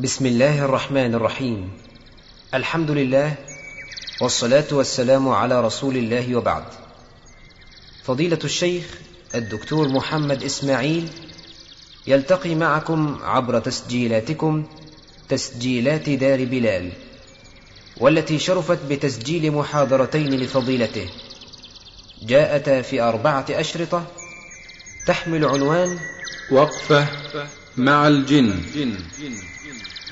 بسم 0.00 0.26
الله 0.26 0.64
الرحمن 0.64 1.14
الرحيم. 1.14 1.70
الحمد 2.54 2.90
لله 2.90 3.34
والصلاة 4.20 4.64
والسلام 4.72 5.28
على 5.28 5.60
رسول 5.60 5.96
الله 5.96 6.36
وبعد. 6.36 6.64
فضيلة 8.04 8.38
الشيخ 8.44 8.84
الدكتور 9.34 9.88
محمد 9.88 10.42
إسماعيل 10.42 11.08
يلتقي 12.06 12.54
معكم 12.54 13.18
عبر 13.22 13.58
تسجيلاتكم 13.58 14.64
تسجيلات 15.28 16.08
دار 16.08 16.44
بلال 16.44 16.92
والتي 18.00 18.38
شرفت 18.38 18.78
بتسجيل 18.88 19.52
محاضرتين 19.52 20.34
لفضيلته. 20.34 21.08
جاءتا 22.22 22.82
في 22.82 23.00
أربعة 23.00 23.46
أشرطة 23.50 24.06
تحمل 25.06 25.44
عنوان 25.44 25.98
وقفة 26.52 27.06
مع 27.76 28.08
الجن. 28.08 28.54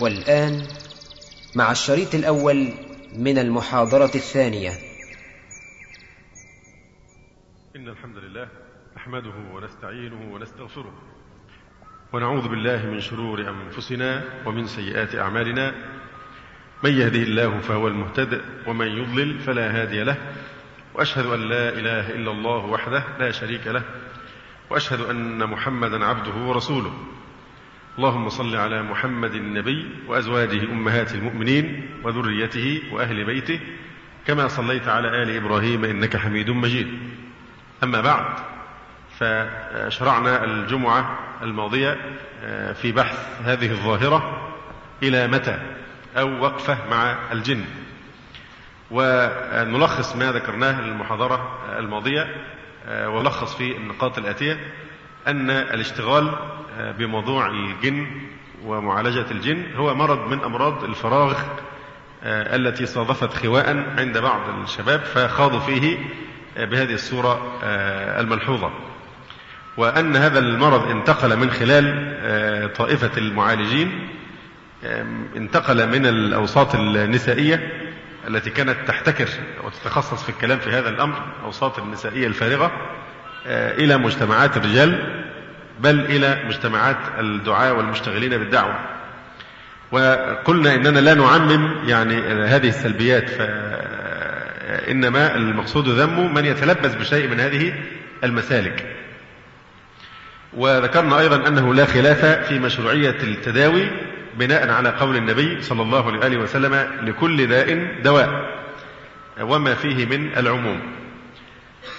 والآن 0.01 0.67
مع 1.57 1.71
الشريط 1.71 2.15
الأول 2.15 2.73
من 3.17 3.39
المحاضرة 3.39 4.11
الثانية. 4.15 4.71
إن 7.77 7.89
الحمد 7.89 8.17
لله 8.17 8.49
نحمده 8.97 9.35
ونستعينه 9.55 10.35
ونستغفره 10.35 10.93
ونعوذ 12.13 12.49
بالله 12.49 12.87
من 12.87 13.01
شرور 13.01 13.49
أنفسنا 13.49 14.25
ومن 14.47 14.67
سيئات 14.67 15.15
أعمالنا. 15.15 15.75
من 16.85 16.91
يهده 16.91 17.23
الله 17.23 17.61
فهو 17.61 17.89
المهتد 17.89 18.41
ومن 18.67 18.87
يضلل 18.87 19.39
فلا 19.39 19.83
هادي 19.83 20.03
له. 20.03 20.17
وأشهد 20.95 21.27
أن 21.27 21.49
لا 21.49 21.69
إله 21.69 22.11
إلا 22.11 22.31
الله 22.31 22.65
وحده 22.65 23.05
لا 23.19 23.31
شريك 23.31 23.67
له. 23.67 23.83
وأشهد 24.71 25.01
أن 25.01 25.47
محمدا 25.47 26.05
عبده 26.05 26.35
ورسوله. 26.35 26.93
اللهم 27.99 28.29
صل 28.29 28.57
على 28.57 28.83
محمد 28.83 29.35
النبي 29.35 29.87
وأزواجه 30.07 30.63
أمهات 30.63 31.15
المؤمنين 31.15 31.91
وذريته 32.05 32.83
وأهل 32.93 33.25
بيته 33.25 33.61
كما 34.27 34.49
صليت 34.49 34.89
على 34.89 35.23
آل 35.23 35.37
إبراهيم 35.37 35.85
إنك 35.85 36.17
حميد 36.17 36.51
مجيد. 36.51 36.99
أما 37.83 38.01
بعد 38.01 38.25
فشرعنا 39.19 40.45
الجمعة 40.45 41.19
الماضية 41.43 41.97
في 42.73 42.93
بحث 42.93 43.41
هذه 43.45 43.71
الظاهرة 43.71 44.49
إلى 45.03 45.27
متى 45.27 45.59
أو 46.17 46.43
وقفة 46.43 46.79
مع 46.91 47.19
الجن. 47.33 47.65
ونلخص 48.91 50.17
ما 50.17 50.33
ذكرناه 50.33 50.81
المحاضرة 50.81 51.59
الماضية 51.79 52.27
ولخص 52.89 53.57
في 53.57 53.77
النقاط 53.77 54.19
الآتية. 54.19 54.59
أن 55.29 55.51
الاشتغال 55.51 56.35
بموضوع 56.99 57.47
الجن 57.47 58.07
ومعالجة 58.65 59.27
الجن 59.31 59.63
هو 59.77 59.95
مرض 59.95 60.29
من 60.29 60.45
أمراض 60.45 60.85
الفراغ 60.85 61.35
التي 62.25 62.87
صادفت 62.87 63.33
خواء 63.35 63.69
عند 63.99 64.19
بعض 64.19 64.41
الشباب 64.63 65.01
فخاضوا 65.01 65.61
فيه 65.61 65.99
بهذه 66.57 66.95
الصورة 66.95 67.61
الملحوظة. 68.21 68.71
وأن 69.77 70.17
هذا 70.17 70.39
المرض 70.39 70.91
انتقل 70.91 71.37
من 71.37 71.51
خلال 71.51 72.73
طائفة 72.73 73.11
المعالجين 73.19 74.09
انتقل 75.37 75.89
من 75.89 76.07
الأوساط 76.07 76.75
النسائية 76.75 77.73
التي 78.29 78.51
كانت 78.51 78.77
تحتكر 78.89 79.29
وتتخصص 79.65 80.23
في 80.23 80.29
الكلام 80.29 80.59
في 80.59 80.71
هذا 80.71 80.89
الأمر 80.89 81.23
الأوساط 81.41 81.79
النسائية 81.79 82.27
الفارغة 82.27 82.73
إلى 83.49 83.97
مجتمعات 83.97 84.57
الرجال 84.57 85.23
بل 85.81 86.01
إلى 86.01 86.43
مجتمعات 86.47 86.97
الدعاة 87.19 87.73
والمشتغلين 87.73 88.31
بالدعوة. 88.31 88.79
وقلنا 89.93 90.75
إننا 90.75 90.99
لا 90.99 91.15
نعمم 91.15 91.89
يعني 91.89 92.17
هذه 92.45 92.69
السلبيات 92.69 93.31
فإنما 93.31 95.35
المقصود 95.35 95.89
ذم 95.89 96.35
من 96.35 96.45
يتلبس 96.45 96.95
بشيء 96.95 97.29
من 97.29 97.41
هذه 97.41 97.75
المسالك. 98.25 98.87
وذكرنا 100.57 101.21
أيضا 101.21 101.49
أنه 101.49 101.75
لا 101.75 101.85
خلاف 101.85 102.25
في 102.25 102.59
مشروعية 102.59 103.17
التداوي 103.23 103.91
بناء 104.39 104.71
على 104.71 104.89
قول 104.89 105.17
النبي 105.17 105.63
صلى 105.63 105.83
الله 105.83 106.25
عليه 106.25 106.39
وسلم 106.39 106.87
لكل 107.03 107.47
داء 107.47 107.89
دواء 108.05 108.59
وما 109.41 109.75
فيه 109.75 110.07
من 110.07 110.37
العموم. 110.37 110.81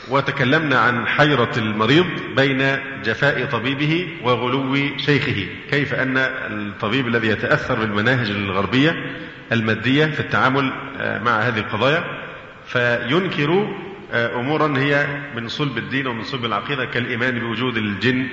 وتكلمنا 0.10 0.80
عن 0.80 1.08
حيرة 1.08 1.52
المريض 1.58 2.06
بين 2.36 2.78
جفاء 3.04 3.46
طبيبه 3.46 4.08
وغلو 4.24 4.98
شيخه. 4.98 5.48
كيف 5.72 5.94
أن 5.94 6.18
الطبيب 6.18 7.08
الذي 7.08 7.28
يتأثر 7.28 7.80
بالمناهج 7.80 8.30
الغربية 8.30 8.96
المادية 9.52 10.06
في 10.06 10.20
التعامل 10.20 10.74
مع 11.00 11.40
هذه 11.40 11.60
القضايا 11.60 12.04
فينكر 12.66 13.76
أمورا 14.14 14.78
هي 14.78 15.08
من 15.36 15.48
صلب 15.48 15.78
الدين 15.78 16.08
ومن 16.08 16.24
صلب 16.24 16.46
العقيدة 16.46 16.86
كالإيمان 16.86 17.40
بوجود 17.40 17.78
الجن 17.78 18.28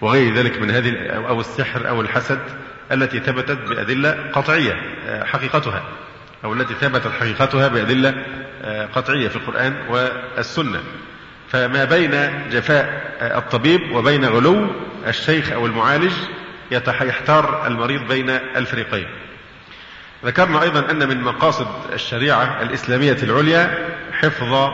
وغير 0.00 0.34
ذلك 0.34 0.62
من 0.62 0.70
هذه 0.70 1.10
أو 1.10 1.40
السحر 1.40 1.88
أو 1.88 2.00
الحسد 2.00 2.40
التي 2.92 3.20
ثبتت 3.20 3.58
بأدلة 3.68 4.30
قطعية 4.32 4.76
حقيقتها 5.24 5.84
أو 6.44 6.52
التي 6.52 6.74
ثبتت 6.74 7.08
حقيقتها 7.20 7.68
بأدلة 7.68 8.24
قطعية 8.94 9.28
في 9.28 9.36
القرآن 9.36 9.76
والسنة. 9.88 10.80
فما 11.50 11.84
بين 11.84 12.10
جفاء 12.50 13.10
الطبيب 13.38 13.92
وبين 13.92 14.24
غلو 14.24 14.66
الشيخ 15.06 15.52
أو 15.52 15.66
المعالج 15.66 16.12
يحتار 17.00 17.66
المريض 17.66 18.08
بين 18.08 18.30
الفريقين. 18.30 19.06
ذكرنا 20.24 20.62
أيضا 20.62 20.90
أن 20.90 21.08
من 21.08 21.20
مقاصد 21.20 21.66
الشريعة 21.92 22.62
الإسلامية 22.62 23.16
العليا 23.22 23.78
حفظ 24.12 24.70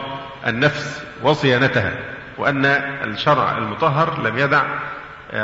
النفس 0.47 1.03
وصيانتها 1.23 1.93
وأن 2.39 2.67
الشرع 3.05 3.59
المطهر 3.59 4.23
لم 4.23 4.39
يدع 4.39 4.63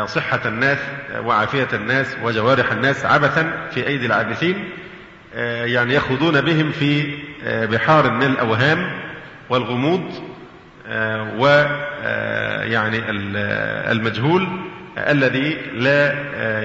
صحة 0.06 0.40
الناس 0.46 0.78
وعافية 1.18 1.68
الناس 1.72 2.16
وجوارح 2.22 2.72
الناس 2.72 3.04
عبثا 3.04 3.68
في 3.74 3.86
أيدي 3.86 4.06
العابثين 4.06 4.70
يعني 5.64 5.94
يخوضون 5.94 6.40
بهم 6.40 6.72
في 6.72 7.18
بحار 7.46 8.10
من 8.10 8.22
الأوهام 8.22 9.00
والغموض 9.50 10.31
ويعني 11.38 13.10
المجهول 13.92 14.48
الذي 14.98 15.56
لا 15.74 16.12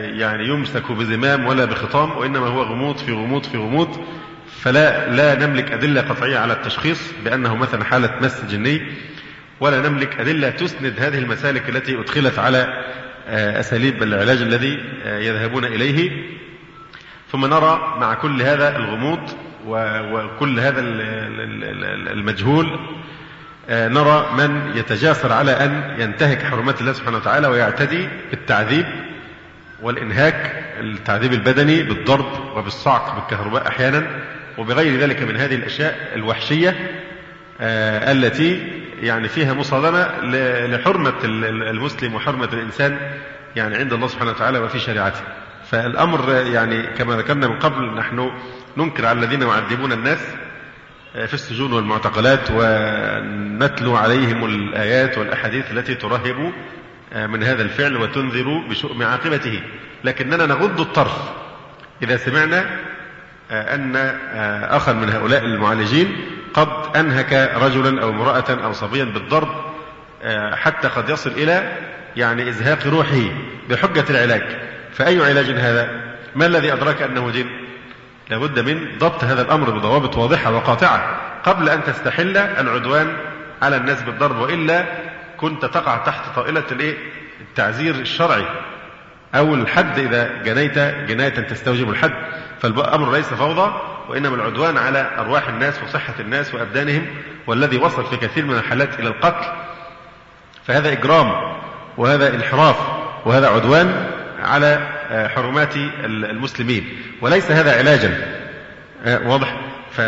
يعني 0.06 0.48
يمسك 0.48 0.92
بزمام 0.92 1.46
ولا 1.46 1.66
بخطام 1.66 2.18
وإنما 2.18 2.48
هو 2.48 2.62
غموض 2.64 2.98
في 2.98 3.12
غموض 3.12 3.44
في 3.44 3.58
غموض 3.58 4.06
فلا 4.62 5.10
لا 5.10 5.48
نملك 5.48 5.72
أدلة 5.72 6.02
قطعية 6.02 6.38
على 6.38 6.54
التشخيص 6.54 7.12
بأنه 7.24 7.56
مثلا 7.56 7.84
حالة 7.84 8.16
مس 8.22 8.46
جني 8.46 8.82
ولا 9.60 9.90
نملك 9.90 10.20
أدلة 10.20 10.50
تسند 10.50 11.00
هذه 11.00 11.18
المسالك 11.18 11.70
التي 11.70 12.00
أدخلت 12.00 12.40
على 12.40 12.84
أساليب 13.30 14.04
العلاج 14.04 14.42
الذي 14.42 14.80
يذهبون 15.06 15.66
إليه. 15.66 16.12
ثم 17.32 17.46
نرى 17.46 17.96
مع 18.00 18.14
كل 18.14 18.42
هذا 18.42 18.78
الغموض 18.78 19.20
وكل 19.66 20.60
هذا 20.60 20.80
المجهول 22.12 22.80
نرى 23.70 24.30
من 24.38 24.78
يتجاسر 24.78 25.34
على 25.34 25.52
أن 25.52 25.96
ينتهك 26.00 26.44
حرمات 26.44 26.82
الله 26.82 26.94
سبحانه 26.94 27.18
وتعالى 27.18 27.48
ويعتدي 27.48 28.08
بالتعذيب 28.32 28.86
والإنهاك 29.82 30.64
التعذيب 30.80 31.34
البدني 31.34 31.84
بالضرب 31.84 32.56
وبالصعق 32.56 33.16
بالكهرباء 33.16 33.68
أحيانا 33.68 34.08
وبغير 34.58 35.00
ذلك 35.00 35.22
من 35.22 35.38
هذه 35.38 35.56
الأشياء 35.56 36.12
الوحشية 36.16 36.76
التي 38.12 38.68
يعني 39.02 39.28
فيها 39.28 39.54
مصادمة 39.54 40.10
لحرمة 40.68 41.14
المسلم 41.24 42.16
وحرمة 42.16 42.50
الإنسان 42.54 42.98
يعني 43.56 43.76
عند 43.76 43.94
الله 43.94 44.08
سبحانه 44.08 44.32
وتعالى 44.32 44.60
وفي 44.60 44.80
شريعته. 44.80 45.22
فالأمر 45.72 46.34
يعني 46.54 46.84
كما 46.84 47.16
ذكرنا 47.16 47.48
من 47.48 47.60
قبل 47.60 47.96
نحن 47.96 48.32
ننكر 48.78 49.06
على 49.06 49.20
الذين 49.20 49.42
يعذبون 49.42 49.92
الناس 49.92 50.20
في 51.26 51.34
السجون 51.34 51.74
والمعتقلات 51.74 52.52
ونتلو 52.52 53.96
عليهم 53.96 54.46
الآيات 54.46 55.18
والأحاديث 55.18 55.72
التي 55.72 55.96
ترهب 55.96 56.54
من 57.16 57.44
هذا 57.44 57.62
الفعل 57.62 57.98
وتنذر 57.98 58.64
بشؤم 58.70 59.04
عاقبته. 59.04 59.62
لكننا 60.04 60.46
نغض 60.46 60.80
الطرف 60.80 61.18
إذا 62.02 62.18
سمعنا 62.18 62.66
أن 63.52 63.96
أخا 64.64 64.94
من 64.94 65.10
هؤلاء 65.10 65.44
المعالجين 65.46 66.16
قد 66.54 66.98
أنهك 66.98 67.52
رجلا 67.56 68.02
أو 68.02 68.10
امرأة 68.10 68.50
أو 68.50 68.74
صبيا 68.74 69.04
بالضرب 69.04 69.48
حتى 70.54 70.88
قد 70.88 71.10
يصل 71.10 71.30
إلى 71.30 71.78
يعني 72.16 72.50
إزهاق 72.50 72.88
روحه 72.88 73.24
بحجة 73.70 74.06
العلاج. 74.10 74.44
فأي 74.92 75.26
علاج 75.26 75.46
هذا؟ 75.46 75.90
ما 76.36 76.46
الذي 76.46 76.74
أدرك 76.74 77.02
أنه 77.02 77.32
جن؟ 77.32 77.46
لابد 78.30 78.60
من 78.60 78.98
ضبط 78.98 79.24
هذا 79.24 79.42
الأمر 79.42 79.70
بضوابط 79.70 80.18
واضحة 80.18 80.52
وقاطعة 80.52 81.18
قبل 81.44 81.70
أن 81.70 81.84
تستحل 81.84 82.38
العدوان 82.38 83.18
على 83.62 83.76
الناس 83.78 84.02
بالضرب 84.02 84.38
وإلا 84.38 84.86
كنت 85.38 85.66
تقع 85.66 85.98
تحت 85.98 86.36
طائلة 86.36 86.96
التعزير 87.42 87.96
الشرعي. 87.96 88.46
أو 89.36 89.56
الحد 89.56 90.00
إذا 90.00 90.44
جنيت 90.44 90.80
جناية 90.80 91.30
تستوجب 91.30 91.90
الحد. 91.90 92.14
فالأمر 92.62 93.12
ليس 93.12 93.34
فوضى 93.34 93.74
وإنما 94.10 94.36
العدوان 94.36 94.78
على 94.78 95.12
أرواح 95.18 95.48
الناس 95.48 95.84
وصحة 95.84 96.14
الناس 96.20 96.54
وأبدانهم 96.54 97.06
والذي 97.48 97.78
وصل 97.78 98.06
في 98.06 98.18
كثير 98.18 98.46
من 98.46 98.56
الحالات 98.56 99.00
إلى 99.00 99.08
القتل. 99.08 99.46
فهذا 100.66 100.92
إجرام 100.92 101.58
وهذا 101.98 102.36
انحراف 102.36 102.76
وهذا 103.26 103.48
عدوان 103.48 104.10
على 104.44 104.97
حرمات 105.36 105.76
المسلمين. 106.06 106.90
وليس 107.22 107.52
هذا 107.52 107.78
علاجا. 107.78 108.18
واضح. 109.06 109.62
ف 109.92 110.00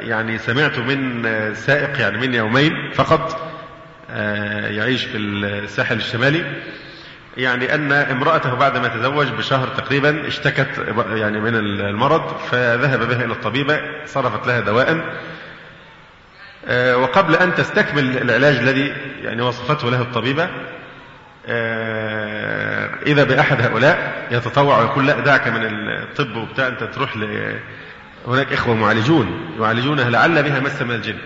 يعني 0.00 0.38
سمعت 0.38 0.78
من 0.78 1.24
سائق 1.54 2.00
يعني 2.00 2.18
من 2.18 2.34
يومين 2.34 2.90
فقط 2.94 3.50
يعيش 4.70 5.04
في 5.04 5.16
الساحل 5.18 5.96
الشمالي 5.96 6.44
يعني 7.36 7.74
أن 7.74 7.92
امرأته 7.92 8.54
بعدما 8.54 8.88
تزوج 8.88 9.26
بشهر 9.28 9.68
تقريبا 9.68 10.26
اشتكت 10.28 10.68
يعني 11.14 11.40
من 11.40 11.54
المرض 11.56 12.36
فذهب 12.36 13.08
بها 13.08 13.24
إلى 13.24 13.32
الطبيبة 13.32 13.80
صرفت 14.06 14.46
لها 14.46 14.60
دواء 14.60 15.14
وقبل 16.94 17.34
أن 17.34 17.54
تستكمل 17.54 18.18
العلاج 18.18 18.56
الذي 18.56 18.92
يعني 19.22 19.42
وصفته 19.42 19.90
له 19.90 20.00
الطبيبة 20.00 20.48
إذا 23.06 23.24
بأحد 23.24 23.60
هؤلاء 23.62 24.26
يتطوع 24.30 24.78
ويقول 24.78 25.06
لا 25.06 25.20
دعك 25.20 25.48
من 25.48 25.60
الطب 25.64 26.36
وبتاع 26.36 26.68
أنت 26.68 26.84
تروح 26.84 27.16
ل 27.16 27.56
هناك 28.28 28.52
إخوة 28.52 28.74
معالجون 28.74 29.56
يعالجونها 29.60 30.10
لعل 30.10 30.42
بها 30.42 30.60
مس 30.60 30.82
من 30.82 30.94
الجن. 30.94 31.18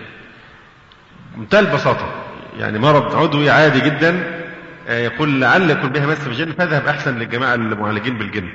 منتهى 1.37 1.61
البساطة 1.61 2.14
يعني 2.58 2.78
مرض 2.78 3.14
عضوي 3.16 3.50
عادي 3.50 3.81
جدا 3.81 4.40
يقول 4.88 5.40
لعل 5.40 5.70
يكون 5.70 5.90
بها 5.90 6.06
مس 6.06 6.25
بالجن 6.25 6.52
فاذهب 6.52 6.87
أحسن 6.87 7.19
للجماعة 7.19 7.55
المعالجين 7.55 8.19
بالجن. 8.19 8.49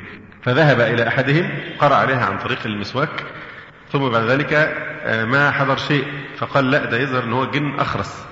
فذهب 0.44 0.82
إلى 0.82 1.08
أحدهم 1.08 1.50
قرأ 1.80 1.96
عليها 1.96 2.26
عن 2.26 2.38
طريق 2.38 2.60
المسواك 2.66 3.24
ثم 3.92 4.10
بعد 4.10 4.24
ذلك 4.24 4.78
ما 5.28 5.52
حضر 5.52 5.78
شيء 5.78 6.06
فقال 6.38 6.72
لا 6.72 6.86
ده 6.86 6.98
يظهر 6.98 7.24
إن 7.24 7.34
هو 7.34 7.46
جن 7.46 7.80
أخرس. 7.80 8.26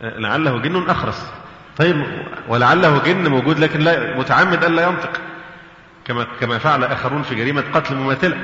لعله 0.00 0.58
جن 0.58 0.90
أخرس. 0.90 1.32
طيب 1.78 2.06
ولعله 2.48 3.02
جن 3.06 3.28
موجود 3.28 3.58
لكن 3.58 3.80
لا 3.80 4.18
متعمد 4.18 4.64
ألا 4.64 4.82
ينطق 4.82 5.10
كما 6.04 6.26
كما 6.40 6.58
فعل 6.58 6.84
آخرون 6.84 7.22
في 7.22 7.34
جريمة 7.34 7.64
قتل 7.74 7.94
مماثلة. 7.94 8.36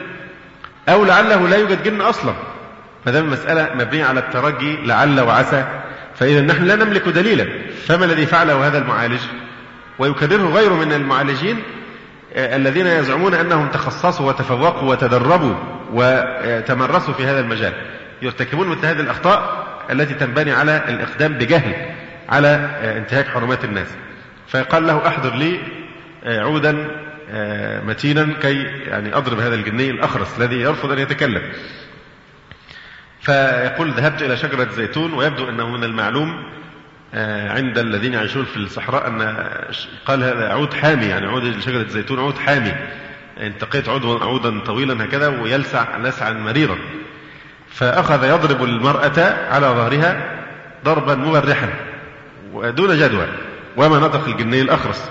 أو 0.89 1.05
لعله 1.05 1.49
لا 1.49 1.57
يوجد 1.57 1.83
جن 1.83 2.01
أصلا. 2.01 2.35
فده 3.05 3.19
المسألة 3.19 3.71
مبنية 3.75 4.05
على 4.05 4.21
الترجي 4.21 4.77
لعل 4.77 5.21
وعسى. 5.21 5.65
فإذا 6.15 6.41
نحن 6.41 6.65
لا 6.65 6.77
نملك 6.77 7.09
دليلا. 7.09 7.47
فما 7.87 8.05
الذي 8.05 8.27
فعله 8.27 8.67
هذا 8.67 8.79
المعالج؟ 8.79 9.21
ويكرره 9.99 10.53
غيره 10.55 10.75
من 10.75 10.93
المعالجين 10.93 11.63
الذين 12.37 12.87
يزعمون 12.87 13.35
أنهم 13.35 13.69
تخصصوا 13.69 14.29
وتفوقوا 14.29 14.91
وتدربوا 14.91 15.55
وتمرسوا 15.93 17.15
في 17.15 17.25
هذا 17.25 17.41
المجال. 17.41 17.73
يرتكبون 18.23 18.69
مثل 18.69 18.87
هذه 18.87 19.01
الأخطاء 19.01 19.67
التي 19.91 20.15
تنبني 20.15 20.53
على 20.53 20.85
الإقدام 20.89 21.33
بجهل. 21.33 21.75
على 22.29 22.71
انتهاك 22.99 23.29
حرمات 23.29 23.65
الناس. 23.65 23.89
فقال 24.49 24.87
له 24.87 25.07
أحضر 25.07 25.35
لي 25.35 25.61
عودا 26.25 26.89
متينا 27.87 28.29
كي 28.43 28.63
يعني 28.63 29.17
أضرب 29.17 29.41
هذا 29.41 29.55
الجني 29.55 29.91
الأخرس 29.91 30.39
الذي 30.39 30.57
يرفض 30.57 30.93
أن 30.93 30.99
يتكلم. 30.99 31.43
فيقول 33.21 33.91
ذهبت 33.91 34.23
إلى 34.23 34.37
شجرة 34.37 34.69
زيتون 34.71 35.15
ويبدو 35.15 35.49
أنه 35.49 35.69
من 35.69 35.85
المعلوم 35.85 36.45
عند 37.49 37.79
الذين 37.79 38.15
يعيشون 38.15 38.45
في 38.45 38.57
الصحراء 38.57 39.09
أن 39.09 39.37
قال 40.07 40.25
هذا 40.25 40.49
عود 40.49 40.75
حامي 40.75 41.07
يعني 41.07 41.27
عود 41.27 41.61
شجرة 41.61 41.83
الزيتون 41.83 42.19
عود 42.19 42.39
حامي. 42.39 42.73
انتقيت 43.41 43.89
عود 43.89 44.23
عودا 44.23 44.61
طويلا 44.61 45.05
هكذا 45.05 45.29
ويلسع 45.29 45.97
لسعا 45.97 46.33
مريرا. 46.33 46.79
فأخذ 47.71 48.25
يضرب 48.25 48.65
المرأة 48.65 49.49
على 49.51 49.67
ظهرها 49.67 50.41
ضربا 50.85 51.15
مبرحا. 51.15 51.69
ودون 52.53 52.99
جدوى 52.99 53.27
وما 53.77 53.99
نطق 53.99 54.29
الجني 54.29 54.61
الأخرس. 54.61 55.11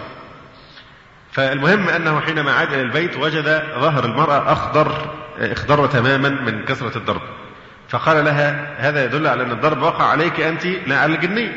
فالمهم 1.31 1.89
أنه 1.89 2.19
حينما 2.19 2.51
عاد 2.51 2.73
إلى 2.73 2.81
البيت 2.81 3.17
وجد 3.17 3.63
ظهر 3.79 4.05
المرأة 4.05 4.51
أخضر 4.51 5.15
إخضر 5.39 5.87
تماما 5.87 6.29
من 6.29 6.65
كثرة 6.65 6.97
الضرب. 6.97 7.21
فقال 7.89 8.25
لها 8.25 8.75
هذا 8.77 9.05
يدل 9.05 9.27
على 9.27 9.43
أن 9.43 9.51
الضرب 9.51 9.81
وقع 9.81 10.05
عليك 10.05 10.41
أنت 10.41 10.65
لا 10.65 10.99
على 10.99 11.15
الجني 11.15 11.51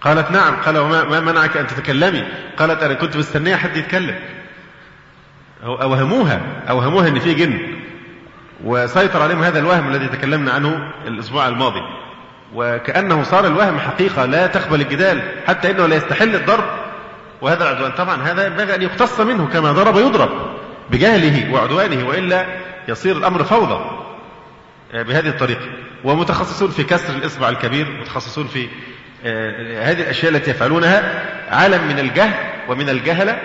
قالت 0.00 0.30
نعم. 0.30 0.56
قال 0.56 0.78
وما 0.78 1.20
منعك 1.20 1.56
أن 1.56 1.66
تتكلمي؟ 1.66 2.24
قالت 2.56 2.82
أنا 2.82 2.94
كنت 2.94 3.16
مستنية 3.16 3.56
حد 3.56 3.76
يتكلم. 3.76 4.18
أوهموها 5.64 6.40
أوهموها 6.68 7.08
أن 7.08 7.18
في 7.18 7.34
جن. 7.34 7.58
وسيطر 8.64 9.22
عليهم 9.22 9.42
هذا 9.42 9.58
الوهم 9.58 9.90
الذي 9.90 10.08
تكلمنا 10.08 10.52
عنه 10.52 10.92
الأسبوع 11.06 11.48
الماضي. 11.48 12.01
وكأنه 12.54 13.22
صار 13.22 13.46
الوهم 13.46 13.78
حقيقة 13.78 14.24
لا 14.24 14.46
تقبل 14.46 14.80
الجدال 14.80 15.22
حتى 15.46 15.70
إنه 15.70 15.86
لا 15.86 15.96
يستحل 15.96 16.34
الضرب. 16.34 16.64
وهذا 17.40 17.62
العدوان 17.62 17.92
طبعا 17.92 18.22
هذا 18.22 18.46
ينبغي 18.46 18.74
أن 18.74 18.82
يقتص 18.82 19.20
منه 19.20 19.48
كما 19.52 19.72
ضرب 19.72 19.96
يضرب 19.96 20.30
بجهله 20.90 21.54
وعدوانه 21.54 22.08
وإلا 22.08 22.46
يصير 22.88 23.16
الأمر 23.16 23.44
فوضى 23.44 23.84
بهذه 24.92 25.28
الطريقة. 25.28 25.66
ومتخصصون 26.04 26.70
في 26.70 26.84
كسر 26.84 27.14
الإصبع 27.14 27.48
الكبير 27.48 27.86
متخصصون 28.00 28.46
في 28.46 28.68
هذه 29.82 30.02
الأشياء 30.02 30.32
التي 30.32 30.50
يفعلونها 30.50 31.22
عالم 31.50 31.88
من 31.88 31.98
الجهل 31.98 32.34
ومن 32.68 32.88
الجهلة 32.88 33.38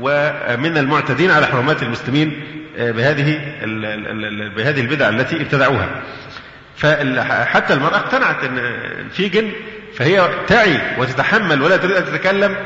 ومن 0.00 0.78
المعتدين 0.78 1.30
على 1.30 1.46
حرمات 1.46 1.82
المسلمين 1.82 2.42
بهذه 2.78 3.38
بهذه 4.56 4.80
البدع 4.80 5.08
التي 5.08 5.36
ابتدعوها. 5.36 6.02
فحتى 6.76 7.74
المرأة 7.74 7.96
اقتنعت 7.96 8.44
إن 8.44 8.58
في 9.10 9.28
جن 9.28 9.52
فهي 9.94 10.30
تعي 10.46 10.80
وتتحمل 10.98 11.62
ولا 11.62 11.76
تريد 11.76 11.96
أن 11.96 12.04
تتكلم 12.04 12.56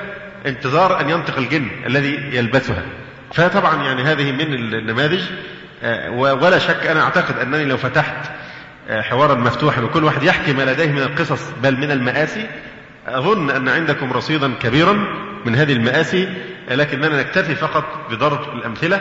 انتظار 0.47 1.01
أن 1.01 1.11
ينطق 1.11 1.39
الجن 1.39 1.69
الذي 1.87 2.15
يلبسها. 2.37 2.83
فطبعا 3.35 3.85
يعني 3.85 4.03
هذه 4.03 4.33
من 4.33 4.55
النماذج. 4.55 5.23
ولا 6.19 6.59
شك 6.59 6.87
أنا 6.87 7.03
أعتقد 7.03 7.39
أنني 7.39 7.65
لو 7.65 7.77
فتحت 7.77 8.31
حوارا 8.91 9.35
مفتوحا 9.35 9.83
وكل 9.83 10.05
واحد 10.05 10.23
يحكي 10.23 10.53
ما 10.53 10.63
لديه 10.63 10.93
من 10.93 11.03
القصص 11.03 11.51
بل 11.63 11.77
من 11.77 11.91
المآسي 11.91 12.47
أظن 13.07 13.51
أن 13.51 13.69
عندكم 13.69 14.13
رصيدا 14.13 14.55
كبيرا 14.55 14.93
من 15.45 15.55
هذه 15.55 15.73
المآسي 15.73 16.29
لكننا 16.71 17.21
نكتفي 17.21 17.55
فقط 17.55 17.85
بضرب 18.11 18.57
الأمثلة 18.59 19.01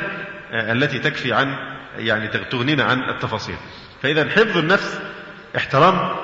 التي 0.53 0.99
تكفي 0.99 1.33
عن 1.33 1.55
يعني 1.97 2.27
تغنينا 2.27 2.83
عن 2.83 2.99
التفاصيل. 3.09 3.55
فإذا 4.03 4.29
حفظ 4.29 4.57
النفس 4.57 4.99
احترام 5.57 6.15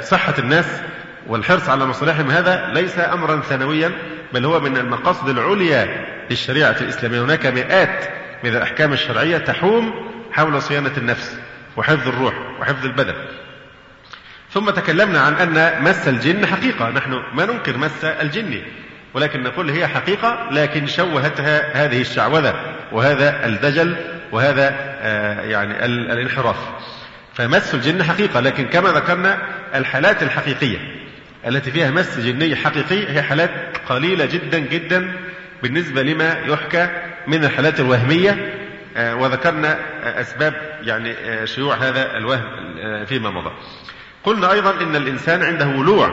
صحة 0.00 0.34
الناس 0.38 0.66
والحرص 1.26 1.68
على 1.68 1.86
مصالحهم 1.86 2.30
هذا 2.30 2.70
ليس 2.74 2.98
أمرا 2.98 3.40
ثانويا 3.40 3.92
بل 4.32 4.44
هو 4.44 4.60
من 4.60 4.76
المقاصد 4.76 5.28
العليا 5.28 6.06
للشريعة 6.30 6.76
الإسلامية. 6.80 7.24
هناك 7.24 7.46
مئات 7.46 8.04
من 8.44 8.56
الأحكام 8.56 8.92
الشرعية 8.92 9.38
تحوم 9.38 10.10
حول 10.32 10.62
صيانة 10.62 10.92
النفس 10.96 11.38
وحفظ 11.76 12.08
الروح 12.08 12.34
وحفظ 12.60 12.84
البدن. 12.84 13.14
ثم 14.50 14.70
تكلمنا 14.70 15.20
عن 15.20 15.34
أن 15.34 15.84
مس 15.84 16.08
الجن 16.08 16.46
حقيقة. 16.46 16.90
نحن 16.90 17.22
ما 17.34 17.46
ننكر 17.46 17.76
مس 17.76 18.04
الجن 18.04 18.62
ولكن 19.14 19.42
نقول 19.42 19.70
هي 19.70 19.86
حقيقة 19.86 20.48
لكن 20.50 20.86
شوهتها 20.86 21.84
هذه 21.84 22.00
الشعوذة 22.00 22.54
وهذا 22.92 23.46
الدجل 23.46 23.96
وهذا 24.32 24.70
يعني 25.44 25.84
الانحراف. 25.86 26.56
فمس 27.34 27.74
الجن 27.74 28.02
حقيقة 28.02 28.40
لكن 28.40 28.64
كما 28.66 28.88
ذكرنا 28.88 29.38
الحالات 29.74 30.22
الحقيقية 30.22 30.78
التي 31.46 31.70
فيها 31.70 31.90
مس 31.90 32.18
جني 32.18 32.56
حقيقي 32.56 33.08
هي 33.08 33.22
حالات 33.22 33.50
قليلة 33.88 34.24
جدا 34.24 34.58
جدا 34.58 35.12
بالنسبة 35.62 36.02
لما 36.02 36.36
يحكى 36.46 36.88
من 37.26 37.44
الحالات 37.44 37.80
الوهمية. 37.80 38.56
وذكرنا 38.96 39.78
أسباب 40.20 40.54
يعني 40.82 41.14
شيوع 41.46 41.76
هذا 41.76 42.16
الوهم 42.16 42.42
فيما 43.06 43.30
مضى. 43.30 43.50
قلنا 44.24 44.52
أيضا 44.52 44.82
إن 44.82 44.96
الإنسان 44.96 45.42
عنده 45.42 45.66
ولوع. 45.66 46.10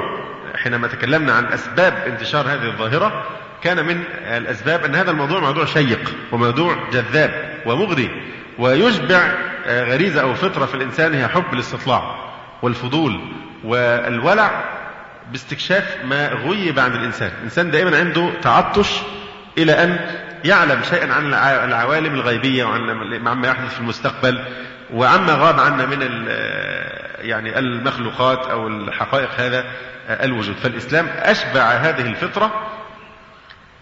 حينما 0.55 0.87
تكلمنا 0.87 1.33
عن 1.33 1.45
أسباب 1.45 1.93
انتشار 2.07 2.45
هذه 2.47 2.65
الظاهرة 2.65 3.25
كان 3.63 3.85
من 3.85 4.03
الأسباب 4.37 4.85
أن 4.85 4.95
هذا 4.95 5.11
الموضوع 5.11 5.39
موضوع 5.39 5.65
شيق 5.65 6.15
وموضوع 6.31 6.89
جذاب. 6.91 7.56
ومغري 7.67 8.23
ويشبع 8.59 9.31
غريزة 9.67 10.21
أو 10.21 10.33
فطرة 10.33 10.65
في 10.65 10.75
الإنسان 10.75 11.13
هي 11.13 11.27
حب 11.27 11.53
الاستطلاع 11.53 12.15
والفضول 12.61 13.21
والولع 13.63 14.63
باستكشاف 15.31 15.97
ما 16.05 16.27
غيب 16.27 16.79
عن 16.79 16.91
الإنسان. 16.91 17.31
الإنسان 17.37 17.71
دائما 17.71 17.97
عنده 17.97 18.29
تعطش 18.41 19.01
إلى 19.57 19.83
أن 19.83 19.99
يعلم 20.45 20.83
شيئا 20.89 21.13
عن 21.13 21.33
العوالم 21.69 22.13
الغيبية 22.13 22.63
وعن 22.63 23.27
عما 23.27 23.47
يحدث 23.47 23.73
في 23.73 23.79
المستقبل 23.79 24.43
وعما 24.93 25.33
غاب 25.33 25.59
عنا 25.59 25.85
من 25.85 26.27
يعني 27.21 27.59
المخلوقات 27.59 28.47
أو 28.47 28.67
الحقائق 28.67 29.29
هذا 29.37 29.65
الوجود. 30.09 30.55
فالإسلام 30.55 31.07
أشبع 31.17 31.61
هذه 31.61 32.01
الفطرة 32.01 32.51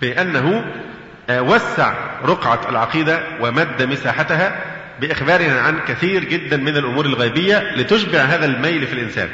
بأنه 0.02 0.58
آه، 0.58 0.95
وسع 1.30 1.94
رقعة 2.26 2.70
العقيدة 2.70 3.20
ومد 3.42 3.84
مساحتها 3.84 4.62
بإخبارنا 5.02 5.62
عن 5.62 5.80
كثير 5.88 6.24
جدا 6.24 6.58
من 6.58 6.78
الأمور 6.78 7.06
الغيبية 7.06 7.58
لتشبع 7.76 8.20
هذا 8.20 8.46
الميل 8.46 8.88
في 8.88 8.94
الإنسان. 8.94 9.30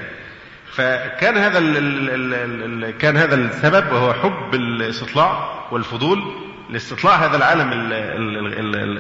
فكان 0.74 1.38
هذا 1.38 1.58
ال 1.58 1.78
ال 1.78 2.84
ال 2.84 2.98
كان 2.98 3.18
هذا 3.18 3.36
السبب 3.36 3.92
وهو 3.92 4.14
حب 4.14 4.56
الاستطلاع 4.56 5.64
والفضول 5.72 6.36
لاستطلاع 6.70 7.16
هذا 7.16 7.38
العالم 7.38 7.70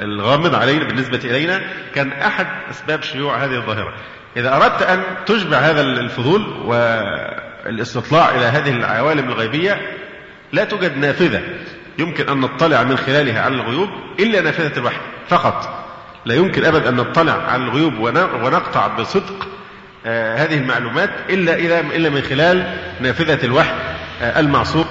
الغامض 0.04 0.56
علينا 0.56 0.84
بالنسبة 0.84 1.20
إلينا. 1.24 1.62
كان 1.96 2.12
أحد 2.12 2.48
أسباب 2.70 3.04
شيوع 3.04 3.38
هذه 3.38 3.56
الظاهرة. 3.56 3.94
إذا 4.38 4.56
أردت 4.56 4.82
أن 4.82 5.04
تشبع 5.26 5.58
هذا 5.58 5.82
الفضول 5.82 6.42
والاستطلاع 6.66 8.30
إلى 8.36 8.46
هذه 8.46 8.70
العوالم 8.70 9.30
الغيبية 9.30 9.82
لا 10.52 10.64
توجد 10.64 10.98
نافذة. 10.98 11.42
يمكن 12.00 12.30
أن 12.30 12.40
نطلع 12.40 12.84
من 12.84 12.98
خلالها 12.98 13.42
على 13.42 13.56
الغيوب 13.56 13.90
إلا 14.20 14.42
نافذة 14.42 14.78
الوحي 14.78 15.02
فقط. 15.30 15.86
لا 16.26 16.36
يمكن 16.36 16.66
أبدا 16.66 16.90
أن 16.90 16.96
نطلع 16.96 17.34
على 17.34 17.64
الغيوب 17.64 18.00
ونقطع 18.44 18.88
بصدق 18.88 19.48
آه، 20.06 20.36
هذه 20.36 20.58
المعلومات 20.58 21.10
إلا 21.30 21.56
إلا 21.96 22.10
من 22.10 22.22
خلال 22.22 22.78
نافذة 23.00 23.46
الوحي 23.46 23.74
آه، 24.22 24.40
المعصوم. 24.40 24.86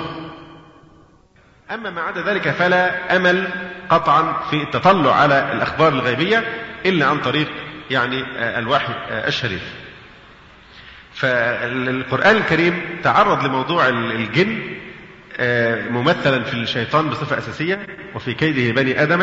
أما 1.70 1.90
ما 1.90 2.00
عدا 2.00 2.22
ذلك 2.22 2.50
فلا 2.50 3.16
أمل 3.16 3.48
قطعا 3.88 4.36
في 4.50 4.62
التطلع 4.62 5.14
على 5.14 5.52
الأخبار 5.52 5.88
الغيبية 5.88 6.44
إلا 6.86 7.06
عن 7.06 7.20
طريق 7.20 7.48
يعني 7.90 8.24
آه، 8.38 8.58
الوحي 8.58 8.92
الشريف. 9.10 9.62
فالقرآن 11.14 12.36
الكريم 12.36 13.00
تعرض 13.04 13.44
لموضوع 13.44 13.88
الجن 13.88 14.58
ممثلا 15.90 16.42
في 16.44 16.54
الشيطان 16.54 17.08
بصفة 17.08 17.38
أساسية 17.38 17.86
وفي 18.14 18.34
كيده 18.34 18.82
بني 18.82 19.02
آدم 19.02 19.22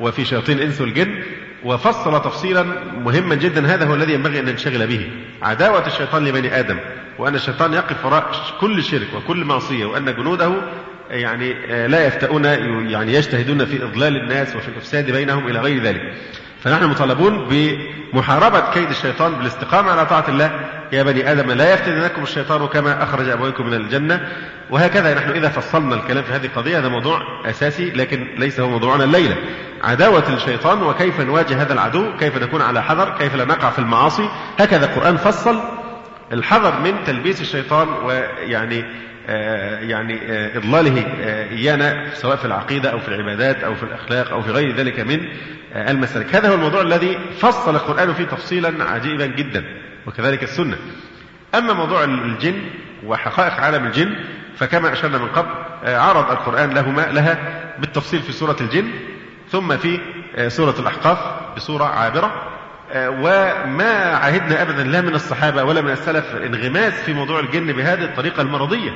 وفي 0.00 0.24
شياطين 0.24 0.58
الإنس 0.58 0.80
والجن 0.80 1.22
وفصل 1.64 2.22
تفصيلا 2.22 2.62
مهما 3.04 3.34
جدا 3.34 3.66
هذا 3.66 3.84
هو 3.84 3.94
الذي 3.94 4.12
ينبغي 4.12 4.38
أن 4.38 4.44
ننشغل 4.44 4.86
به 4.86 5.10
عداوة 5.42 5.86
الشيطان 5.86 6.24
لبني 6.24 6.58
آدم 6.60 6.78
وأن 7.18 7.34
الشيطان 7.34 7.74
يقف 7.74 8.04
وراء 8.04 8.30
كل 8.60 8.82
شرك 8.82 9.08
وكل 9.16 9.44
معصية 9.44 9.84
وأن 9.84 10.14
جنوده 10.14 10.52
يعني 11.10 11.54
لا 11.88 12.06
يفتؤون 12.06 12.44
يعني 12.90 13.14
يجتهدون 13.14 13.64
في 13.64 13.84
إضلال 13.84 14.16
الناس 14.16 14.56
وفي 14.56 14.68
الإفساد 14.68 15.10
بينهم 15.10 15.48
إلى 15.48 15.58
غير 15.58 15.82
ذلك. 15.82 16.14
فنحن 16.64 16.84
مطالبون 16.84 17.48
بمحاربة 17.50 18.60
كيد 18.70 18.90
الشيطان 18.90 19.34
بالاستقامة 19.34 19.90
على 19.90 20.06
طاعة 20.06 20.24
الله. 20.28 20.50
يا 20.92 21.02
بني 21.02 21.32
آدم 21.32 21.50
لا 21.50 21.74
يفتننكم 21.74 22.22
الشيطان 22.22 22.66
كما 22.66 23.02
أخرج 23.02 23.28
أبويكم 23.28 23.66
من 23.66 23.74
الجنة. 23.74 24.28
وهكذا 24.70 25.14
نحن 25.14 25.30
إذا 25.30 25.48
فصلنا 25.48 25.94
الكلام 25.94 26.24
في 26.24 26.32
هذه 26.32 26.46
القضية 26.46 26.78
هذا 26.78 26.88
موضوع 26.88 27.22
أساسي 27.50 27.90
لكن 27.90 28.26
ليس 28.38 28.60
هو 28.60 28.68
موضوعنا 28.68 29.04
الليلة. 29.04 29.36
عداوة 29.84 30.34
الشيطان 30.34 30.82
وكيف 30.82 31.20
نواجه 31.20 31.62
هذا 31.62 31.72
العدو 31.72 32.16
كيف 32.20 32.42
نكون 32.42 32.62
على 32.62 32.82
حذر 32.82 33.18
كيف 33.18 33.34
لا 33.34 33.44
نقع 33.44 33.70
في 33.70 33.78
المعاصي. 33.78 34.28
هكذا 34.58 34.86
القرآن 34.86 35.16
فصل 35.16 35.60
الحذر 36.32 36.80
من 36.80 37.04
تلبيس 37.04 37.40
الشيطان 37.40 37.88
ويعني 37.88 38.84
يعني 39.80 40.18
آه 40.32 40.58
إضلاله 40.58 41.06
آه 41.20 41.50
إيانا 41.50 42.14
سواء 42.14 42.36
في 42.36 42.44
العقيدة 42.44 42.90
أو 42.90 42.98
في 42.98 43.08
العبادات 43.08 43.64
أو 43.64 43.74
في 43.74 43.82
الأخلاق 43.82 44.32
أو 44.32 44.42
في 44.42 44.50
غير 44.50 44.76
ذلك 44.76 45.00
من 45.00 45.28
آه، 45.74 45.90
المسالك 45.90 46.34
هذا 46.34 46.48
هو 46.48 46.54
الموضوع 46.54 46.82
الذي 46.82 47.18
فصل 47.38 47.74
القرآن 47.74 48.14
فيه 48.14 48.24
تفصيلا 48.24 48.84
عجيبا 48.84 49.26
جدا 49.26 49.64
وكذلك 50.06 50.42
السنة. 50.42 50.76
أما 51.54 51.72
موضوع 51.72 52.04
الجن 52.04 52.62
وحقائق 53.06 53.52
عالم 53.52 53.86
الجن 53.86 54.16
فكما 54.56 54.92
أشرنا 54.92 55.18
من 55.18 55.28
قبل 55.28 55.50
آه، 55.84 55.98
عرض 55.98 56.30
القرآن 56.30 56.70
لهما 56.70 57.00
لها 57.00 57.38
بالتفصيل 57.78 58.20
في 58.22 58.32
سورة 58.32 58.56
الجن 58.60 58.90
ثم 59.50 59.76
في 59.76 60.00
آه، 60.36 60.48
سورة 60.48 60.74
الأحقاف 60.78 61.18
بصورة 61.56 61.84
عابرة. 61.84 62.48
آه، 62.92 63.10
وما 63.10 64.16
عهدنا 64.16 64.62
أبدا 64.62 64.82
لا 64.82 65.00
من 65.00 65.14
الصحابة 65.14 65.64
ولا 65.64 65.80
من 65.80 65.90
السلف 65.90 66.34
الانغماس 66.34 66.92
في 66.92 67.12
موضوع 67.12 67.40
الجن 67.40 67.72
بهذه 67.72 68.04
الطريقة 68.04 68.42
المرضية. 68.42 68.90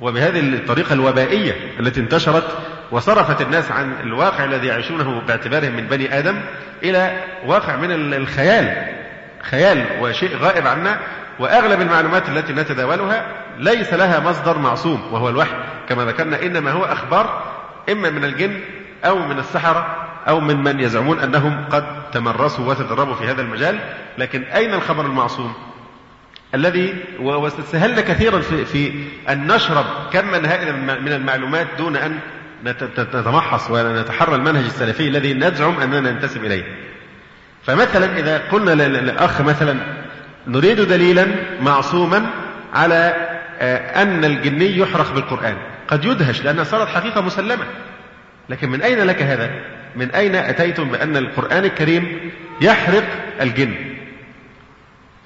وبهذه 0.00 0.40
الطريقة 0.40 0.92
الوبائية 0.92 1.54
التي 1.80 2.00
انتشرت 2.00 2.58
وصرفت 2.90 3.40
الناس 3.40 3.72
عن 3.72 3.92
الواقع 4.02 4.44
الذي 4.44 4.66
يعيشونه 4.66 5.20
باعتبارهم 5.28 5.76
من 5.76 5.86
بني 5.86 6.18
آدم 6.18 6.40
إلى 6.82 7.24
واقع 7.46 7.76
من 7.76 8.14
الخيال. 8.14 8.86
خيال 9.42 9.86
وشيء 10.00 10.36
غائب 10.36 10.66
عنا 10.66 11.00
وأغلب 11.38 11.80
المعلومات 11.80 12.28
التي 12.28 12.52
نتداولها 12.52 13.26
ليس 13.58 13.94
لها 13.94 14.20
مصدر 14.20 14.58
معصوم 14.58 15.12
وهو 15.12 15.28
الوحي. 15.28 15.56
كما 15.88 16.04
ذكرنا 16.04 16.42
إنما 16.42 16.70
هو 16.70 16.84
أخبار 16.84 17.42
إما 17.90 18.10
من 18.10 18.24
الجن 18.24 18.60
أو 19.04 19.18
من 19.18 19.38
السحرة 19.38 19.96
أو 20.28 20.40
من 20.40 20.62
من 20.62 20.80
يزعمون 20.80 21.18
أنهم 21.20 21.64
قد 21.70 22.10
تمرسوا 22.10 22.66
وتدربوا 22.66 23.14
في 23.14 23.24
هذا 23.24 23.42
المجال 23.42 23.78
لكن 24.18 24.42
أين 24.42 24.74
الخبر 24.74 25.06
المعصوم؟ 25.06 25.54
الذي 26.54 26.94
واستسهلنا 27.20 28.00
كثيرا 28.00 28.40
في, 28.40 28.64
في 28.64 28.92
أن 29.28 29.46
نشرب 29.52 29.84
كما 30.12 30.52
هائلا 30.52 30.72
من 31.00 31.12
المعلومات 31.12 31.66
دون 31.78 31.96
أن 31.96 32.18
نتمحص 32.64 33.70
ونتحرى 33.70 34.34
المنهج 34.34 34.64
السلفي 34.64 35.08
الذي 35.08 35.34
نزعم 35.34 35.80
أننا 35.80 36.00
ننتسب 36.00 36.44
إليه. 36.44 36.64
فمثلا 37.62 38.18
إذا 38.18 38.38
قلنا 38.38 38.70
للأخ 38.70 39.40
مثلا 39.40 39.76
نريد 40.46 40.80
دليلا 40.80 41.26
معصوما 41.60 42.26
على 42.74 43.14
آه، 43.60 44.02
أن 44.02 44.24
الجني 44.24 44.78
يحرق 44.78 45.14
بالقرآن. 45.14 45.56
قد 45.88 46.04
يدهش 46.04 46.42
لأنها 46.42 46.64
صارت 46.64 46.88
حقيقة 46.88 47.20
مسلمة. 47.20 47.64
لكن 48.48 48.68
من 48.68 48.82
أين 48.82 48.98
لك 48.98 49.22
هذا؟ 49.22 49.50
من 49.96 50.10
أين 50.10 50.34
أتيتم 50.34 50.88
بأن 50.88 51.16
القرآن 51.16 51.64
الكريم 51.64 52.30
يحرق 52.60 53.04
الجن؟ 53.40 53.74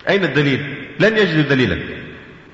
أين 0.08 0.24
الدليل؟ 0.24 0.83
لن 1.00 1.16
يجدوا 1.16 1.42
دليلا. 1.42 1.78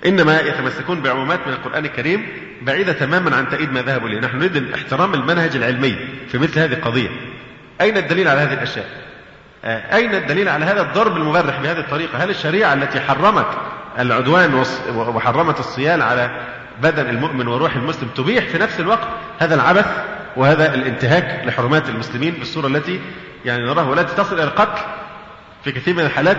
إنما 0.07 0.41
يتمسكون 0.41 1.01
بعمومات 1.01 1.47
من 1.47 1.53
القرآن 1.53 1.85
الكريم 1.85 2.27
بعيدة 2.63 2.93
تماما 2.93 3.37
عن 3.37 3.49
تأييد 3.49 3.73
ما 3.73 3.83
ذهبوا 3.83 4.09
إليه. 4.09 4.21
نحن 4.21 4.39
نريد 4.39 4.73
احترام 4.75 5.15
المنهج 5.15 5.57
العلمي 5.57 5.97
في 6.33 6.39
مثل 6.39 6.59
هذه 6.59 6.73
القضية. 6.73 7.09
أين 7.81 7.97
الدليل 7.97 8.29
على 8.29 8.41
هذه 8.41 8.53
الأشياء؟ 8.53 8.87
آه، 9.65 9.97
أين 9.97 10.15
الدليل 10.15 10.49
على 10.49 10.65
هذا 10.65 10.83
الضرب 10.83 11.17
المبرح 11.17 11.61
بهذه 11.61 11.79
الطريقة؟ 11.79 12.25
هل 12.25 12.31
الشريعة 12.31 12.75
التي 12.75 13.01
حرمت 13.01 13.47
العدوان 13.99 14.65
وحرمت 14.95 15.61
الصيال 15.61 16.03
على 16.03 16.31
بدن 16.83 17.09
المؤمن 17.09 17.49
وروح 17.49 17.77
المسلم 17.77 18.09
تبيح 18.09 18.45
في 18.45 18.59
نفس 18.59 18.81
الوقت 18.81 19.09
هذا 19.39 19.55
العبث 19.55 19.87
وهذا 20.37 20.75
الانتهاك 20.75 21.43
لحرمات 21.47 21.89
المسلمين 21.89 22.35
بالصورة 22.35 22.67
التي 22.67 23.01
يعني 23.45 23.65
نراه 23.65 23.91
والتي 23.91 24.15
تصل 24.17 24.35
إلى 24.35 24.45
القتل 24.45 24.83
في 25.65 25.73
كثير 25.73 25.95
من 25.95 26.01
الحالات 26.01 26.37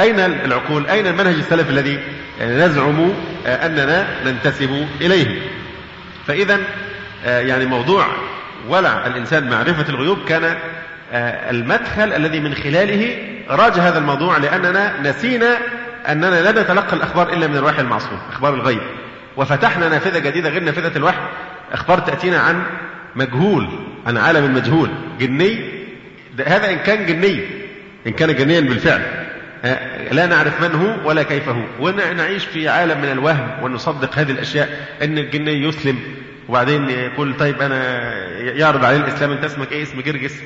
أين 0.00 0.20
العقول؟ 0.20 0.86
أين 0.86 1.06
المنهج 1.06 1.34
السلفي 1.34 1.70
الذي 1.70 2.00
نزعم 2.42 3.12
أننا 3.46 4.06
ننتسب 4.24 4.86
إليه؟ 5.00 5.40
فإذا 6.26 6.58
آه، 7.26 7.40
يعني 7.40 7.66
موضوع 7.66 8.06
ولع 8.68 9.06
الإنسان 9.06 9.50
معرفة 9.50 9.88
الغيوب 9.88 10.18
كان 10.28 10.44
آه، 11.12 11.50
المدخل 11.50 12.12
الذي 12.12 12.40
من 12.40 12.54
خلاله 12.54 13.16
راج 13.50 13.72
هذا 13.72 13.98
الموضوع 13.98 14.38
لأننا 14.38 15.00
نسينا 15.00 15.58
أننا 16.08 16.42
لا 16.42 16.62
نتلقى 16.62 16.96
الأخبار 16.96 17.32
إلا 17.32 17.46
من 17.46 17.56
الوحي 17.56 17.80
المعصوم 17.80 18.18
أخبار 18.32 18.54
الغيب. 18.54 18.80
وفتحنا 19.36 19.88
نافذة 19.88 20.18
جديدة 20.18 20.50
غير 20.50 20.62
نافذة 20.62 20.96
الوحي. 20.96 21.18
أخبار 21.72 21.98
تأتينا 21.98 22.38
عن 22.38 22.62
مجهول 23.16 23.68
عن 24.06 24.16
عالم 24.16 24.54
مجهول 24.54 24.90
جني. 25.20 25.58
هذا 26.46 26.70
إن 26.70 26.78
كان 26.78 27.06
جني 27.06 27.40
إن 28.06 28.12
كان 28.12 28.34
جنيا 28.34 28.60
بالفعل. 28.60 29.23
لا 30.12 30.26
نعرف 30.26 30.60
من 30.60 30.74
هو 30.74 31.08
ولا 31.08 31.22
كيف 31.22 31.48
هو. 31.48 31.64
ونعيش 31.80 32.44
في 32.44 32.68
عالم 32.68 33.00
من 33.00 33.12
الوهم 33.12 33.62
ونصدق 33.62 34.18
هذه 34.18 34.30
الأشياء. 34.30 34.88
أن 35.02 35.18
الجني 35.18 35.52
يسلم. 35.52 35.98
وبعدين 36.48 36.90
يقول 36.90 37.36
طيب 37.36 37.62
أنا 37.62 38.12
يعرض 38.38 38.84
عليه 38.84 38.96
الإسلام 38.96 39.30
أنت 39.32 39.44
اسمك 39.44 39.72
إيه؟ 39.72 39.82
اسم 39.82 40.00
جرجس. 40.00 40.40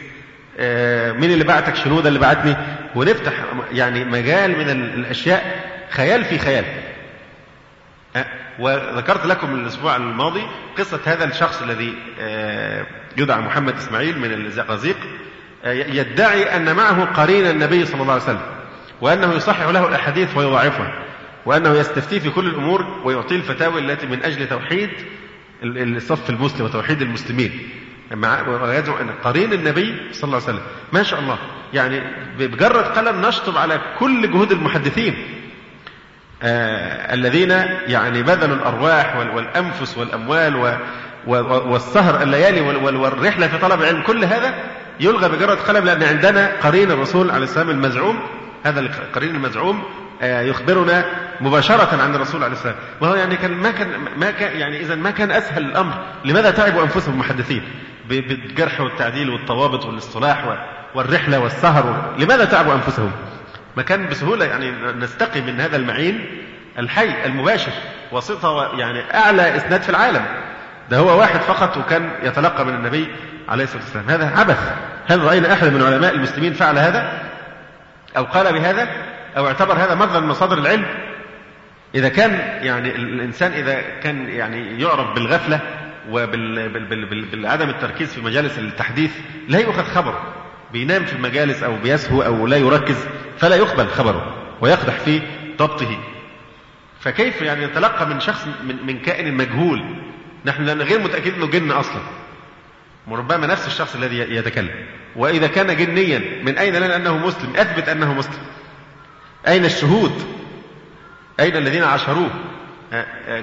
آه، 0.59 1.13
مين 1.13 1.31
اللي 1.31 1.45
بعتك؟ 1.45 1.77
شنودة 1.77 2.09
اللي 2.09 2.19
بعتني؟ 2.19 2.57
ونفتح 2.95 3.33
يعني 3.73 4.05
مجال 4.05 4.59
من 4.59 4.71
الأشياء. 4.71 5.65
خيال 5.91 6.25
في 6.25 6.39
خيال. 6.39 6.65
آه، 8.17 8.27
وذكرت 8.59 9.27
لكم 9.27 9.55
الأسبوع 9.55 9.97
الماضي 9.97 10.43
قصة 10.79 11.01
هذا 11.05 11.25
الشخص 11.25 11.63
الذي 11.63 11.95
آه، 12.21 12.87
يدعى 13.17 13.41
محمد 13.41 13.77
إسماعيل 13.77 14.19
من 14.19 14.33
الزقازيق 14.33 14.97
يدعي 15.65 16.57
أن 16.57 16.77
معه 16.77 17.05
قرين 17.05 17.47
النبي 17.47 17.87
صلى 17.87 18.03
الله 18.03 18.13
عليه 18.13 18.23
وسلم. 18.23 18.58
وأنه 19.01 19.35
يصحح 19.35 19.69
له 19.69 19.89
الأحاديث 19.89 20.37
ويضاعفها 20.37 20.93
وأنه 21.47 21.75
يستفتيه 21.75 22.19
في 22.19 22.31
كل 22.31 22.47
الأمور 22.47 22.85
ويعطيه 23.05 23.37
الفتاوى 23.37 23.81
التي 23.81 24.07
من 24.07 24.25
أجل 24.25 24.49
توحيد 24.49 24.91
الصف 25.63 26.31
المسلم 26.31 26.65
وتوحيد 26.65 27.03
المسلمين. 27.03 27.69
ويدعو 28.49 28.97
أن 28.97 29.11
قرين 29.25 29.53
النبي 29.53 29.97
صلى 30.13 30.25
الله 30.25 30.35
عليه 30.35 30.45
وسلم. 30.45 30.63
ما 30.93 31.03
شاء 31.03 31.21
الله. 31.21 31.39
يعني 31.75 32.03
بمجرد 32.39 32.85
قلم 32.85 33.27
نشطب 33.27 33.57
على 33.57 33.81
كل 33.99 34.31
جهود 34.31 34.53
المحدثين. 34.53 35.15
آه 36.43 37.15
الذين 37.15 37.51
يعني 37.87 38.23
بذلوا 38.23 38.57
الأرواح 38.57 39.17
والأنفس 39.17 39.99
والأموال 39.99 40.79
والسهر 41.47 42.23
الليالي 42.23 42.61
والرحلة 42.81 43.49
في 43.49 43.59
طلب 43.59 43.81
العلم. 43.81 44.03
كل 44.03 44.25
هذا 44.25 44.55
يلغى 45.01 45.29
بجرة 45.29 45.55
قلم 45.55 45.85
لأن 45.85 46.03
عندنا 46.03 46.53
قرين 46.63 46.91
الرسول 46.91 47.31
عليه 47.31 47.45
السلام 47.45 47.71
المزعوم 47.71 48.21
هذا 48.65 48.81
القرين 48.81 49.35
المزعوم 49.35 49.83
آه، 50.23 50.41
يخبرنا 50.41 51.05
مباشرة 51.41 52.03
عن 52.03 52.15
الرسول 52.15 52.45
عليه 52.45 52.53
السلام. 52.53 52.75
وهو 53.01 53.15
يعني 53.15 53.37
كان 53.37 53.51
ما 53.51 53.71
كان 53.71 53.89
ما 54.17 54.31
كان 54.31 54.59
يعني 54.59 54.81
إذا 54.81 54.95
ما 54.95 55.11
كان 55.11 55.31
أسهل 55.31 55.63
الأمر. 55.63 55.95
لماذا 56.25 56.51
تعبوا 56.51 56.83
أنفسهم 56.83 57.15
المحدثين 57.15 57.63
بالجرح 58.09 58.81
والتعديل 58.81 59.31
والضوابط 59.31 59.85
والاصطلاح 59.85 60.59
والرحلة 60.95 61.39
والسهر. 61.39 62.15
لماذا 62.19 62.45
تعبوا 62.45 62.75
أنفسهم؟ 62.75 63.13
ما 63.77 63.83
كان 63.83 64.09
بسهولة 64.09 64.45
يعني 64.45 64.73
نستقي 65.01 65.41
من 65.41 65.61
هذا 65.61 65.77
المعين 65.77 66.27
الحي 66.79 67.27
المباشر 67.27 67.73
وسطة 68.13 68.79
يعني 68.79 69.15
أعلى 69.15 69.57
إسناد 69.57 69.83
في 69.83 69.89
العالم. 69.89 70.25
ده 70.91 70.99
هو 70.99 71.19
واحد 71.19 71.41
فقط 71.41 71.77
وكان 71.77 72.11
يتلقى 72.23 72.65
من 72.65 72.75
النبي 72.75 73.09
عليه 73.49 73.65
الصلاة 73.65 73.83
والسلام. 73.83 74.11
هذا 74.11 74.39
عبث. 74.41 74.73
هل 75.07 75.23
رأينا 75.23 75.53
أحد 75.53 75.67
من 75.67 75.83
علماء 75.83 76.15
المسلمين 76.15 76.53
فعل 76.53 76.79
هذا؟ 76.79 77.28
أو 78.17 78.25
قال 78.25 78.53
بهذا 78.53 78.89
أو 79.37 79.47
اعتبر 79.47 79.75
هذا 79.75 79.95
مصدر 79.95 80.21
من 80.21 80.29
مصادر 80.29 80.59
العلم. 80.59 80.87
إذا 81.95 82.09
كان 82.09 82.31
يعني 82.65 82.97
الإنسان 82.97 83.53
إذا 83.53 83.81
كان 84.03 84.29
يعني 84.29 84.83
يعرف 84.83 85.15
بالغفلة 85.15 85.61
وبعدم 86.11 87.69
التركيز 87.69 88.15
في 88.15 88.21
مجالس 88.21 88.59
التحديث 88.59 89.11
لا 89.49 89.59
يؤخذ 89.59 89.85
خبره. 89.85 90.35
بينام 90.73 91.05
في 91.05 91.13
المجالس 91.13 91.63
أو 91.63 91.77
بيسهو 91.77 92.23
أو 92.23 92.47
لا 92.47 92.57
يركز 92.57 93.07
فلا 93.39 93.57
يقبل 93.57 93.89
خبره 93.89 94.35
ويقدح 94.61 94.95
في 94.95 95.21
ضبطه. 95.59 95.99
فكيف 97.01 97.43
يعني 97.43 97.65
يتلقى 97.65 98.07
من 98.07 98.21
شخص 98.21 98.47
من, 98.65 98.87
من 98.87 98.99
كائن 98.99 99.35
مجهول؟ 99.35 99.85
نحن 100.45 100.81
غير 100.83 100.99
متأكدين 100.99 101.35
أنه 101.35 101.47
جن 101.47 101.71
أصلا. 101.71 102.03
وربما 103.11 103.47
نفس 103.47 103.67
الشخص 103.67 103.95
الذي 103.95 104.19
يتكلم. 104.19 104.75
وإذا 105.17 105.47
كان 105.47 105.77
جنيا 105.77 106.43
من 106.43 106.59
أين 106.59 106.77
لنا 106.77 106.97
أنه 106.97 107.17
مسلم؟ 107.27 107.57
أثبت 107.57 107.89
أنه 107.89 108.15
مسلم. 108.15 108.39
أين 109.49 109.65
الشهود؟ 109.65 110.13
أين 111.41 111.57
الذين 111.57 111.85
عاشروه؟ 111.85 112.31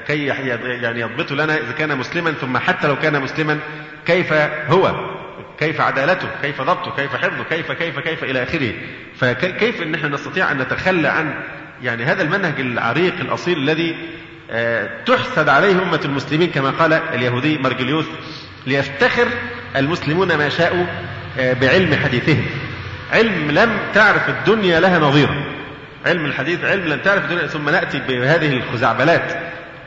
كي 0.07 0.25
يعني 0.25 0.99
يضبطوا 0.99 1.35
لنا 1.35 1.57
إذا 1.57 1.71
كان 1.71 1.97
مسلما 1.97 2.31
ثم 2.31 2.57
حتى 2.57 2.87
لو 2.87 2.95
كان 2.95 3.21
مسلما 3.21 3.59
كيف 4.05 4.33
هو؟ 4.69 5.15
كيف 5.59 5.81
عدالته؟ 5.81 6.27
كيف 6.41 6.61
ضبطه؟ 6.61 6.95
كيف 6.95 7.15
حفظه؟ 7.15 7.43
كيف 7.43 7.71
كيف 7.71 7.99
كيف 7.99 8.23
إلى 8.23 8.43
آخره؟ 8.43 8.73
فكيف 9.15 9.81
أن 9.81 9.95
إحنا 9.95 10.09
نستطيع 10.09 10.51
أن 10.51 10.57
نتخلى 10.57 11.07
عن 11.07 11.33
يعني 11.83 12.03
هذا 12.03 12.21
المنهج 12.21 12.59
العريق 12.59 13.19
الأصيل 13.19 13.57
الذي 13.57 13.95
آه، 14.51 14.89
تحسد 15.05 15.49
عليه 15.49 15.81
أمة 15.83 16.01
المسلمين 16.05 16.49
كما 16.51 16.69
قال 16.69 16.93
اليهودي 16.93 17.57
مرجليوس 17.57 18.05
ليفتخر 18.67 19.27
المسلمون 19.75 20.35
ما 20.35 20.49
شاءوا 20.49 20.85
آه، 21.39 21.53
بعلم 21.53 21.95
حديثهم. 21.95 22.45
علم 23.11 23.51
لم 23.51 23.79
تعرف 23.93 24.29
الدنيا 24.29 24.79
لها 24.79 24.99
نظيرا 24.99 25.43
علم 26.05 26.25
الحديث 26.25 26.63
علم 26.63 26.87
لم 26.87 26.99
تعرف 26.99 27.23
الدنيا 27.23 27.47
ثم 27.47 27.69
نأتي 27.69 27.99
بهذه 27.99 28.53
الخزعبلات 28.53 29.33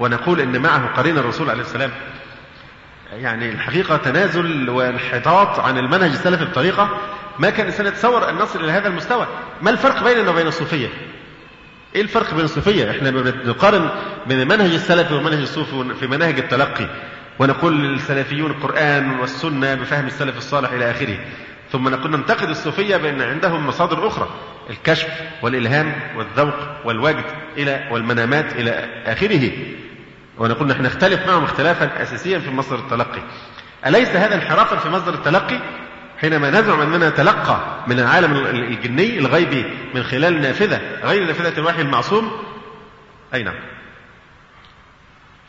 ونقول 0.01 0.41
إن 0.41 0.63
معه 0.63 0.87
قرين 0.97 1.19
الرسول 1.19 1.51
عليه 1.51 1.61
السلام. 1.61 1.91
يعني 3.13 3.49
الحقيقة 3.49 3.97
تنازل 3.97 4.71
وانحطاط 4.71 5.61
عن 5.61 5.79
المنهج 5.79 6.11
السلفي 6.11 6.45
بطريقة 6.45 6.99
ما 7.39 7.51
كان 7.51 7.61
الإنسان 7.67 7.87
يتصور 7.87 8.31
أن 8.31 8.35
نصل 8.35 8.65
إلى 8.65 8.73
هذا 8.73 8.89
المستوى. 8.89 9.27
ما 9.63 9.71
الفرق 9.71 10.05
بيننا 10.05 10.31
وبين 10.31 10.47
الصوفية؟ 10.47 10.89
إيه 11.95 12.03
الفرق 12.03 12.35
بين 12.35 12.45
الصوفية؟ 12.45 12.91
إحنا 12.91 13.11
بنقارن 13.11 13.91
بين 14.27 14.41
المنهج 14.41 14.73
السلفي 14.73 15.15
والمنهج 15.15 15.41
الصوفي 15.41 15.95
في 16.01 16.07
مناهج 16.07 16.39
التلقي. 16.39 16.89
ونقول 17.39 17.95
السلفيون 17.95 18.51
القرآن 18.51 19.21
والسنة 19.21 19.75
بفهم 19.75 20.07
السلف 20.07 20.37
الصالح 20.37 20.71
إلى 20.71 20.91
آخره. 20.91 21.19
ثم 21.73 21.89
نقول 21.89 22.11
ننتقد 22.11 22.49
الصوفية 22.49 22.97
بأن 22.97 23.23
عندهم 23.23 23.67
مصادر 23.67 24.07
أخرى 24.07 24.29
الكشف 24.71 25.09
والإلهام 25.43 25.95
والذوق 26.17 26.55
والوجد 26.85 27.25
إلى 27.57 27.89
والمنامات 27.91 28.53
إلى 28.53 28.71
آخره. 29.07 29.51
ونقول 30.39 30.69
نحن 30.69 30.83
نختلف 30.83 31.27
معهم 31.27 31.45
اختلافا 31.45 32.03
اساسيا 32.03 32.39
في 32.39 32.51
مصدر 32.51 32.79
التلقي. 32.79 33.23
أليس 33.87 34.09
هذا 34.09 34.35
انحرافا 34.35 34.77
في 34.77 34.89
مصدر 34.89 35.15
التلقي؟ 35.15 35.61
حينما 36.19 36.51
نزعم 36.51 36.81
أننا 36.81 37.09
نتلقى 37.09 37.85
من 37.87 38.01
العالم 38.01 38.37
الجني 38.47 39.19
الغيبي 39.19 39.65
من 39.95 40.03
خلال 40.03 40.41
نافذة 40.41 40.81
غير 41.05 41.27
نافذة 41.27 41.59
الوحي 41.59 41.83
المعصوم؟ 41.83 42.31
أي 43.35 43.43
نعم. 43.43 43.55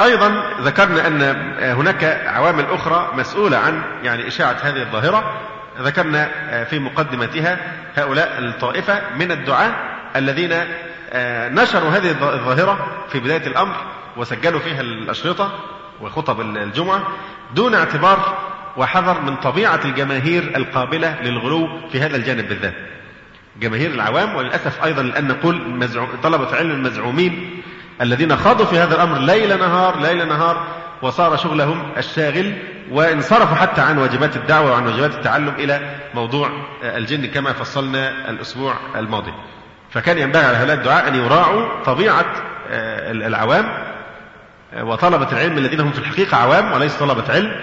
أيضا 0.02 0.44
ذكرنا 0.62 1.08
أن 1.08 1.22
هناك 1.60 2.04
عوامل 2.26 2.66
أخرى 2.66 3.12
مسؤولة 3.14 3.58
عن 3.58 3.82
يعني 4.04 4.28
إشاعة 4.28 4.58
هذه 4.62 4.82
الظاهرة. 4.82 5.42
ذكرنا 5.82 6.30
في 6.64 6.80
مقدمتها 6.80 7.58
هؤلاء 7.96 8.40
الطائفة 8.40 9.02
من 9.16 9.32
الدعاة 9.32 9.72
الذين 10.16 10.54
نشروا 11.56 11.90
هذه 11.90 12.12
الظاهرة 12.12 13.06
في 13.12 13.20
بداية 13.20 13.48
الأمر 13.48 13.76
وسجلوا 14.18 14.60
فيها 14.60 14.82
الأشرطة 14.82 15.52
وخطب 16.02 16.42
الجمعة 16.42 17.08
دون 17.56 17.76
اعتبار 17.76 18.38
وحذر 18.78 19.22
من 19.22 19.36
طبيعة 19.36 19.80
الجماهير 19.86 20.44
القابلة 20.56 21.22
للغلو 21.22 21.90
في 21.92 22.02
هذا 22.02 22.16
الجانب 22.16 22.50
بالذات. 22.50 22.76
جماهير 23.60 23.92
العوام 23.92 24.36
وللأسف 24.36 24.84
أيضا 24.84 25.02
الآن 25.02 25.28
نقول 25.28 25.88
طلبة 26.24 26.56
علم 26.56 26.72
المزعومين 26.72 27.62
الذين 28.02 28.38
خاضوا 28.38 28.66
في 28.66 28.80
هذا 28.80 28.96
الأمر 28.96 29.18
ليل 29.18 29.60
نهار 29.60 30.00
ليل 30.00 30.28
نهار 30.28 30.68
وصار 31.02 31.38
شغلهم 31.38 31.92
الشاغل 31.98 32.54
وانصرفوا 32.92 33.56
حتى 33.56 33.82
عن 33.82 33.98
واجبات 33.98 34.36
الدعوة 34.36 34.72
وعن 34.72 34.86
واجبات 34.86 35.16
التعلم 35.16 35.54
إلى 35.58 35.96
موضوع 36.14 36.50
الجن 36.84 37.26
كما 37.26 37.54
فصلنا 37.54 38.30
الأسبوع 38.30 38.74
الماضي. 38.96 39.34
فكان 39.92 40.18
ينبغي 40.18 40.46
على 40.46 40.58
هؤلاء 40.58 40.78
الدعاء 40.78 41.08
أن 41.08 41.16
يراعوا 41.16 41.84
طبيعة 41.84 42.26
آه، 42.70 43.12
العوام 43.12 43.66
آه، 44.74 44.84
وطلبة 44.84 45.32
العلم 45.32 45.58
الذين 45.58 45.80
هم 45.80 45.92
في 45.92 46.00
الحقيقة 46.00 46.38
عوام 46.38 46.72
وليس 46.72 46.96
طلبة 46.96 47.34
علم 47.34 47.56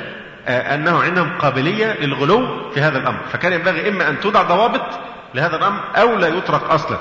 آه، 0.47 0.75
أنه 0.75 1.03
عندهم 1.03 1.39
قابلية 1.39 2.01
للغلو 2.01 2.71
في 2.71 2.81
هذا 2.81 2.99
الأمر. 2.99 3.19
فكان 3.33 3.53
ينبغي 3.53 3.89
إما 3.89 4.09
أن 4.09 4.21
توضع 4.21 4.43
ضوابط 4.43 4.87
لهذا 5.35 5.57
الأمر 5.57 5.81
أو 5.97 6.17
لا 6.17 6.29
يترك 6.29 6.63
أصلا. 6.63 6.99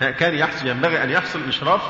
كان 0.00 0.34
يحصل 0.34 0.66
ينبغي 0.66 1.02
أن 1.04 1.10
يحصل 1.10 1.38
إشراف 1.48 1.80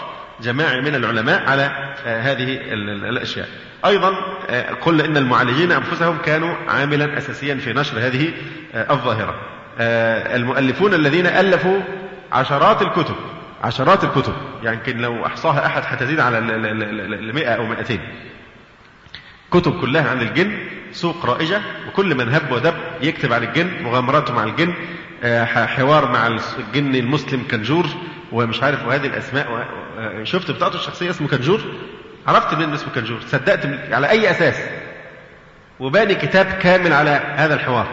جماعي 0.41 0.81
من 0.81 0.95
العلماء 0.95 1.51
على 1.51 1.63
آه، 2.07 2.21
هذه 2.21 2.61
الأشياء. 3.09 3.49
أيضا 3.87 4.11
قلنا 4.81 5.05
إن 5.05 5.17
المعالجين 5.17 5.73
أنفسهم 5.73 6.19
كانوا 6.19 6.55
عاملا 6.69 7.19
أساسيا 7.19 7.55
في 7.55 7.73
نشر 7.73 7.99
هذه 7.99 8.33
الظاهرة. 8.75 9.35
المؤلفون 10.35 10.95
الذين 10.95 11.27
ألفوا 11.27 11.81
عشرات 12.33 12.83
الكتب 12.83 13.15
عشرات 13.63 14.05
الكتب. 14.05 14.35
يعني 14.63 14.77
يمكن 14.77 14.99
لو 14.99 15.27
أحصاها 15.27 15.67
أحد 15.67 15.83
حتزيد 15.83 16.21
على 16.21 16.39
المئة 16.39 17.51
أو 17.51 17.67
مئتين. 17.67 18.01
كتب 19.51 19.81
كلها 19.81 20.11
عن 20.11 20.21
الجن 20.21 20.59
سوق 20.93 21.27
رائجة 21.27 21.61
وكل 21.89 22.15
من 22.15 22.35
هب 22.35 22.53
ودب 22.53 22.75
يكتب 23.03 23.33
عن 23.33 23.43
الجن 23.43 23.83
مغامراته 23.83 24.35
مع 24.35 24.45
الجن 24.45 24.75
آه، 25.25 25.45
حوار 25.45 26.13
مع 26.13 26.27
الجن 26.27 26.95
المسلم 26.95 27.43
كنجور 27.51 27.87
ومش 28.33 28.63
عارف 28.63 28.87
وهذه 28.87 29.07
الأسماء 29.07 29.67
آه، 29.99 30.25
شفت 30.25 30.51
بطاقته 30.51 30.77
الشخصية 30.77 31.11
اسمه 31.11 31.29
كنجور؟ 31.29 31.61
عرفت 32.27 32.55
من 32.55 32.73
اسمه 32.73 32.95
كنجور؟ 32.95 33.21
صدقت 33.27 33.61
على 33.91 34.11
أي 34.11 34.31
أساس؟ 34.31 34.63
وباني 35.81 36.15
كتاب 36.15 36.47
كامل 36.47 36.93
على 36.93 37.11
هذا 37.11 37.55
الحوار. 37.55 37.87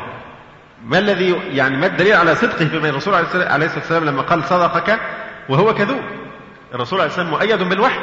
ما 0.86 1.00
الذي 1.00 1.36
يعني 1.52 1.78
ما 1.78 1.86
الدليل 1.86 2.14
على 2.14 2.36
صدقه 2.36 2.66
فيما 2.66 2.90
الرسول 2.90 3.14
عليه 3.16 3.26
الصلاة 3.66 3.80
والسلام 3.80 4.06
لما 4.06 4.22
قال 4.22 4.44
صدقك 4.44 5.00
وهو 5.50 5.74
كذوب؟ 5.74 6.02
الرسول 6.74 7.00
عليه 7.00 7.10
الصلاة 7.10 7.32
والسلام 7.32 7.50
مؤيد 7.50 7.70
بالوحي. 7.70 8.00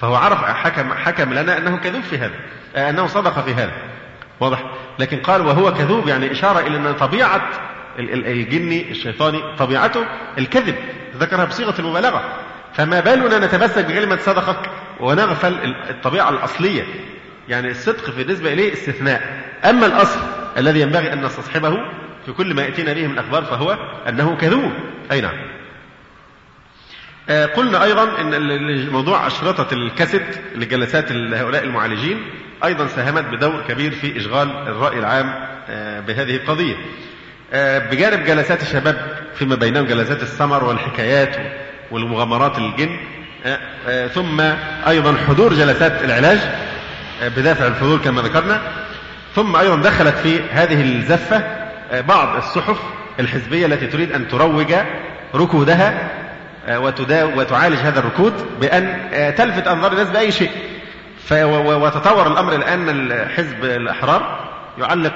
فهو 0.00 0.14
عرف 0.14 0.44
حكم 0.44 0.92
حكم 0.92 1.34
لنا 1.34 1.58
أنه 1.58 1.76
كذوب 1.76 2.02
في 2.02 2.18
هذا 2.18 2.34
أنه 2.90 3.06
صدق 3.06 3.44
في 3.44 3.54
هذا. 3.54 3.72
واضح؟ 4.40 4.64
لكن 4.98 5.16
قال 5.20 5.46
وهو 5.46 5.74
كذوب 5.74 6.08
يعني 6.08 6.32
إشارة 6.32 6.60
إلى 6.60 6.76
أن 6.76 6.94
طبيعة 6.94 7.42
الجني 7.98 8.90
الشيطاني 8.90 9.42
طبيعته 9.58 10.06
الكذب 10.38 10.74
ذكرها 11.16 11.44
بصيغة 11.44 11.74
المبالغة. 11.78 12.42
فما 12.74 13.00
بالنا 13.00 13.38
نتمسك 13.38 13.84
بكلمه 13.84 14.16
صدقك 14.16 14.70
ونغفل 15.00 15.74
الطبيعة 15.90 16.30
الأصلية. 16.30 16.84
يعني 17.48 17.70
الصدق 17.70 18.16
بالنسبة 18.16 18.52
إليه 18.52 18.72
استثناء. 18.72 19.44
أما 19.64 19.86
الأصل 19.86 20.20
الذي 20.56 20.80
ينبغي 20.80 21.12
أن 21.12 21.24
نستصحبه 21.24 21.76
في 22.26 22.32
كل 22.32 22.54
ما 22.54 22.62
يأتينا 22.62 22.92
به 22.92 23.06
من 23.06 23.12
الاخبار 23.12 23.44
فهو 23.44 23.78
أنه 24.08 24.36
كذوب. 24.36 24.72
أي 25.12 25.20
نعم. 25.20 25.56
آه، 27.28 27.46
قلنا 27.46 27.84
أيضا 27.84 28.20
أن 28.20 28.90
موضوع 28.90 29.26
أشرطة 29.26 29.74
الكاسيت 29.74 30.22
لجلسات 30.54 31.12
هؤلاء 31.12 31.64
المعالجين 31.64 32.24
أيضا 32.64 32.86
ساهمت 32.86 33.24
بدور 33.24 33.62
كبير 33.68 33.90
في 33.90 34.16
إشغال 34.16 34.50
الرأي 34.50 34.98
العام 34.98 35.34
آه، 35.68 36.00
بهذه 36.00 36.36
القضية. 36.36 36.76
بجانب 37.52 38.24
جلسات 38.24 38.62
الشباب 38.62 38.96
فيما 39.34 39.54
بينهم 39.54 39.84
جلسات 39.84 40.22
السمر 40.22 40.64
والحكايات 40.64 41.36
والمغامرات 41.90 42.58
الجن 42.58 42.96
ثم 44.14 44.40
أيضا 44.88 45.16
حضور 45.28 45.54
جلسات 45.54 46.04
العلاج 46.04 46.38
بدافع 47.22 47.66
الفضول 47.66 47.98
كما 47.98 48.22
ذكرنا 48.22 48.60
ثم 49.34 49.56
أيضا 49.56 49.76
دخلت 49.76 50.16
في 50.16 50.40
هذه 50.52 50.82
الزفة 50.82 51.42
بعض 52.08 52.36
الصحف 52.36 52.78
الحزبية 53.20 53.66
التي 53.66 53.86
تريد 53.86 54.12
أن 54.12 54.28
تروج 54.28 54.74
ركودها 55.34 56.10
وتعالج 57.10 57.78
هذا 57.78 57.98
الركود 57.98 58.32
بأن 58.60 59.10
تلفت 59.36 59.66
أنظار 59.68 59.92
الناس 59.92 60.08
بأي 60.08 60.32
شيء. 60.32 60.50
وتطور 61.52 62.26
الأمر 62.26 62.54
الآن 62.54 62.88
الحزب 62.88 63.64
الأحرار 63.64 64.48
يعلق 64.78 65.14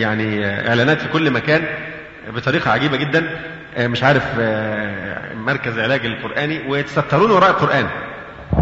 يعني 0.00 0.46
إعلانات 0.68 1.00
في 1.00 1.08
كل 1.08 1.30
مكان 1.30 1.64
بطريقة 2.28 2.70
عجيبة 2.70 2.96
جدا. 2.96 3.40
مش 3.78 4.02
عارف 4.02 4.24
مركز 5.34 5.78
علاج 5.78 6.06
القرآني 6.06 6.68
ويتسترون 6.68 7.30
وراء 7.30 7.50
القرآن. 7.50 7.86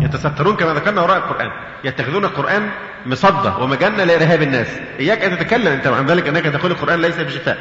يتسترون 0.00 0.56
كما 0.56 0.74
ذكرنا 0.74 1.02
وراء 1.02 1.16
القرآن. 1.16 1.50
يتخذون 1.84 2.24
القرآن 2.24 2.70
مصدة 3.06 3.56
ومجنة 3.56 4.04
لإرهاب 4.04 4.42
الناس. 4.42 4.80
إياك 5.00 5.24
أن 5.24 5.38
تتكلم 5.38 5.72
أنت 5.72 5.87
عن 5.87 6.06
ذلك 6.06 6.28
أنك 6.28 6.44
تقول 6.44 6.70
القرآن 6.70 7.00
ليس 7.00 7.20
بشفاء. 7.20 7.58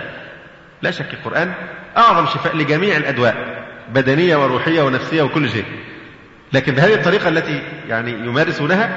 لا 0.81 0.91
شك 0.91 1.13
القرآن 1.13 1.51
أعظم 1.97 2.25
شفاء 2.25 2.57
لجميع 2.57 2.97
الأدواء 2.97 3.35
بدنية 3.93 4.35
وروحية 4.35 4.81
ونفسية 4.81 5.21
وكل 5.21 5.49
شيء. 5.49 5.65
لكن 6.53 6.73
بهذه 6.75 6.93
الطريقة 6.93 7.29
التي 7.29 7.61
يعني 7.89 8.11
يمارسونها 8.11 8.89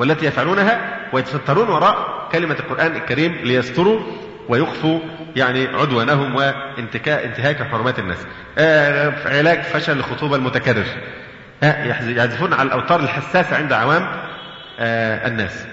والتي 0.00 0.26
يفعلونها 0.26 0.98
ويتسترون 1.12 1.68
وراء 1.68 2.28
كلمة 2.32 2.54
القرآن 2.54 2.96
الكريم 2.96 3.32
ليستروا 3.42 4.00
ويخفوا 4.48 5.00
يعني 5.36 5.66
عدوانهم 5.66 6.34
وانتكاء 6.36 7.24
انتهاك 7.24 7.62
حرمات 7.62 7.98
الناس. 7.98 8.18
آه 8.58 9.38
علاج 9.38 9.62
فشل 9.62 9.98
الخطوبة 9.98 10.36
المتكرر. 10.36 10.84
آه 11.62 11.84
يعزفون 12.08 12.52
على 12.52 12.66
الأوتار 12.66 13.00
الحساسة 13.00 13.56
عند 13.56 13.72
عوام 13.72 14.06
آه 14.78 15.28
الناس. 15.28 15.66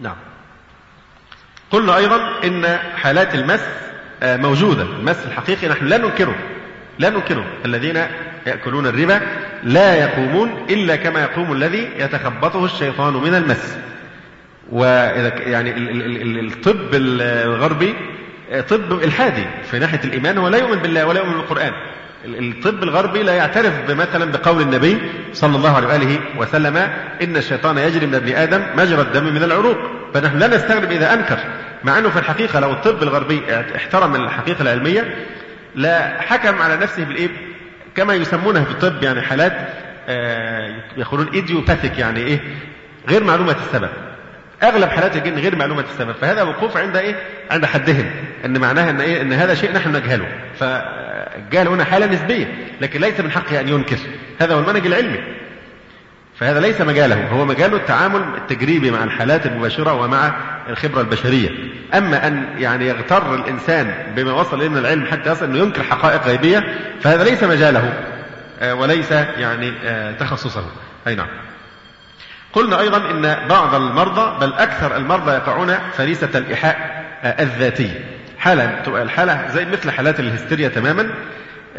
نعم. 0.00 0.16
قلنا 1.70 1.96
أيضا 1.96 2.44
إن 2.44 2.78
حالات 2.96 3.34
المس 3.34 3.64
آه 4.22 4.36
موجودة. 4.36 4.82
المس 4.82 5.26
الحقيقي 5.26 5.68
نحن 5.68 5.86
لا 5.86 5.96
ننكره. 5.96 6.34
لا 6.98 7.10
ننكره. 7.10 7.44
الذين 7.64 8.06
يأكلون 8.46 8.86
الربا 8.86 9.20
لا 9.62 9.94
يقومون 9.94 10.66
إلا 10.70 10.96
كما 10.96 11.22
يقوم 11.22 11.52
الذي 11.52 11.88
يتخبطه 11.98 12.64
الشيطان 12.64 13.14
من 13.14 13.34
المس. 13.34 13.76
وإذا 14.72 15.32
يعني 15.38 15.74
الطب 16.40 16.94
الغربي 16.94 17.94
طب 18.68 18.92
إلحادي 18.92 19.44
في 19.70 19.78
ناحية 19.78 20.00
الإيمان 20.04 20.38
هو 20.38 20.48
لا 20.48 20.58
يؤمن 20.58 20.78
بالله 20.78 21.06
ولا 21.06 21.20
يؤمن 21.20 21.32
بالقرآن. 21.32 21.72
الطب 22.24 22.82
الغربي 22.82 23.22
لا 23.22 23.34
يعترف 23.34 23.90
مثلا 23.90 24.32
بقول 24.32 24.62
النبي 24.62 24.98
صلى 25.32 25.56
الله 25.56 25.76
عليه 25.76 25.88
وآله 25.88 26.20
وسلم 26.38 26.76
إن 27.22 27.36
الشيطان 27.36 27.78
يجري 27.78 28.06
من 28.06 28.14
ابن 28.14 28.32
آدم 28.32 28.62
مجرى 28.76 29.00
الدم 29.02 29.24
من 29.24 29.42
العروق. 29.42 29.78
فنحن 30.14 30.38
لا 30.38 30.46
نستغرب 30.46 30.92
إذا 30.92 31.14
أنكر 31.14 31.38
مع 31.84 31.98
أنه 31.98 32.08
في 32.08 32.18
الحقيقة 32.18 32.60
لو 32.60 32.72
الطب 32.72 33.02
الغربي 33.02 33.42
احترم 33.76 34.14
الحقيقة 34.14 34.62
العلمية 34.62 35.14
لا 35.74 36.20
حكم 36.20 36.62
على 36.62 36.76
نفسه 36.76 37.04
بالإيه؟ 37.04 37.28
كما 37.96 38.14
يسمونها 38.14 38.64
في 38.64 38.70
الطب 38.70 39.02
يعني 39.02 39.20
حالات 39.20 39.52
يقولون 40.96 41.28
ايديوباثيك 41.34 41.98
يعني 41.98 42.20
إيه؟ 42.20 42.40
غير 43.08 43.24
معلومة 43.24 43.56
السبب. 43.66 43.88
أغلب 44.62 44.88
حالات 44.88 45.16
الجن 45.16 45.38
غير 45.38 45.56
معلومة 45.56 45.84
السبب. 45.92 46.12
فهذا 46.12 46.42
وقوف 46.42 46.76
عند 46.76 46.96
إيه؟ 46.96 47.14
عند 47.50 47.66
حدهم. 47.66 48.10
إن 48.44 48.58
معناها 48.58 48.90
إن 48.90 49.00
إيه؟ 49.00 49.22
إن 49.22 49.32
هذا 49.32 49.54
شيء 49.54 49.72
نحن 49.72 49.96
نجهله. 49.96 50.28
فالجهل 50.58 51.68
هنا 51.68 51.84
حالة 51.84 52.06
نسبية 52.06 52.46
لكن 52.80 53.00
ليس 53.00 53.20
من 53.20 53.30
حقه 53.30 53.60
أن 53.60 53.68
ينكر. 53.68 53.98
هذا 54.40 54.54
هو 54.54 54.58
المنهج 54.58 54.86
العلمي. 54.86 55.18
فهذا 56.38 56.60
ليس 56.60 56.80
مجاله 56.80 57.28
هو 57.28 57.44
مجاله 57.44 57.76
التعامل 57.76 58.22
التجريبي 58.36 58.90
مع 58.90 59.04
الحالات 59.04 59.46
المباشرة 59.46 59.92
ومع 59.92 60.34
الخبرة 60.68 61.00
البشرية. 61.00 61.50
أما 61.94 62.26
أن 62.26 62.46
يعني 62.58 62.86
يغتر 62.88 63.34
الإنسان 63.34 63.94
بما 64.16 64.32
وصل 64.32 64.56
إليه 64.56 64.68
من 64.68 64.78
العلم 64.78 65.06
حتى 65.06 65.30
يصل 65.30 65.44
أنه 65.44 65.58
ينكر 65.58 65.82
حقائق 65.82 66.26
غيبية 66.26 66.64
فهذا 67.00 67.24
ليس 67.24 67.44
مجاله 67.44 67.92
وليس 68.62 69.10
يعني 69.12 69.72
تخصصه. 70.18 70.64
أي 71.06 71.14
نعم. 71.14 71.28
قلنا 72.52 72.80
أيضا 72.80 73.10
أن 73.10 73.48
بعض 73.48 73.74
المرضى 73.74 74.46
بل 74.46 74.52
أكثر 74.52 74.96
المرضى 74.96 75.30
يقعون 75.32 75.74
فريسة 75.96 76.28
الإيحاء 76.34 77.04
الذاتي 77.40 77.90
حالة 78.38 78.82
تبقى 78.84 79.02
الحالة 79.02 79.48
زي 79.48 79.64
مثل 79.64 79.90
حالات 79.90 80.20
الهستيريا 80.20 80.68
تماما 80.68 81.10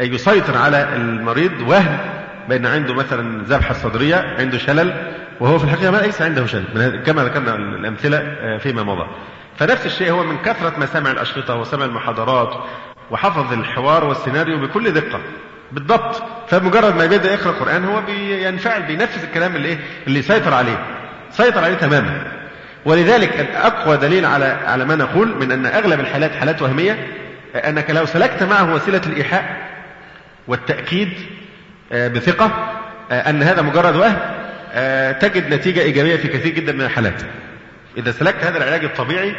يسيطر 0.00 0.58
على 0.58 0.88
المريض 0.96 1.52
وهم 1.60 1.98
بأن 2.48 2.66
عنده 2.66 2.94
مثلا 2.94 3.44
ذبحة 3.44 3.74
صدرية 3.74 4.16
عنده 4.38 4.58
شلل 4.58 5.12
وهو 5.40 5.58
في 5.58 5.64
الحقيقة 5.64 5.90
ما 5.90 5.96
ليس 5.96 6.22
عنده 6.22 6.46
شلل 6.46 7.02
كما 7.06 7.24
ذكرنا 7.24 7.54
الأمثلة 7.54 8.18
فيما 8.58 8.82
مضى. 8.82 9.06
فنفس 9.58 9.86
الشيء 9.86 10.10
هو 10.10 10.24
من 10.24 10.38
كثرة 10.38 10.78
ما 10.78 10.86
سمع 10.86 11.10
الأشرطة 11.10 11.54
وسمع 11.56 11.84
المحاضرات 11.84 12.64
وحفظ 13.10 13.52
الحوار 13.52 14.04
والسيناريو 14.04 14.58
بكل 14.60 14.90
دقة 14.90 15.20
بالضبط. 15.72 16.22
فمجرد 16.48 16.96
ما 16.96 17.04
يبدأ 17.04 17.32
يقرأ 17.32 17.50
القرآن 17.50 17.84
هو 17.84 18.00
بينفعل 18.00 18.82
بينفذ 18.82 19.22
الكلام 19.22 19.56
اللي 19.56 19.68
إيه؟ 19.68 19.78
اللي 20.06 20.22
سيطر 20.22 20.54
عليه. 20.54 20.84
سيطر 21.30 21.64
عليه 21.64 21.74
تماما. 21.74 22.22
ولذلك 22.84 23.50
اقوى 23.54 23.96
دليل 23.96 24.26
على 24.26 24.44
على 24.44 24.84
ما 24.84 24.96
نقول 24.96 25.36
من 25.36 25.52
أن 25.52 25.66
أغلب 25.66 26.00
الحالات 26.00 26.32
حالات 26.32 26.62
وهمية 26.62 27.06
أنك 27.54 27.90
لو 27.90 28.04
سلكت 28.04 28.42
معه 28.42 28.74
وسيلة 28.74 29.00
الإيحاء 29.06 29.68
والتأكيد 30.48 31.12
بثقة 31.94 32.50
أن 33.10 33.42
هذا 33.42 33.62
مجرد 33.62 33.96
وهم 33.96 34.16
تجد 35.12 35.54
نتيجة 35.54 35.80
إيجابية 35.80 36.16
في 36.16 36.28
كثير 36.28 36.54
جدا 36.54 36.72
من 36.72 36.80
الحالات. 36.80 37.22
إذا 37.96 38.10
سلكت 38.10 38.44
هذا 38.44 38.58
العلاج 38.58 38.84
الطبيعي 38.84 39.34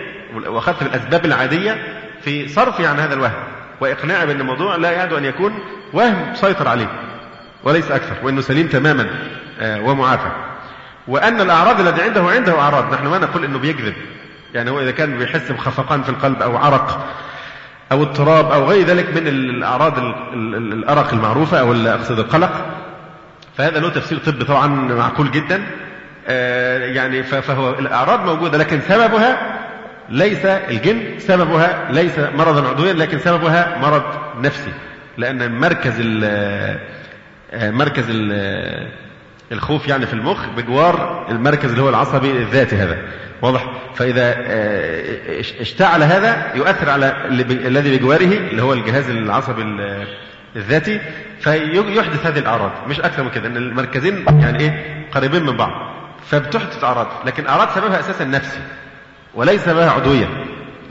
وأخذت 0.48 0.84
بالأسباب 0.84 1.26
العادية 1.26 1.78
في 2.22 2.48
صرفي 2.48 2.88
عن 2.88 3.00
هذا 3.00 3.14
الوهم 3.14 3.44
واقناعه 3.82 4.26
بأن 4.26 4.40
الموضوع 4.40 4.76
لا 4.76 4.92
يعد 4.92 5.14
أن 5.14 5.26
يكون 5.26 5.60
وهم 5.94 6.36
سيطر 6.36 6.68
عليه 6.68 6.88
وليس 7.64 7.92
أكثر 7.92 8.16
وإنه 8.24 8.42
سليم 8.42 8.68
تماما 8.68 9.10
ومعافى. 9.62 10.32
وأن 11.08 11.42
الأعراض 11.42 11.88
التي 11.88 12.02
عنده 12.02 12.22
عنده 12.22 12.60
أعراض 12.60 12.94
نحن 12.94 13.08
ما 13.08 13.18
نقول 13.18 13.46
إنه 13.46 13.60
بيكذب. 13.60 13.94
يعني 14.54 14.70
هو 14.70 14.82
إذا 14.82 14.92
كان 14.92 15.18
بيحس 15.18 15.52
بخفقان 15.52 16.04
في 16.04 16.10
القلب 16.10 16.42
أو 16.42 16.58
عرق 16.58 17.08
أو 17.92 18.04
اضطراب 18.04 18.52
أو 18.52 18.66
غير 18.66 18.86
ذلك 18.86 19.10
من 19.10 19.28
الأعراض 19.28 19.94
الأرق 20.54 21.14
المعروفة 21.14 21.60
أو 21.60 21.74
اقصد 21.74 22.20
القلق. 22.20 22.66
فهذا 23.58 23.80
له 23.80 23.90
تفسير 23.90 24.18
طبي 24.18 24.44
طبعا 24.44 24.68
معقول 24.68 25.32
جدا. 25.32 25.64
يعني 26.94 27.24
فهو 27.24 27.70
الأعراض 27.70 28.26
موجودة 28.26 28.58
لكن 28.58 28.82
سببها 28.82 29.60
ليس 30.10 30.46
الجن 30.46 31.20
سببها 31.20 31.92
ليس 31.92 32.20
مرضا 32.20 32.70
عضويا 32.70 32.94
لكن 32.94 33.20
سببها 33.20 33.78
مرض 33.82 34.04
نفسي. 34.42 34.72
لأن 35.18 35.60
مركز 35.60 35.94
ال 36.00 36.80
مركز 37.54 38.06
ال 38.10 39.05
الخوف 39.52 39.88
يعني 39.88 40.06
في 40.06 40.14
المخ 40.14 40.46
بجوار 40.58 41.26
المركز 41.30 41.70
اللي 41.70 41.82
هو 41.82 41.90
العصبي 41.90 42.32
الذاتي 42.32 42.76
هذا. 42.76 42.98
واضح؟ 43.42 43.66
فإذا 43.96 44.36
اشتعل 45.62 46.04
هذا 46.04 46.52
يؤثر 46.56 46.90
على 46.90 47.14
الذي 47.50 47.98
بجواره 47.98 48.24
اللي 48.26 48.62
هو 48.62 48.74
الجهاز 48.74 49.10
العصبي 49.10 49.62
الذاتي 50.56 51.02
فيحدث 51.40 52.26
هذه 52.26 52.40
الأعراض. 52.40 52.72
مش 52.88 53.00
أكثر 53.00 53.24
من 53.24 53.30
كده 53.30 53.48
أن 53.48 53.58
المركزين 53.58 54.26
يعني 54.40 54.60
إيه؟ 54.60 55.06
قريبين 55.12 55.44
من 55.44 55.58
بعض. 55.58 55.72
فبتحدث 56.26 56.84
أعراض 56.84 57.08
لكن 57.26 57.48
أعراض 57.48 57.70
سببها 57.76 58.00
أساسا 58.00 58.24
نفسي 58.24 58.60
وليس 59.34 59.70
بها 59.70 59.90
عضوية 59.92 60.30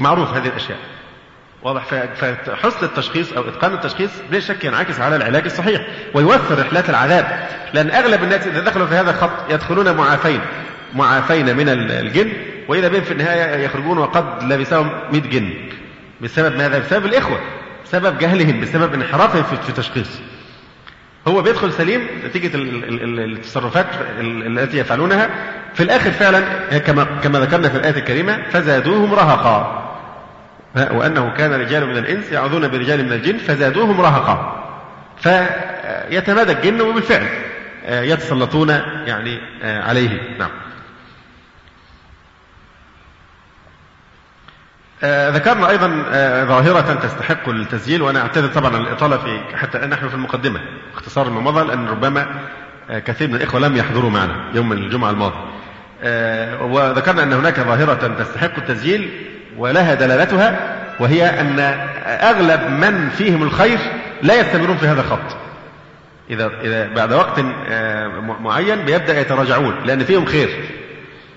معروف 0.00 0.34
هذه 0.34 0.46
الأشياء. 0.46 0.78
واضح 1.64 1.84
فحسن 2.46 2.86
التشخيص 2.86 3.32
أو 3.32 3.48
إتقان 3.48 3.72
التشخيص 3.72 4.10
بلا 4.30 4.40
شك 4.40 4.64
ينعكس 4.64 5.00
على 5.00 5.16
العلاج 5.16 5.44
الصحيح 5.44 5.86
ويوفر 6.14 6.58
رحلات 6.58 6.90
العذاب. 6.90 7.48
لأن 7.74 7.90
أغلب 7.90 8.22
الناس 8.22 8.46
إذا 8.46 8.60
دخلوا 8.60 8.86
في 8.86 8.94
هذا 8.94 9.10
الخط 9.10 9.50
يدخلون 9.50 9.96
معافين 9.96 10.40
معافين 10.94 11.56
من 11.56 11.68
الجن 11.68 12.32
وإذا 12.68 12.88
بهم 12.88 13.00
في 13.00 13.12
النهاية 13.12 13.64
يخرجون 13.64 13.98
وقد 13.98 14.42
لبسهم 14.42 14.90
100 15.12 15.22
جن. 15.22 15.54
بسبب 16.20 16.56
ماذا؟ 16.56 16.78
بسبب 16.78 17.06
الإخوة 17.06 17.40
بسبب 17.84 18.18
جهلهم 18.18 18.60
بسبب 18.60 18.94
انحرافهم 18.94 19.42
في 19.42 19.68
التشخيص. 19.68 20.20
هو 21.28 21.42
بيدخل 21.42 21.72
سليم 21.72 22.08
نتيجة 22.26 22.50
التصرفات 22.54 23.86
التي 24.20 24.78
يفعلونها. 24.78 25.30
في 25.74 25.82
الآخر 25.82 26.10
فعلا 26.10 26.40
كما 26.78 27.04
كما 27.04 27.38
ذكرنا 27.40 27.68
في 27.68 27.76
الآية 27.76 27.96
الكريمة 27.96 28.42
فزادوهم 28.50 29.14
رهقا. 29.14 29.83
وأنه 30.76 31.34
كان 31.36 31.52
رجال 31.52 31.86
من 31.86 31.96
الإنس 31.96 32.32
يعوذون 32.32 32.68
برجال 32.68 33.04
من 33.04 33.12
الجن 33.12 33.38
فزادوهم 33.38 34.00
رهقا. 34.00 34.60
فيتمادى 35.18 36.52
الجن 36.52 36.80
وبالفعل 36.80 37.28
يتسلطون 37.88 38.68
يعني 39.06 39.40
عليه 39.62 40.38
نعم. 40.38 40.50
ذكرنا 45.34 45.70
أيضا 45.70 45.88
ظاهرة 46.44 46.94
تستحق 46.94 47.48
التسجيل 47.48 48.02
وأنا 48.02 48.20
أعتذر 48.20 48.48
طبعا 48.48 48.76
الإطالة 48.76 49.16
في 49.16 49.56
حتى 49.56 49.78
نحن 49.78 50.08
في 50.08 50.14
المقدمة. 50.14 50.60
اختصار 50.94 51.30
ما 51.30 51.40
مضى 51.40 51.64
لأن 51.64 51.88
ربما 51.88 52.26
كثير 52.88 53.28
من 53.28 53.34
الإخوة 53.34 53.60
لم 53.60 53.76
يحضروا 53.76 54.10
معنا 54.10 54.50
يوم 54.54 54.72
الجمعة 54.72 55.10
الماضي 55.10 55.36
وذكرنا 56.60 57.22
أن 57.22 57.32
هناك 57.32 57.60
ظاهرة 57.60 58.14
تستحق 58.18 58.56
التسجيل 58.58 59.30
ولها 59.58 59.94
دلالتها 59.94 60.76
وهي 61.00 61.40
أن 61.40 61.60
أغلب 62.06 62.60
من 62.60 63.08
فيهم 63.08 63.42
الخير 63.42 63.78
لا 64.22 64.40
يستمرون 64.40 64.76
في 64.76 64.86
هذا 64.86 65.00
الخط. 65.00 65.36
إذا 66.30 66.50
إذا 66.62 66.88
بعد 66.88 67.12
وقت 67.12 67.40
معين 68.40 68.84
بيبدأ 68.84 69.20
يتراجعون 69.20 69.74
لأن 69.84 70.04
فيهم 70.04 70.24
خير 70.24 70.48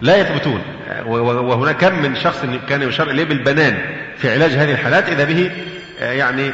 لا 0.02 0.18
يثبتون. 0.18 0.62
وهناك 1.06 1.78
كم 1.78 2.02
من 2.02 2.16
شخص 2.16 2.46
كان 2.70 2.82
يشار 2.82 3.10
إليه 3.10 3.24
بالبنان 3.24 3.78
في 4.18 4.34
علاج 4.34 4.52
هذه 4.52 4.72
الحالات 4.72 5.10
إذا 5.10 5.24
به 5.24 5.52
يعني 6.00 6.52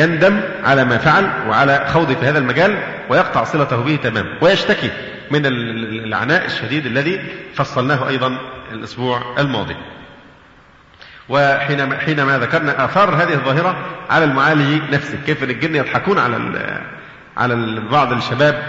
يندم 0.00 0.40
على 0.64 0.84
ما 0.84 0.98
فعل 0.98 1.30
وعلى 1.48 1.86
خوضه 1.88 2.14
في 2.14 2.26
هذا 2.26 2.38
المجال 2.38 2.78
ويقطع 3.08 3.44
صلته 3.44 3.76
به 3.76 3.96
تماما 3.96 4.28
ويشتكي 4.40 4.90
من 5.30 5.46
العناء 5.46 6.46
الشديد 6.46 6.86
الذي 6.86 7.20
فصلناه 7.54 8.08
أيضا 8.08 8.38
الأسبوع 8.72 9.22
الماضي. 9.38 9.76
وحينما 11.28 11.98
حينما 11.98 12.38
ذكرنا 12.38 12.84
آثار 12.84 13.14
هذه 13.14 13.34
الظاهرة 13.34 13.76
على 14.10 14.24
المعالج 14.24 14.82
نفسه 14.94 15.18
كيف 15.26 15.42
الجن 15.42 15.76
يضحكون 15.76 16.18
على 16.18 16.80
على 17.36 17.80
بعض 17.90 18.12
الشباب 18.12 18.62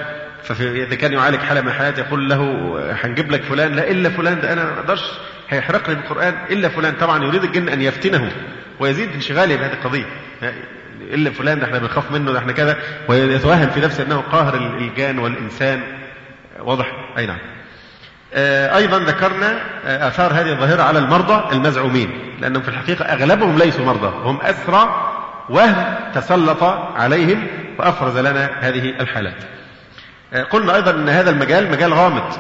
فإذا 0.44 0.96
كان 0.96 1.14
يعالج 1.14 1.40
حالة 1.40 1.62
من 1.62 1.68
الحالات 1.68 1.98
يقول 1.98 2.30
له 2.30 2.74
هنجيب 3.04 3.32
لك 3.32 3.44
فلان. 3.44 3.72
لا 3.76 3.92
إلا 3.92 4.10
فلان 4.10 4.42
ده 4.42 4.54
أنا 4.54 4.64
ما 4.64 4.80
أقدرش 4.80 5.04
هيحرق 5.50 5.90
لي 5.90 5.96
بالقرآن. 5.96 6.36
إلا 6.50 6.70
فلان. 6.70 6.94
طبعا 6.96 7.24
يريد 7.24 7.44
الجن 7.44 7.70
أن 7.70 7.82
يفتنه 7.82 8.32
ويزيد 8.80 9.10
انشغاله 9.14 9.56
بهذه 9.56 9.74
القضية. 9.74 10.06
إلا 11.02 11.32
فلان 11.32 11.60
ده 11.60 11.66
إحنا 11.66 11.80
بنخاف 11.80 12.12
منه 12.12 12.32
ده 12.32 12.40
إحنا 12.40 12.52
كذا. 12.52 12.78
ويتوهم 13.08 13.70
في 13.70 13.80
نفسه 13.80 14.04
أنه 14.04 14.18
قاهر 14.32 14.56
الجان 14.56 15.20
والإنسان. 15.20 15.82
واضح؟ 16.60 16.92
أي 17.18 17.26
نعم. 17.26 17.40
أيضا 18.36 19.00
ذكرنا 19.00 19.60
آثار 20.08 20.34
هذه 20.34 20.52
الظاهرة 20.52 20.84
على 20.84 21.00
المرضى 21.00 21.56
المزعومين 21.56 22.10
لأنهم 22.40 22.62
في 22.62 22.70
الحقيقة 22.70 23.06
أغلبهم 23.06 23.58
ليسوا 23.58 23.86
مرضى 23.86 24.14
هم 24.24 24.42
أسرى 24.42 25.12
وهم 25.50 25.96
تسلط 26.16 26.64
عليهم 26.96 27.48
وأفرز 27.80 28.18
لنا 28.18 28.50
هذه 28.60 28.94
الحالات. 29.00 29.44
قلنا 30.50 30.76
أيضا 30.76 30.92
أن 30.92 31.10
هذا 31.10 31.30
المجال 31.30 31.72
مجال 31.72 31.94
غامض. 31.94 32.34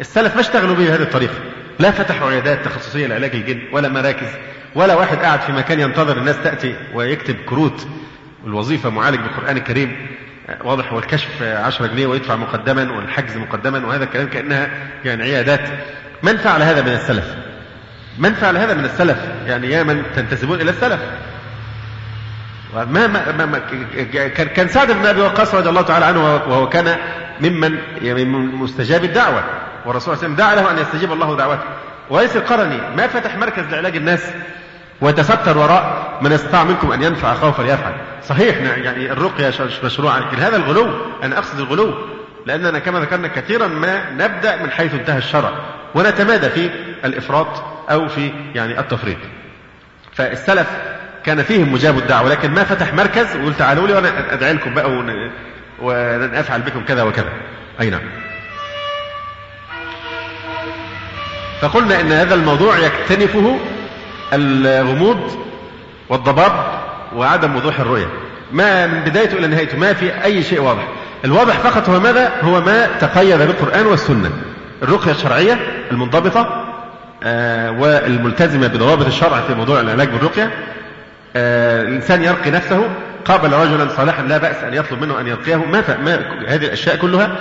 السلف 0.00 0.34
ما 0.34 0.40
اشتغلوا 0.40 0.74
به 0.74 0.86
بهذه 0.86 1.02
الطريقة. 1.02 1.34
لا 1.78 1.90
فتحوا 1.90 2.30
عيادات 2.30 2.64
تخصصية 2.64 3.06
لعلاج 3.06 3.34
الجن 3.34 3.60
ولا 3.72 3.88
مراكز 3.88 4.28
ولا 4.74 4.94
واحد 4.94 5.18
قاعد 5.18 5.40
في 5.40 5.52
مكان 5.52 5.80
ينتظر 5.80 6.16
الناس 6.16 6.36
تأتي 6.44 6.76
ويكتب 6.94 7.36
كروت. 7.46 7.86
الوظيفة 8.46 8.90
معالج 8.90 9.20
بالقرآن 9.20 9.56
الكريم. 9.56 10.06
واضح 10.64 10.92
والكشف 10.92 11.42
10 11.42 11.86
جنيه 11.86 12.06
ويدفع 12.06 12.36
مقدما 12.36 12.92
والحجز 12.92 13.36
مقدما 13.36 13.86
وهذا 13.86 14.04
الكلام 14.04 14.28
كأنها 14.28 14.70
يعني 15.04 15.22
عيادات. 15.22 15.60
من 16.22 16.36
فعل 16.36 16.62
هذا 16.62 16.82
من 16.82 16.92
السلف؟ 16.92 17.34
من 18.18 18.34
فعل 18.34 18.56
هذا 18.56 18.74
من 18.74 18.84
السلف؟ 18.84 19.18
يعني 19.46 19.70
يا 19.70 19.82
من 19.82 20.02
تنتسبون 20.16 20.60
إلى 20.60 20.70
السلف. 20.70 21.00
ما, 22.74 23.06
ما, 23.06 23.46
ما, 23.46 23.58
كان 24.12 24.48
كان 24.48 24.68
سعد 24.68 24.92
بن 24.92 25.06
أبي 25.06 25.20
وقاص 25.20 25.54
رضي 25.54 25.68
الله 25.68 25.82
تعالى 25.82 26.04
عنه 26.04 26.34
وهو 26.34 26.68
كان 26.68 26.96
ممن 27.40 27.78
يعني 28.02 28.24
مستجاب 28.24 29.04
الدعوة. 29.04 29.44
والرسول 29.86 30.16
صلى 30.16 30.26
الله 30.26 30.44
عليه 30.44 30.54
وسلم 30.54 30.64
دعا 30.64 30.72
له 30.72 30.80
أن 30.80 30.86
يستجيب 30.86 31.12
الله 31.12 31.36
دعوته. 31.36 31.64
ويس 32.10 32.36
القرني 32.36 32.80
ما 32.96 33.06
فتح 33.06 33.36
مركز 33.36 33.64
لعلاج 33.64 33.96
الناس؟ 33.96 34.20
ويتستر 35.00 35.58
وراء 35.58 36.18
من 36.22 36.32
استطاع 36.32 36.64
منكم 36.64 36.92
أن 36.92 37.02
ينفع 37.02 37.32
أخاه 37.32 37.50
فليفعل. 37.50 37.92
صحيح 38.28 38.56
يعني 38.56 39.12
الرقية 39.12 39.52
مشروعة. 39.84 40.18
لكن 40.18 40.36
هذا 40.36 40.56
الغلو 40.56 40.90
أنا 41.22 41.38
أقصد 41.38 41.58
الغلو 41.60 41.94
لأننا 42.46 42.78
كما 42.78 43.00
ذكرنا 43.00 43.28
كثيرا 43.28 43.66
ما 43.66 44.10
نبدأ 44.10 44.62
من 44.62 44.70
حيث 44.70 44.94
انتهى 44.94 45.18
الشرع 45.18 45.50
ونتمادى 45.94 46.48
في 46.50 46.70
الإفراط 47.04 47.46
أو 47.90 48.08
في 48.08 48.32
يعني 48.54 48.80
التفريط. 48.80 49.18
فالسلف 50.12 50.66
كان 51.24 51.42
فيهم 51.42 51.72
مجاب 51.72 51.98
الدعوة 51.98 52.28
لكن 52.30 52.50
ما 52.50 52.64
فتح 52.64 52.94
مركز 52.94 53.36
وقلت 53.36 53.58
تعالوا 53.58 53.86
لي 53.86 53.92
وأنا 53.92 54.32
أدعي 54.34 54.52
لكم 54.52 54.74
بقى 54.74 54.90
ون... 54.90 55.30
ونفعل 55.82 56.60
بكم 56.62 56.84
كذا 56.84 57.02
وكذا. 57.02 57.32
أي 57.80 57.90
نعم. 57.90 58.02
فقلنا 61.60 62.00
أن 62.00 62.12
هذا 62.12 62.34
الموضوع 62.34 62.78
يكتنفه 62.78 63.58
الغموض 64.32 65.30
والضباب 66.08 66.52
وعدم 67.16 67.56
وضوح 67.56 67.80
الرؤية. 67.80 68.06
ما 68.52 68.86
من 68.86 69.00
بدايته 69.00 69.38
إلى 69.38 69.46
نهايته 69.46 69.78
ما 69.78 69.92
في 69.92 70.24
أي 70.24 70.42
شيء 70.42 70.60
واضح. 70.60 70.88
الواضح 71.24 71.58
فقط 71.58 71.88
هو 71.88 72.00
ماذا؟ 72.00 72.32
هو 72.42 72.60
ما 72.60 72.86
تقيد 73.00 73.38
بالقرآن 73.38 73.86
والسنة. 73.86 74.30
الرقية 74.82 75.10
الشرعية 75.10 75.58
المنضبطة 75.90 76.64
آه 77.22 77.70
والملتزمة 77.70 78.66
بضوابط 78.66 79.06
الشرع 79.06 79.40
في 79.40 79.54
موضوع 79.54 79.80
العلاج 79.80 80.08
بالرقية. 80.08 80.50
آه 81.36 81.82
الإنسان 81.82 82.22
يرقي 82.22 82.50
نفسه 82.50 82.88
قابل 83.24 83.52
رجلا 83.52 83.88
صالحا 83.88 84.22
لا 84.22 84.38
بأس 84.38 84.56
أن 84.56 84.74
يطلب 84.74 85.02
منه 85.02 85.20
أن 85.20 85.26
يرقيه. 85.26 85.56
ما, 85.56 85.82
ما 86.04 86.20
هذه 86.48 86.64
الأشياء 86.64 86.96
كلها 86.96 87.36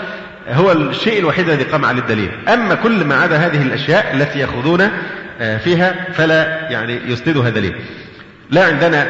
هو 0.51 0.71
الشيء 0.71 1.19
الوحيد 1.19 1.49
الذي 1.49 1.63
قام 1.63 1.85
عليه 1.85 2.01
الدليل. 2.01 2.31
أما 2.53 2.75
كل 2.75 3.05
ما 3.05 3.15
عدا 3.15 3.37
هذه 3.37 3.61
الأشياء 3.61 4.13
التي 4.13 4.39
يأخذون 4.39 4.89
فيها 5.39 5.95
فلا 6.11 6.71
يعني 6.71 6.99
يسندها 7.05 7.49
دليل. 7.49 7.75
لا 8.49 8.65
عندنا 8.65 9.07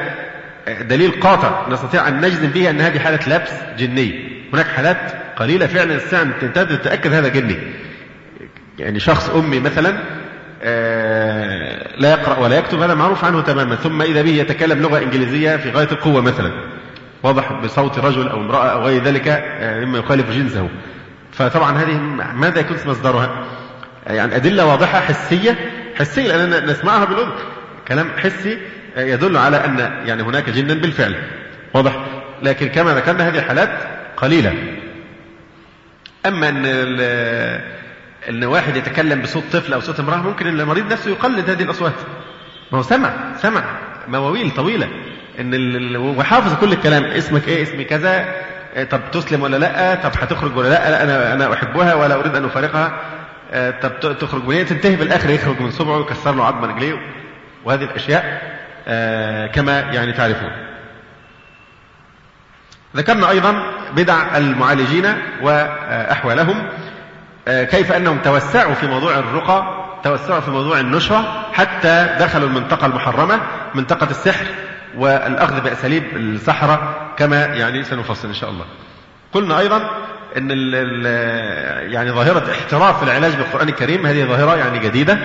دليل 0.82 1.12
قاطع 1.12 1.70
نستطيع 1.70 2.08
أن 2.08 2.22
نجزم 2.22 2.50
به 2.50 2.70
أن 2.70 2.82
هذه 2.82 3.00
حالة 3.00 3.36
لبس 3.36 3.52
جني. 3.78 4.34
هناك 4.54 4.68
حالات 4.68 4.98
قليلة 5.36 5.68
فعلا 5.68 5.96
الساعة 5.96 6.28
تتأكد 6.64 7.14
هذا 7.14 7.28
جني. 7.28 7.58
يعني 8.80 9.00
شخص 9.00 9.30
أمي 9.30 9.60
مثلا 9.60 9.90
لا 11.98 12.12
يقرأ 12.12 12.40
ولا 12.40 12.58
يكتب 12.58 12.82
هذا 12.82 12.94
معروف 12.94 13.26
عنه 13.26 13.42
تماما. 13.42 13.76
ثم 13.76 14.02
إذا 14.02 14.22
به 14.22 14.30
يتكلم 14.30 14.82
لغة 14.82 14.98
إنجليزية 14.98 15.58
في 15.58 15.70
غاية 15.70 15.92
القوة 15.92 16.22
مثلا. 16.22 16.52
واضح 17.24 17.54
بصوت 17.54 18.00
رجل 18.00 18.28
أو 18.28 18.38
امرأة 18.38 18.72
أو 18.72 18.82
غير 18.82 19.04
ذلك 19.04 19.46
مما 19.62 19.98
يخالف 19.98 20.32
جنسه. 20.32 20.70
فطبعا 21.32 21.78
هذه 21.78 21.98
ماذا 22.36 22.60
يكون 22.60 22.78
مصدرها؟ 22.86 23.46
يعني 24.08 24.36
أدلة 24.36 24.66
واضحة 24.66 25.00
حسية 25.00 25.56
حسية 26.00 26.38
لأننا 26.38 26.72
نسمعها 26.72 27.06
بالأذن. 27.06 27.32
كلام 27.88 28.10
حسي 28.18 28.58
يدل 28.98 29.38
على 29.38 29.66
أن 29.66 29.80
يعني 30.06 30.24
هناك 30.24 30.50
جنا 30.50 30.74
بالفعل. 30.74 31.16
واضح؟ 31.74 32.06
لكن 32.44 32.68
كما 32.68 32.94
ذكرنا 32.94 33.28
هذه 33.28 33.38
الحالات 33.38 33.70
قليلة. 34.18 34.54
أما 36.26 36.50
أن 36.50 36.66
أن 38.30 38.44
واحد 38.44 38.76
يتكلم 38.76 39.22
بصوت 39.22 39.44
طفل 39.54 39.74
أو 39.74 39.80
صوت 39.80 40.00
امرأة 40.00 40.18
ممكن 40.18 40.48
المريض 40.48 40.92
نفسه 40.92 41.12
يقلد 41.12 41.50
هذه 41.50 41.64
الأصوات. 41.64 41.94
ما 42.72 42.78
هو 42.78 42.82
سمع 42.82 43.14
سمع. 43.38 43.64
مواويل 44.08 44.52
طويلة. 44.52 44.88
إن 45.40 45.54
ال... 45.54 45.98
وحافظ 45.98 46.60
كل 46.60 46.74
الكلام. 46.74 47.04
اسمك 47.04 47.48
إيه؟ 47.48 47.64
اسمي 47.64 47.84
كذا. 47.84 48.36
طب 48.92 49.02
تسلم 49.12 49.42
ولا 49.42 49.58
لأ؟ 49.58 49.96
طب 49.96 50.12
هتخرج 50.22 50.58
ولا 50.58 50.70
لأ, 50.70 50.90
لأ 50.90 51.04
أنا 51.04 51.34
أنا 51.34 51.54
أحبها 51.54 51.94
ولا 51.94 52.16
أريد 52.16 52.36
أن 52.36 52.46
أفارقها. 52.46 53.00
طب 53.82 54.18
تخرج 54.20 54.46
منين؟ 54.48 54.66
تنتهي 54.66 54.96
بالآخر 54.96 55.30
يخرج 55.30 55.62
من 55.62 55.72
صبعه 55.72 55.98
ويكسر 55.98 56.36
له 56.36 56.46
عظم 56.46 56.66
رجليه 56.66 57.00
وهذه 57.66 57.84
الأشياء 57.84 58.24
كما 59.48 59.80
يعني 59.80 60.12
تعرفون. 60.14 60.52
ذكرنا 62.96 63.30
أيضا 63.30 63.64
بدع 63.96 64.38
المعالجين 64.38 65.06
وأحوالهم 65.42 66.70
كيف 67.48 67.92
أنهم 67.92 68.18
توسعوا 68.18 68.74
في 68.74 68.88
موضوع 68.88 69.20
الرقى 69.20 69.86
توسعوا 70.04 70.40
في 70.40 70.52
موضوع 70.52 70.80
النشرة 70.80 71.46
حتى 71.54 72.16
دخلوا 72.20 72.48
المنطقة 72.48 72.86
المحرمة 72.86 73.42
منطقة 73.76 74.10
السحر 74.10 74.46
والأخذ 74.98 75.62
بأساليب 75.62 76.04
السحرة 76.18 76.96
كما 77.18 77.46
يعني 77.46 77.84
سنفصل 77.84 78.28
إن 78.28 78.34
شاء 78.34 78.50
الله. 78.50 78.66
قلنا 79.34 79.60
أيضا 79.60 79.90
أن 80.38 80.52
ال 80.52 80.76
ال 80.76 81.06
يعني 81.94 82.12
ظاهرة 82.12 82.52
احتراف 82.52 83.04
العلاج 83.04 83.36
بالقرآن 83.36 83.70
الكريم 83.70 84.06
هذه 84.06 84.24
ظاهرة 84.24 84.56
يعني 84.56 84.80
جديدة 84.80 85.18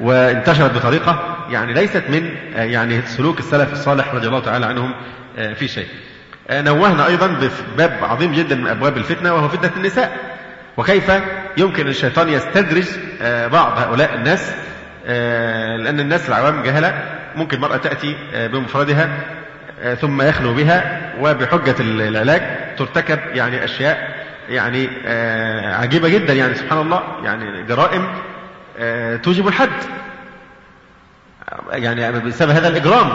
وانتشرت 0.00 0.74
بطريقة 0.74 1.36
يعني 1.50 1.72
ليست 1.74 2.02
من 2.08 2.30
يعني 2.54 3.02
سلوك 3.02 3.38
السلف 3.38 3.72
الصالح 3.72 4.14
رضي 4.14 4.26
الله 4.26 4.40
تعالى 4.40 4.66
عنهم 4.66 4.94
في 5.54 5.68
شيء. 5.68 5.86
نوهنا 6.50 7.06
أيضا 7.06 7.26
بباب 7.26 7.98
عظيم 8.02 8.32
جدا 8.32 8.56
من 8.56 8.66
أبواب 8.66 8.96
الفتنة 8.96 9.34
وهو 9.34 9.48
فتنة 9.48 9.72
النساء. 9.76 10.16
وكيف 10.76 11.12
يمكن 11.56 11.88
الشيطان 11.88 12.28
يستدرج 12.28 12.86
بعض 13.52 13.78
هؤلاء 13.78 14.14
الناس؟ 14.14 14.54
لأن 15.84 16.00
الناس 16.00 16.28
العوام 16.28 16.62
جهلة. 16.62 17.02
ممكن 17.36 17.56
المرأة 17.56 17.76
تأتي 17.76 18.16
بمفردها 18.34 19.08
ثم 20.00 20.22
يخلو 20.22 20.54
بها 20.54 21.00
وبحجة 21.20 21.74
العلاج 21.80 22.42
ترتكب 22.78 23.18
يعني 23.34 23.64
أشياء 23.64 24.19
يعني 24.50 24.88
عجيبة 25.74 26.08
جدا 26.08 26.34
يعني 26.34 26.54
سبحان 26.54 26.80
الله. 26.80 27.02
يعني 27.24 27.62
جرائم 27.62 28.08
توجب 29.22 29.48
الحد. 29.48 29.70
يعني 31.72 32.12
بسبب 32.20 32.50
هذا 32.50 32.68
الإجرام 32.68 33.12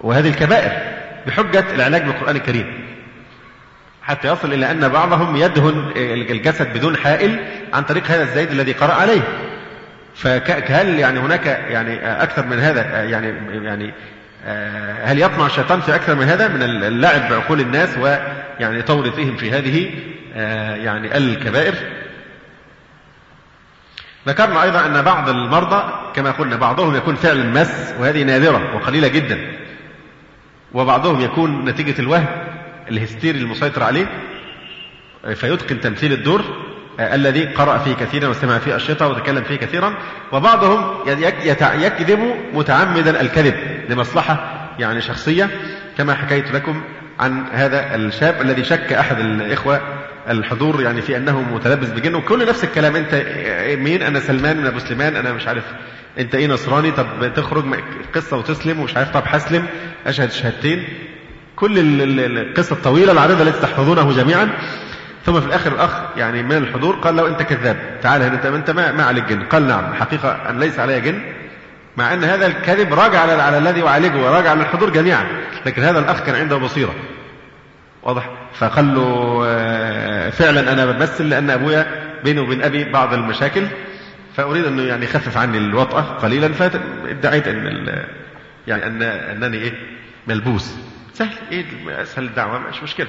وهذه 0.00 0.28
الكبائر 0.28 0.72
بحجة 1.26 1.64
العلاج 1.74 2.02
بالقرآن 2.02 2.36
الكريم. 2.36 2.80
حتى 4.02 4.28
يصل 4.28 4.52
إلى 4.52 4.70
أن 4.70 4.88
بعضهم 4.88 5.36
يدهن 5.36 5.92
الجسد 6.30 6.72
بدون 6.74 6.96
حائل 6.96 7.44
عن 7.72 7.82
طريق 7.82 8.06
هذا 8.06 8.22
الزيت 8.22 8.50
الذي 8.50 8.72
قرأ 8.72 8.92
عليه. 8.92 9.22
فهل 10.14 10.98
يعني 10.98 11.18
هناك 11.18 11.46
يعني 11.46 12.22
أكثر 12.22 12.46
من 12.46 12.58
هذا 12.58 13.04
يعني 13.04 13.34
يعني 13.66 13.94
هل 15.02 15.20
يطمع 15.22 15.46
الشيطان 15.46 15.80
في 15.80 15.94
أكثر 15.94 16.14
من 16.14 16.24
هذا 16.24 16.48
من 16.48 16.62
اللعب 16.62 17.30
بعقول 17.30 17.60
الناس 17.60 17.98
ويعني 17.98 18.82
تورطهم 18.82 19.36
في 19.36 19.50
هذه 19.50 19.90
يعني 20.84 21.16
الكبائر؟ 21.16 21.74
ذكرنا 24.28 24.62
أيضا 24.62 24.86
أن 24.86 25.02
بعض 25.02 25.28
المرضى 25.28 25.92
كما 26.14 26.30
قلنا 26.30 26.56
بعضهم 26.56 26.96
يكون 26.96 27.14
فعلا 27.14 27.60
مس 27.60 27.94
وهذه 28.00 28.22
نادرة 28.22 28.76
وقليلة 28.76 29.08
جدا 29.08 29.38
وبعضهم 30.74 31.20
يكون 31.20 31.64
نتيجة 31.64 32.00
الوهم 32.00 32.26
الهستيري 32.90 33.38
المسيطر 33.38 33.82
عليه 33.82 34.06
فيتقن 35.34 35.80
تمثيل 35.80 36.12
الدور 36.12 36.44
الذي 37.00 37.44
قرأ 37.44 37.78
فيه 37.78 37.94
كثيرا 37.94 38.28
وسمع 38.28 38.58
فيه 38.58 38.76
أشرطة 38.76 39.08
وتكلم 39.08 39.42
فيه 39.44 39.56
كثيرا 39.56 39.94
وبعضهم 40.32 40.94
يكذب 41.74 42.34
متعمدا 42.54 43.20
الكذب 43.20 43.54
لمصلحة 43.88 44.66
يعني 44.78 45.00
شخصية 45.00 45.50
كما 45.98 46.14
حكيت 46.14 46.52
لكم 46.52 46.82
عن 47.20 47.44
هذا 47.52 47.94
الشاب 47.94 48.40
الذي 48.42 48.64
شك 48.64 48.92
أحد 48.92 49.18
الإخوة 49.18 49.80
الحضور 50.28 50.82
يعني 50.82 51.00
في 51.02 51.16
أنه 51.16 51.40
متلبس 51.40 51.88
بجن 51.88 52.14
وكل 52.14 52.46
نفس 52.46 52.64
الكلام 52.64 52.96
أنت 52.96 53.14
مين؟ 53.78 54.02
أنا 54.02 54.20
سلمان 54.20 54.56
من 54.56 54.66
أبو 54.66 54.78
سليمان 54.78 55.16
أنا 55.16 55.32
مش 55.32 55.46
عارف 55.46 55.64
أنت 56.18 56.34
إيه 56.34 56.46
نصراني؟ 56.46 56.90
طب 56.90 57.34
تخرج 57.34 57.64
قصة 58.14 58.36
وتسلم 58.36 58.80
ومش 58.80 58.96
عارف 58.96 59.10
طب 59.10 59.24
حسلم 59.26 59.66
أشهد 60.06 60.30
شهادتين. 60.32 60.84
كل 61.56 61.72
القصة 62.38 62.72
الطويلة 62.76 63.12
العريضة 63.12 63.42
التي 63.42 63.60
تحفظونه 63.60 64.12
جميعا. 64.12 64.50
ثم 65.30 65.40
في 65.40 65.46
الآخر 65.46 65.72
الأخ 65.72 65.90
يعني 66.16 66.42
من 66.42 66.56
الحضور 66.56 66.94
قال 66.96 67.16
له 67.16 67.28
أنت 67.28 67.42
كذاب 67.42 67.76
تعال 68.02 68.22
هنا 68.22 68.34
أنت 68.34 68.46
أنت 68.46 68.70
ما, 68.70 68.92
ما 68.92 69.04
عليك 69.04 69.24
جن. 69.24 69.42
قال 69.42 69.66
نعم 69.66 69.94
حقيقة 69.94 70.50
أن 70.50 70.58
ليس 70.58 70.78
علي 70.78 71.00
جن 71.00 71.20
مع 71.96 72.14
أن 72.14 72.24
هذا 72.24 72.46
الكذب 72.46 72.94
راجع 72.94 73.20
على, 73.20 73.32
على 73.32 73.58
الذي 73.58 73.80
يعالجه 73.80 74.16
وراجع 74.16 74.50
على 74.50 74.60
الحضور 74.60 74.90
جميعا 74.90 75.26
لكن 75.66 75.82
هذا 75.82 75.98
الأخ 75.98 76.22
كان 76.22 76.34
عنده 76.34 76.56
بصيرة. 76.56 76.94
واضح؟ 78.02 78.30
فقال 78.54 78.94
له 78.94 79.40
فعلا 80.30 80.72
أنا 80.72 80.86
بمثل 80.86 81.28
لأن 81.28 81.50
أبويا 81.50 81.86
بيني 82.24 82.40
وبين 82.40 82.62
أبي 82.62 82.84
بعض 82.84 83.14
المشاكل 83.14 83.66
فأريد 84.36 84.64
أنه 84.64 84.82
يعني 84.82 85.04
يخفف 85.04 85.36
عني 85.36 85.58
الوطأة 85.58 86.00
قليلا 86.00 86.52
فادعيت 86.52 87.48
أن 87.48 87.88
يعني 88.66 88.86
أن 88.86 89.02
أنني 89.02 89.56
إيه؟ 89.56 89.72
ملبوس. 90.26 90.74
سهل 91.14 91.34
إيه؟ 91.52 91.64
أسهل 91.88 92.24
الدعوة 92.24 92.58
مش 92.58 92.82
مشكلة. 92.82 93.08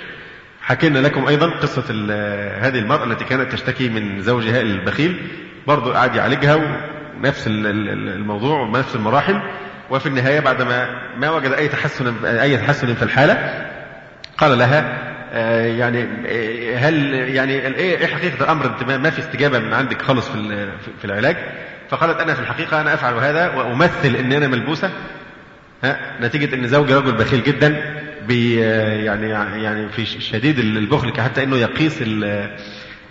حكينا 0.61 0.99
لكم 0.99 1.27
أيضا 1.27 1.49
قصة 1.49 1.83
هذه 2.61 2.79
المرأة 2.79 3.03
التي 3.03 3.25
كانت 3.25 3.51
تشتكي 3.51 3.89
من 3.89 4.21
زوجها 4.21 4.61
البخيل. 4.61 5.27
برضو 5.67 5.91
قعد 5.91 6.15
يعالجها 6.15 6.55
ونفس 6.55 7.43
الموضوع 7.47 8.59
ونفس 8.59 8.95
المراحل. 8.95 9.41
وفي 9.89 10.05
النهاية 10.05 10.39
بعدما 10.39 10.87
ما 11.17 11.29
وجد 11.29 11.51
أي 11.51 11.67
تحسن 11.67 12.25
أي 12.25 12.57
تحسن 12.57 12.93
في 12.93 13.03
الحالة 13.03 13.67
قال 14.37 14.57
لها 14.57 14.97
يعني 15.65 16.07
هل 16.75 17.13
يعني 17.13 17.53
إيه 17.67 18.07
حقيقة 18.07 18.43
الأمر؟ 18.43 18.65
أنت 18.65 18.83
ما 18.83 19.09
في 19.09 19.19
استجابة 19.19 19.59
من 19.59 19.73
عندك 19.73 20.01
خالص 20.01 20.29
في 20.29 20.67
في 20.99 21.05
العلاج. 21.05 21.37
فقالت 21.89 22.19
أنا 22.19 22.33
في 22.33 22.39
الحقيقة 22.39 22.81
أنا 22.81 22.93
أفعل 22.93 23.13
هذا 23.13 23.49
وأمثل 23.55 24.15
ان 24.15 24.31
أنا 24.31 24.47
ملبوسة. 24.47 24.91
ها 25.83 25.97
نتيجة 26.21 26.55
إن 26.55 26.67
زوجي 26.67 26.93
رجل 26.93 27.11
بخيل 27.11 27.43
جدا 27.43 27.90
يعني 28.29 29.29
يعني 29.63 29.89
في 29.89 30.05
شديد 30.05 30.59
البخل 30.59 31.21
حتى 31.21 31.43
إنه 31.43 31.57
يقيس 31.57 32.03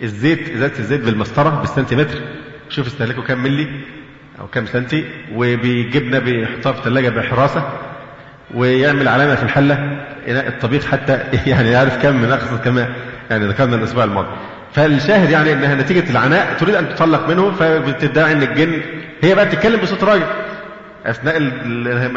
الزيت 0.03 0.49
ازازه 0.49 0.79
الزيت 0.79 1.01
بالمسطرة 1.01 1.49
بالسنتيمتر. 1.49 2.21
شوف 2.69 2.87
استهلاكه 2.87 3.21
كام 3.21 3.43
ملي 3.43 3.67
أو 4.39 4.47
كام 4.47 4.65
سنتي 4.65 5.05
وبيجيبنا 5.35 6.19
بيحطها 6.19 6.71
في 6.71 6.79
الثلاجه 6.79 7.09
بحراسة 7.09 7.69
ويعمل 8.53 9.07
علامه 9.07 9.35
في 9.35 9.43
الحلة. 9.43 9.75
إناء 10.27 10.47
الطبيخ 10.47 10.85
حتى 10.85 11.13
يعني 11.51 11.69
يعرف 11.69 12.01
كم 12.01 12.25
أخذ 12.25 12.57
كما 12.57 12.89
يعني 13.29 13.47
ذكرنا 13.47 13.75
الأسبوع 13.75 14.03
الماضي. 14.03 14.27
فالشاهد 14.73 15.29
يعني 15.29 15.53
أنها 15.53 15.75
نتيجة 15.75 16.09
العناء 16.09 16.57
تريد 16.59 16.75
أن 16.75 16.89
تطلق 16.89 17.29
منه 17.29 17.51
فبتدعي 17.51 18.31
أن 18.31 18.43
الجن 18.43 18.81
هي 19.21 19.35
بقى 19.35 19.45
بتتكلم 19.45 19.79
بصوت 19.81 20.03
راجل. 20.03 20.25
أثناء 21.05 21.37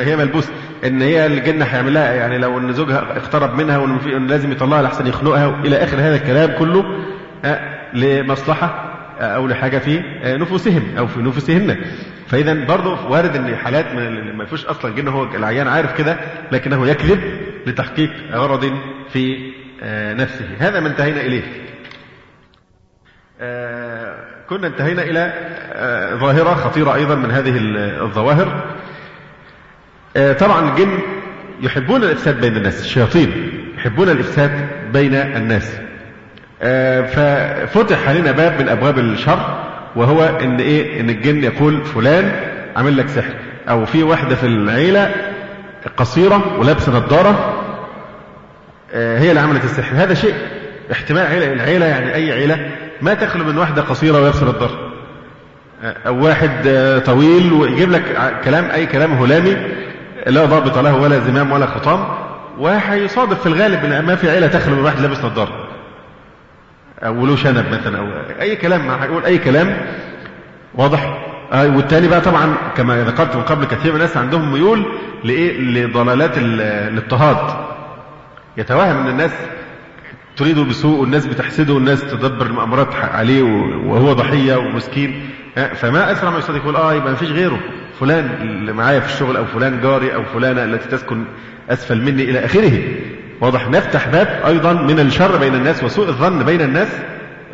هي 0.00 0.16
ملبوسة 0.16 0.52
إن 0.84 1.02
هي 1.02 1.26
الجن 1.26 1.62
هيعمل 1.62 1.94
لها 1.94 2.12
يعني 2.12 2.38
لو 2.38 2.58
إن 2.58 2.72
زوجها 2.72 3.16
اقترب 3.16 3.54
منها 3.54 3.78
وإن 3.78 4.26
لازم 4.26 4.52
يطلعها 4.52 4.82
لحسن 4.82 5.06
يخنقها 5.06 5.60
إلى 5.64 5.76
آخر 5.76 5.96
هذا 5.96 6.16
الكلام 6.16 6.58
كله 6.58 6.84
لمصلحة 7.94 8.90
أو 9.20 9.46
لحاجة 9.46 9.78
في 9.78 10.02
نفوسهم 10.24 10.82
أو 10.98 11.06
في 11.06 11.20
نفوسهن. 11.20 11.76
فإذا 12.26 12.64
برضه 12.64 13.06
وارد 13.10 13.36
إن 13.36 13.56
حالات 13.56 13.94
ما 14.34 14.44
فيش 14.44 14.64
أصلا 14.66 14.94
جن 14.94 15.08
هو 15.08 15.24
العيان 15.34 15.68
عارف 15.68 15.98
كده 15.98 16.16
لكنه 16.52 16.88
يكذب 16.88 17.20
لتحقيق 17.66 18.10
غرض 18.32 18.72
في 19.12 19.52
نفسه. 20.18 20.44
هذا 20.58 20.80
ما 20.80 20.88
انتهينا 20.88 21.20
إليه. 21.20 21.42
كنا 24.48 24.66
انتهينا 24.66 25.02
إلى 25.02 25.32
ظاهرة 26.20 26.54
خطيرة 26.54 26.94
أيضا 26.94 27.14
من 27.14 27.30
هذه 27.30 27.52
الظواهر. 28.02 28.64
طبعا 30.38 30.70
الجن 30.70 30.98
يحبون 31.60 32.02
الإفساد 32.02 32.40
بين 32.40 32.56
الناس 32.56 32.80
الشياطين 32.80 33.52
يحبون 33.78 34.08
الإفساد 34.08 34.50
بين 34.92 35.14
الناس. 35.14 35.76
ففتح 37.14 38.08
علينا 38.08 38.32
باب 38.32 38.62
من 38.62 38.68
أبواب 38.68 38.98
الشر 38.98 39.64
وهو 39.96 40.24
إن 40.24 40.60
إيه؟ 40.60 41.00
إن 41.00 41.10
الجن 41.10 41.44
يقول 41.44 41.84
فلان 41.84 42.32
عامل 42.76 42.96
لك 42.96 43.08
سحر. 43.08 43.34
أو 43.68 43.86
في 43.86 44.02
واحدة 44.02 44.34
في 44.34 44.46
العيلة 44.46 45.14
قصيرة 45.96 46.58
ولابسة 46.58 46.92
نظارة 46.92 47.60
هي 48.94 49.28
اللي 49.30 49.40
عملت 49.40 49.64
السحر. 49.64 49.96
هذا 49.96 50.14
شيء 50.14 50.34
احتمال 50.92 51.26
عيلة 51.26 51.52
العيلة 51.52 51.86
يعني 51.86 52.14
أي 52.14 52.32
عيلة 52.32 52.70
ما 53.02 53.14
تخلو 53.14 53.44
من 53.44 53.58
واحدة 53.58 53.82
قصيرة 53.82 54.20
ولابسة 54.20 54.46
نظارة 54.46 54.90
أو 56.06 56.24
واحد 56.24 56.50
طويل 57.06 57.52
ويجيب 57.52 57.90
لك 57.90 58.02
كلام 58.44 58.64
أي 58.70 58.86
كلام 58.86 59.12
هلامي 59.12 59.56
لا 60.26 60.44
ضابط 60.44 60.78
له 60.78 60.96
ولا 60.96 61.18
زمام 61.18 61.52
ولا 61.52 61.66
خطام 61.66 62.04
وهيصادف 62.58 63.40
في 63.40 63.46
الغالب 63.46 63.84
إن 63.84 64.04
ما 64.06 64.14
في 64.16 64.30
عيلة 64.30 64.46
تخلو 64.46 64.74
من 64.76 64.82
واحد 64.84 65.00
لابس 65.00 65.24
نظاره 65.24 65.68
أو 67.02 67.26
له 67.26 67.36
شنب 67.36 67.64
مثلا 67.72 67.98
أو 67.98 68.06
أي 68.40 68.56
كلام 68.56 68.90
هيقول 68.90 69.24
أي 69.24 69.38
كلام 69.38 69.76
واضح. 70.74 71.18
آه 71.52 71.76
والتاني 71.76 72.08
بقى 72.08 72.20
طبعا 72.20 72.54
كما 72.76 73.04
ذكرت 73.04 73.36
من 73.36 73.42
قبل 73.42 73.64
كثير 73.64 73.90
من 73.92 73.96
الناس 73.96 74.16
عندهم 74.16 74.52
ميول 74.52 74.84
لإيه؟ 75.24 75.60
لضلالات 75.60 76.30
الاضطهاد 76.38 77.36
يتوهم 78.56 78.96
إن 79.00 79.06
الناس 79.08 79.30
تريده 80.36 80.62
بسوء 80.62 81.00
والناس 81.00 81.26
بتحسده 81.26 81.74
والناس 81.74 82.00
تدبر 82.00 82.46
المأمورات 82.46 82.94
عليه 82.94 83.42
وهو 83.86 84.12
ضحية 84.12 84.56
ومسكين. 84.56 85.30
فما 85.74 86.12
أسرع 86.12 86.30
ما 86.30 86.38
يصدق 86.38 86.56
يقول 86.56 86.76
آه 86.76 86.94
يبقى 86.94 87.10
ما 87.10 87.16
فيش 87.16 87.30
غيره. 87.30 87.60
فلان 88.00 88.30
اللي 88.40 88.72
معايا 88.72 89.00
في 89.00 89.14
الشغل 89.14 89.36
أو 89.36 89.44
فلان 89.44 89.80
جاري 89.80 90.14
أو 90.14 90.24
فلانة 90.24 90.64
التي 90.64 90.88
تسكن 90.88 91.24
أسفل 91.70 92.02
مني 92.02 92.22
إلى 92.22 92.44
آخره. 92.44 92.82
واضح. 93.40 93.68
نفتح 93.68 94.08
باب 94.08 94.42
أيضا 94.46 94.72
من 94.72 95.00
الشر 95.00 95.36
بين 95.36 95.54
الناس 95.54 95.84
وسوء 95.84 96.08
الظن 96.08 96.42
بين 96.42 96.60
الناس 96.60 96.88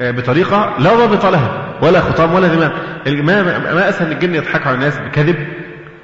بطريقة 0.01 0.75
لا 0.79 0.95
ضابط 0.95 1.27
لها 1.27 1.69
ولا 1.83 2.01
خطام 2.01 2.35
ولا 2.35 2.47
دماء 2.49 2.73
ما, 3.07 3.59
ما 3.75 3.89
أسهل 3.89 4.13
الجن 4.13 4.35
يضحك 4.35 4.67
على 4.67 4.75
الناس 4.75 4.99
بكذب 4.99 5.37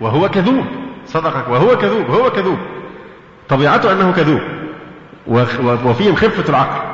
وهو 0.00 0.28
كذوب. 0.28 0.64
صدقك 1.06 1.48
وهو 1.48 1.78
كذوب 1.78 2.10
هو 2.10 2.30
كذوب. 2.30 2.58
طبيعته 3.48 3.92
أنه 3.92 4.12
كذوب. 4.12 4.40
وفيهم 5.28 6.14
خفة 6.16 6.48
العقل. 6.48 6.86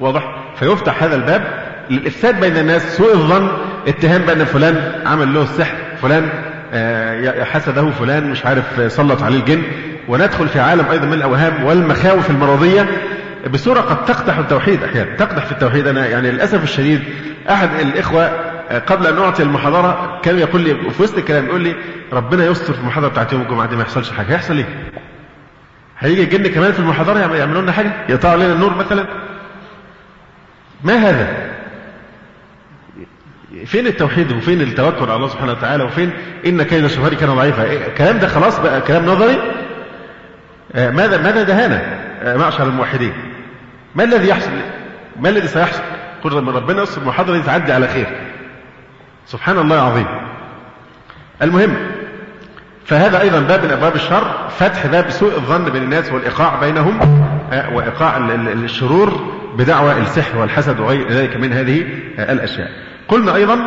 واضح؟ 0.00 0.36
فيفتح 0.58 1.02
هذا 1.02 1.14
الباب 1.16 1.42
للإفساد 1.90 2.40
بين 2.40 2.56
الناس 2.56 2.96
سوء 2.96 3.14
الظن 3.14 3.48
اتهام 3.88 4.22
بأن 4.22 4.44
فلان 4.44 5.02
عمل 5.06 5.34
له 5.34 5.42
السحر 5.42 5.74
فلان 6.02 6.28
حسده 7.44 7.90
فلان 7.90 8.30
مش 8.30 8.46
عارف 8.46 8.92
سلط 8.92 9.22
عليه 9.22 9.36
الجن. 9.38 9.62
وندخل 10.08 10.48
في 10.48 10.60
عالم 10.60 10.84
أيضا 10.90 11.06
من 11.06 11.12
الأوهام 11.12 11.64
والمخاوف 11.64 12.30
المرضية 12.30 12.86
بصورة 13.54 13.80
قد 13.80 14.04
تقدح 14.04 14.38
التوحيد 14.38 14.82
أحيانا 14.82 15.16
تقدح 15.16 15.44
في 15.46 15.52
التوحيد. 15.52 15.86
أنا 15.86 16.06
يعني 16.06 16.30
للأسف 16.30 16.62
الشديد 16.62 17.00
أحد 17.50 17.70
الإخوة 17.80 18.26
قبل 18.86 19.06
أن 19.06 19.16
نعطي 19.16 19.42
المحاضرة 19.42 20.20
كان 20.22 20.38
يقول 20.38 20.60
لي 20.60 20.90
في 20.90 21.02
وسط 21.02 21.18
الكلام 21.18 21.46
يقول 21.46 21.60
لي 21.60 21.74
ربنا 22.12 22.46
يستر 22.46 22.72
في 22.72 22.80
المحاضرة 22.80 23.08
بتاعت 23.08 23.32
يوم 23.32 23.42
الجمعة 23.42 23.66
دي 23.66 23.76
ما 23.76 23.82
يحصلش 23.82 24.10
حاجة. 24.10 24.26
هيحصل 24.32 24.56
إيه؟ 24.56 24.66
هيجي 26.02 26.22
الجن 26.22 26.46
كمان 26.46 26.72
في 26.72 26.78
المحاضرة 26.78 27.18
يعملوا 27.36 27.62
لنا 27.62 27.72
حاجة؟ 27.72 27.92
يقطعوا 28.08 28.36
لنا 28.36 28.52
النور 28.52 28.74
مثلا؟ 28.74 29.06
ما 30.84 30.94
هذا؟ 30.94 31.52
فين 33.66 33.86
التوحيد 33.86 34.32
وفين 34.32 34.60
التوكل 34.60 35.04
على 35.04 35.16
الله 35.16 35.28
سبحانه 35.28 35.52
وتعالى 35.52 35.84
وفين 35.84 36.10
إن 36.46 36.62
كيد 36.62 36.84
الشيطان 36.84 37.14
كان 37.14 37.34
ضعيفا؟ 37.34 37.72
الكلام 37.86 38.18
ده 38.18 38.28
خلاص 38.28 38.58
بقى 38.60 38.80
كلام 38.80 39.06
نظري؟ 39.06 39.38
ماذا 40.74 41.22
ماذا 41.22 41.42
دهانا؟ 41.42 41.82
معشر 42.36 42.66
الموحدين. 42.66 43.12
ما 43.94 44.04
الذي 44.04 44.28
يحصل؟ 44.28 44.50
ما 45.20 45.28
الذي 45.28 45.48
سيحصل؟ 45.48 45.82
قل 46.24 46.32
ربنا 46.32 46.82
يصل 46.82 47.00
المحاضرة 47.00 47.36
دي 47.36 47.42
تعدي 47.42 47.72
على 47.72 47.88
خير. 47.88 48.06
سبحان 49.26 49.58
الله 49.58 49.76
العظيم. 49.76 50.06
المهم 51.42 51.76
فهذا 52.84 53.20
أيضا 53.20 53.40
باب 53.40 53.64
من 53.64 53.70
أبواب 53.70 53.94
الشر 53.94 54.48
فتح 54.58 54.86
باب 54.86 55.10
سوء 55.10 55.36
الظن 55.36 55.64
بين 55.64 55.82
الناس 55.82 56.12
والإيقاع 56.12 56.60
بينهم 56.60 57.00
آه، 57.52 57.74
وإيقاع 57.74 58.16
الشرور 58.52 59.20
بدعوى 59.58 59.98
السحر 59.98 60.38
والحسد 60.38 60.80
وغير 60.80 61.08
ذلك 61.08 61.36
من 61.36 61.52
هذه 61.52 61.84
آه، 62.18 62.32
الأشياء. 62.32 62.68
قلنا 63.08 63.34
أيضا 63.34 63.58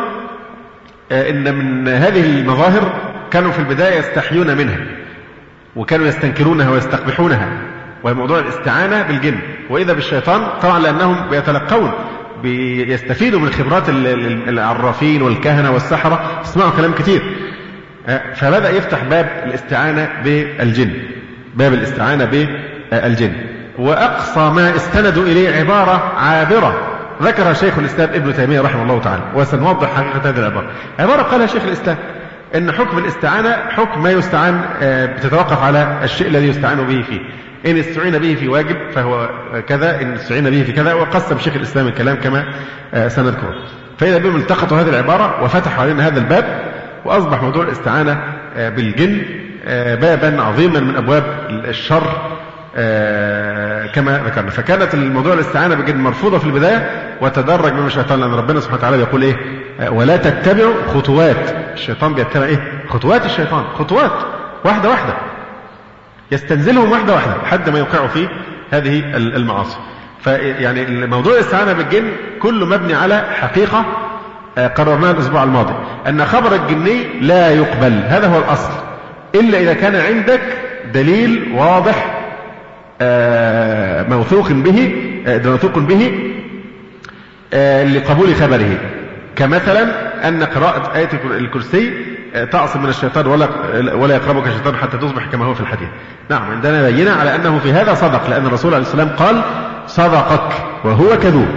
آه، 1.12 1.30
إن 1.30 1.54
من 1.54 1.88
هذه 1.88 2.20
المظاهر 2.20 2.92
كانوا 3.30 3.52
في 3.52 3.58
البداية 3.58 3.98
يستحيون 3.98 4.56
منها 4.56 4.78
وكانوا 5.76 6.06
يستنكرونها 6.06 6.70
ويستقبحونها 6.70 7.48
وهي 8.02 8.14
موضوع 8.14 8.38
الاستعانة 8.38 9.02
بالجن. 9.02 9.38
وإذا 9.70 9.92
بالشيطان 9.92 10.60
طبعا 10.62 10.78
لأنهم 10.78 11.30
بيتلقون 11.30 11.92
بيستفيدوا 12.42 13.40
من 13.40 13.50
خبرات 13.50 13.88
العرافين 14.48 15.22
والكهنة 15.22 15.70
والسحرة. 15.70 16.40
يسمعوا 16.44 16.70
كلام 16.70 16.92
كتير 16.92 17.22
فبدأ 18.34 18.70
يفتح 18.70 19.04
باب 19.04 19.28
الاستعانة 19.46 20.08
بالجن؟ 20.24 20.92
باب 21.54 21.74
الاستعانة 21.74 22.24
بالجن. 22.24 23.32
وأقصى 23.78 24.40
ما 24.40 24.76
استندوا 24.76 25.22
إليه 25.22 25.58
عبارة 25.58 26.12
عابرة. 26.16 26.92
ذكرها 27.22 27.52
شيخ 27.52 27.78
الإسلام 27.78 28.08
ابن 28.14 28.34
تيمية 28.34 28.60
رحمه 28.60 28.82
الله 28.82 29.00
تعالى 29.00 29.22
وسنوضح 29.34 29.88
حقيقة 29.94 30.30
هذه 30.30 30.38
العبارة. 30.38 30.66
عبارة 30.98 31.22
قالها 31.22 31.46
شيخ 31.46 31.62
الإسلام 31.64 31.96
إن 32.54 32.72
حكم 32.72 32.98
الاستعانة 32.98 33.56
حكم 33.70 34.02
ما 34.02 34.10
يستعان 34.10 34.60
آه، 34.82 35.06
بتتوقف 35.06 35.62
على 35.62 35.98
الشيء 36.02 36.28
الذي 36.28 36.48
يستعان 36.48 36.76
به 36.76 37.02
فيه. 37.02 37.20
إن 37.70 37.76
استعين 37.76 38.18
به 38.18 38.34
في 38.34 38.48
واجب 38.48 38.76
فهو 38.94 39.28
كذا 39.68 40.00
إن 40.00 40.12
استعين 40.12 40.50
به 40.50 40.62
في 40.62 40.72
كذا 40.72 40.94
وقسم 40.94 41.38
شيخ 41.38 41.54
الإسلام 41.56 41.86
الكلام 41.86 42.16
كما 42.16 42.44
آه، 42.94 43.08
سنذكره. 43.08 43.54
فإذا 43.98 44.18
بهم 44.18 44.36
التقطوا 44.36 44.80
هذه 44.80 44.88
العبارة 44.88 45.44
وفتحوا 45.44 45.82
علينا 45.82 46.06
هذا 46.06 46.18
الباب 46.18 46.44
وأصبح 47.06 47.42
موضوع 47.42 47.62
الاستعانة 47.62 48.22
آه، 48.56 48.68
بالجن 48.68 49.22
بابا 50.00 50.42
عظيما 50.42 50.80
من 50.80 50.96
أبواب 50.96 51.24
الشر 51.50 52.02
كما 53.94 54.22
ذكرنا. 54.26 54.50
فكانت 54.50 54.94
الموضوع 54.94 55.34
الاستعانة 55.34 55.74
بالجن 55.74 55.96
مرفوضة 55.96 56.38
في 56.38 56.44
البداية 56.46 56.90
وتدرج 57.20 57.72
من 57.72 57.86
الشيطان 57.86 58.20
لأن 58.20 58.34
ربنا 58.34 58.60
سبحانه 58.60 58.78
وتعالى 58.78 58.98
يقول 58.98 59.22
إيه؟ 59.22 59.36
ولا 59.90 60.16
تتبعوا 60.16 60.74
خطوات 60.94 61.36
الشيطان 61.74 62.14
بيتبع 62.14 62.44
إيه؟ 62.44 62.72
خطوات 62.88 63.24
الشيطان 63.24 63.64
خطوات 63.64 64.12
واحدة 64.64 64.88
واحدة. 64.88 65.14
يستنزلهم 66.32 66.92
واحدة 66.92 67.14
واحدة 67.14 67.34
لحد 67.42 67.70
ما 67.70 67.78
يوقعوا 67.78 68.08
في 68.08 68.28
هذه 68.70 69.16
المعاصي. 69.16 69.76
فيعني 70.20 71.06
موضوع 71.06 71.32
الاستعانة 71.32 71.72
بالجن 71.72 72.12
كله 72.42 72.66
مبني 72.66 72.94
على 72.94 73.24
حقيقة 73.40 73.78
آه، 73.78 74.05
قررناها 74.58 75.10
الأسبوع 75.10 75.42
الماضي 75.42 75.74
أن 76.08 76.24
خبر 76.24 76.54
الجني 76.54 77.04
لا 77.20 77.50
يقبل 77.50 78.02
هذا 78.06 78.26
هو 78.26 78.38
الأصل 78.38 78.72
إلا 79.34 79.58
إذا 79.58 79.74
كان 79.74 79.96
عندك 79.96 80.40
دليل 80.94 81.52
واضح 81.54 82.16
آه، 83.00 84.02
موثوق 84.08 84.52
به 84.52 84.94
آه، 85.26 85.38
موثوق 85.38 85.78
به 85.78 86.12
لقبول 87.84 88.34
خبره 88.34 88.78
كمثلا 89.36 89.82
أن 90.28 90.42
قراءة 90.42 90.96
آية 90.96 91.08
الكرسي 91.24 91.92
تعصم 92.52 92.82
من 92.82 92.88
الشيطان 92.88 93.26
ولا 93.26 93.48
ولا 93.94 94.14
يقربك 94.14 94.46
الشيطان 94.46 94.76
حتى 94.76 94.96
تصبح 94.98 95.26
كما 95.26 95.44
هو 95.44 95.54
في 95.54 95.60
الحديث. 95.60 95.88
نعم 96.30 96.50
عندنا 96.50 96.90
بينة 96.90 97.10
على 97.10 97.34
أنه 97.34 97.58
في 97.58 97.72
هذا 97.72 97.94
صدق 97.94 98.30
لأن 98.30 98.46
الرسول 98.46 98.74
عليه 98.74 98.86
السلام 98.86 99.08
قال 99.08 99.42
صدقك 99.86 100.52
وهو 100.84 101.18
كذوب. 101.18 101.48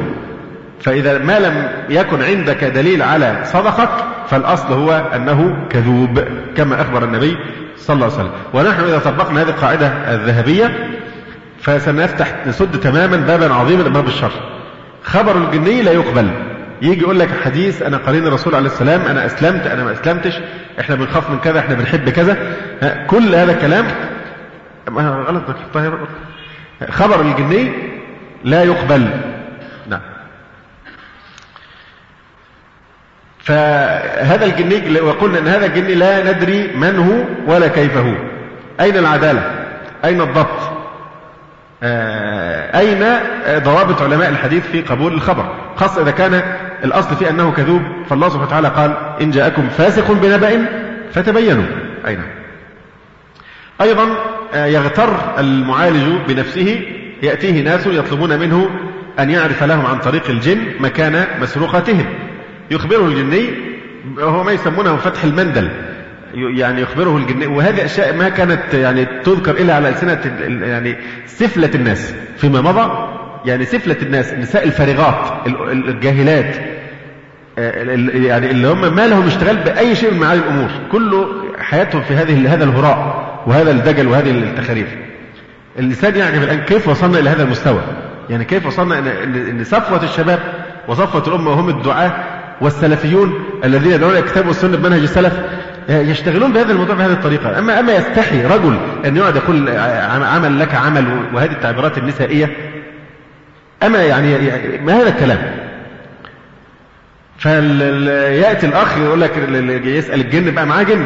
فإذا 0.81 1.17
ما 1.17 1.39
لم 1.39 1.71
يكن 1.89 2.23
عندك 2.23 2.63
دليل 2.63 3.01
على 3.01 3.41
صدقك 3.43 3.89
فالأصل 4.29 4.73
هو 4.73 4.91
أنه 5.15 5.67
كذوب 5.69 6.23
كما 6.57 6.81
أخبر 6.81 7.03
النبي 7.03 7.37
صلى 7.77 7.95
الله 7.95 8.05
عليه 8.05 8.15
وسلم. 8.15 8.31
ونحن 8.53 8.83
إذا 8.83 8.99
طبقنا 8.99 9.41
هذه 9.41 9.49
القاعدة 9.49 9.87
الذهبية 9.87 10.89
فسنفتح 11.61 12.47
نسد 12.47 12.79
تماما 12.79 13.17
بابا 13.17 13.53
عظيما 13.53 13.83
باب 13.83 14.07
الشر 14.07 14.31
خبر 15.03 15.37
الجني 15.37 15.81
لا 15.81 15.91
يقبل. 15.91 16.29
يجي 16.81 17.01
يقول 17.01 17.19
لك 17.19 17.29
حديث 17.43 17.81
أنا 17.81 17.97
قرين 17.97 18.27
الرسول 18.27 18.55
عليه 18.55 18.65
السلام 18.65 19.01
أنا 19.01 19.25
أسلمت 19.25 19.67
أنا 19.67 19.83
ما 19.83 19.91
أسلمتش 19.91 20.39
إحنا 20.79 20.95
بنخاف 20.95 21.29
من 21.29 21.39
كذا 21.39 21.59
إحنا 21.59 21.75
بنحب 21.75 22.09
كذا. 22.09 22.37
كل 23.07 23.35
هذا 23.35 23.51
الكلام 23.51 23.85
غلط 24.97 25.43
خبر 26.89 27.21
الجني 27.21 27.71
لا 28.43 28.63
يقبل 28.63 29.09
نعم 29.89 30.01
فهذا 33.49 34.45
الجني 34.45 35.01
وقلنا 35.01 35.39
إن 35.39 35.47
هذا 35.47 35.65
الجني 35.65 35.95
لا 35.95 36.31
ندري 36.31 36.67
من 36.75 36.97
هو 36.97 37.53
ولا 37.53 37.67
كيف 37.67 37.97
هو. 37.97 38.13
أين 38.81 38.97
العدالة؟ 38.97 39.51
أين 40.05 40.21
الضبط؟ 40.21 40.59
آه، 41.83 42.79
أين 42.79 43.05
ضوابط 43.63 44.01
علماء 44.01 44.29
الحديث 44.29 44.67
في 44.67 44.81
قبول 44.81 45.13
الخبر؟ 45.13 45.55
خاصة 45.75 46.01
إذا 46.01 46.11
كان 46.11 46.41
الأصل 46.83 47.15
فيه 47.15 47.29
أنه 47.29 47.51
كذوب 47.51 47.81
فالله 48.09 48.29
سبحانه 48.29 48.47
وتعالى 48.47 48.67
قال 48.67 48.95
إن 49.21 49.31
جاءكم 49.31 49.69
فاسق 49.69 50.11
بنبأ 50.11 50.65
فتبينوا. 51.13 51.65
أين؟ 52.07 52.21
أيضا 53.81 54.07
آه، 54.53 54.65
يغتر 54.65 55.39
المعالج 55.39 56.07
بنفسه 56.27 56.81
يأتيه 57.23 57.63
ناس 57.63 57.87
يطلبون 57.87 58.39
منه 58.39 58.69
أن 59.19 59.29
يعرف 59.29 59.63
لهم 59.63 59.85
عن 59.85 59.99
طريق 59.99 60.29
الجن 60.29 60.59
مكان 60.79 61.25
مسروقتهم 61.41 62.05
يخبره 62.71 63.05
الجني 63.07 63.49
وهو 64.17 64.43
ما 64.43 64.51
يسمونه 64.51 64.95
فتح 64.95 65.23
المندل 65.23 65.69
يعني 66.33 66.81
يخبره 66.81 67.17
الجن 67.17 67.47
وهذه 67.47 67.85
أشياء 67.85 68.15
ما 68.15 68.29
كانت 68.29 68.73
يعني 68.73 69.05
تذكر 69.05 69.51
إلا 69.51 69.75
على 69.75 69.89
ألسنة 69.89 70.19
يعني 70.65 70.95
سفلة 71.25 71.71
الناس 71.75 72.13
فيما 72.37 72.61
مضى 72.61 73.09
يعني 73.45 73.65
سفلة 73.65 73.97
الناس 74.01 74.33
النساء 74.33 74.63
الفارغات 74.63 75.47
الجاهلات 75.71 76.55
يعني 77.57 78.51
اللي 78.51 78.67
هم 78.67 78.95
ما 78.95 79.07
لهم 79.07 79.27
اشتغال 79.27 79.57
بأي 79.57 79.95
شيء 79.95 80.13
من 80.13 80.19
معالي 80.19 80.41
الأمور 80.41 80.69
كله 80.91 81.27
حياتهم 81.59 82.01
في 82.01 82.13
هذه 82.13 82.53
هذا 82.53 82.63
الهراء 82.63 83.29
وهذا 83.47 83.71
الدجل 83.71 84.07
وهذه 84.07 84.31
التخاريف. 84.31 84.87
الإنسان 85.79 86.15
يعجب 86.15 86.43
الآن 86.43 86.59
كيف 86.59 86.87
وصلنا 86.87 87.19
إلى 87.19 87.29
هذا 87.29 87.43
المستوى؟ 87.43 87.81
يعني 88.29 88.45
كيف 88.45 88.65
وصلنا 88.65 88.99
إن 89.23 89.63
صفوة 89.63 90.03
الشباب 90.03 90.39
وصفوة 90.87 91.27
الأمة 91.27 91.51
وهم 91.51 91.69
الدعاة 91.69 92.38
والسلفيون 92.61 93.43
الذين 93.63 93.91
يدعون 93.91 94.15
الكتاب 94.15 94.47
والسنة 94.47 94.77
بمنهج 94.77 95.01
السلف 95.01 95.33
يشتغلون 95.89 96.53
بهذا 96.53 96.71
الموضوع 96.71 96.95
بهذه 96.95 97.11
الطريقة. 97.11 97.59
أما 97.59 97.79
أما 97.79 97.95
يستحي 97.95 98.45
رجل 98.45 98.77
أن 99.05 99.17
يقعد 99.17 99.35
يقول 99.35 99.69
عمل 100.23 100.59
لك 100.59 100.75
عمل 100.75 101.05
وهذه 101.33 101.51
التعبيرات 101.51 101.97
النسائية؟ 101.97 102.49
أما 103.83 104.03
يعني 104.03 104.37
ما 104.85 105.01
هذا 105.01 105.09
الكلام؟ 105.09 105.39
فيأتي 107.37 108.65
الأخ 108.67 108.97
يقول 108.97 109.21
لك 109.21 109.31
يسأل 109.85 110.21
الجن 110.21 110.51
بقى 110.51 110.65
معاه 110.65 110.83
جن. 110.83 111.05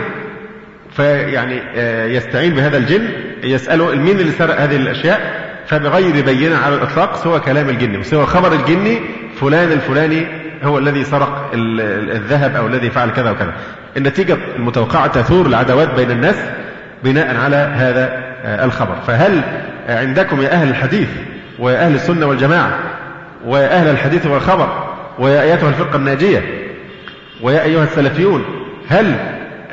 فيعني 0.96 1.62
آه، 1.76 2.06
يستعين 2.06 2.54
بهذا 2.54 2.78
الجن 2.78 3.10
يسأله 3.44 3.96
مين 3.96 4.20
اللي 4.20 4.32
سرق 4.32 4.62
هذه 4.62 4.76
الأشياء 4.76 5.44
فبغير 5.68 6.26
بينة 6.26 6.58
على 6.58 6.76
الإطلاق 6.76 7.24
سوى 7.24 7.40
كلام 7.40 7.70
الجن 7.70 8.04
سوى 8.04 8.26
خبر 8.26 8.54
الجن 8.54 9.00
فلان 9.42 9.72
الفلاني 9.72 10.28
هو 10.64 10.78
الذي 10.78 11.04
سرق 11.04 11.52
الذهب 11.54 12.56
أو 12.56 12.68
الذي 12.68 12.90
فعل 12.90 13.10
كذا 13.10 13.32
وكذا. 13.32 13.54
النتيجة 13.98 14.38
المتوقعة 14.56 15.08
تثور 15.08 15.46
العداوات 15.46 15.94
بين 15.94 16.12
الناس 16.12 16.36
بناء 17.04 17.36
على 17.38 17.56
هذا 17.56 18.24
آه، 18.46 18.66
الخبر. 18.66 18.96
فهل 19.08 19.42
عندكم 19.90 20.42
يا 20.42 20.52
أهل 20.52 20.70
الحديث 20.70 21.08
ويا 21.60 21.86
أهل 21.86 21.96
السنة 21.96 22.26
والجماعة 22.26 22.80
ويا 23.46 23.68
أهل 23.68 23.88
الحديث 23.88 24.26
والخبر 24.26 24.94
ويا 25.20 25.42
أيتها 25.42 25.70
الفرقة 25.70 25.96
الناجية 25.96 26.44
ويا 27.42 27.64
أيها 27.64 27.84
السلفيون 27.84 28.44
هل 28.90 29.16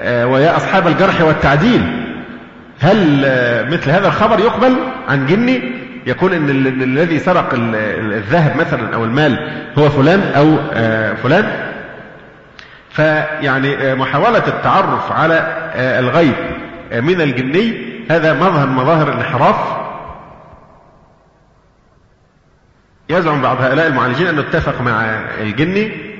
آه، 0.02 0.26
ويا 0.26 0.56
أصحاب 0.56 0.86
الجرح 0.86 1.20
والتعديل 1.20 1.82
هل 2.80 3.22
آه، 3.24 3.64
مثل 3.64 3.90
هذا 3.90 4.06
الخبر 4.06 4.40
يقبل 4.40 4.76
عن 5.08 5.26
جني؟ 5.26 5.79
يكون 6.06 6.32
إن 6.32 6.50
الذي 6.82 7.18
سرق 7.18 7.48
الذهب 7.54 8.56
مثلا 8.56 8.94
أو 8.94 9.04
المال 9.04 9.62
هو 9.78 9.88
فلان 9.88 10.20
أو 10.36 10.56
فلان. 11.14 11.70
فيعني 12.90 13.94
محاولة 13.94 14.46
التعرف 14.48 15.12
على 15.12 15.56
الغيب 15.74 16.34
من 16.92 17.20
الجني 17.20 17.90
هذا 18.10 18.34
مظهر 18.34 18.66
مظاهر 18.66 19.08
الانحراف. 19.08 19.56
يزعم 23.08 23.42
بعض 23.42 23.60
هؤلاء 23.60 23.86
المعالجين 23.86 24.26
أنه 24.26 24.40
اتفق 24.40 24.80
مع 24.80 25.00
الجني 25.40 26.10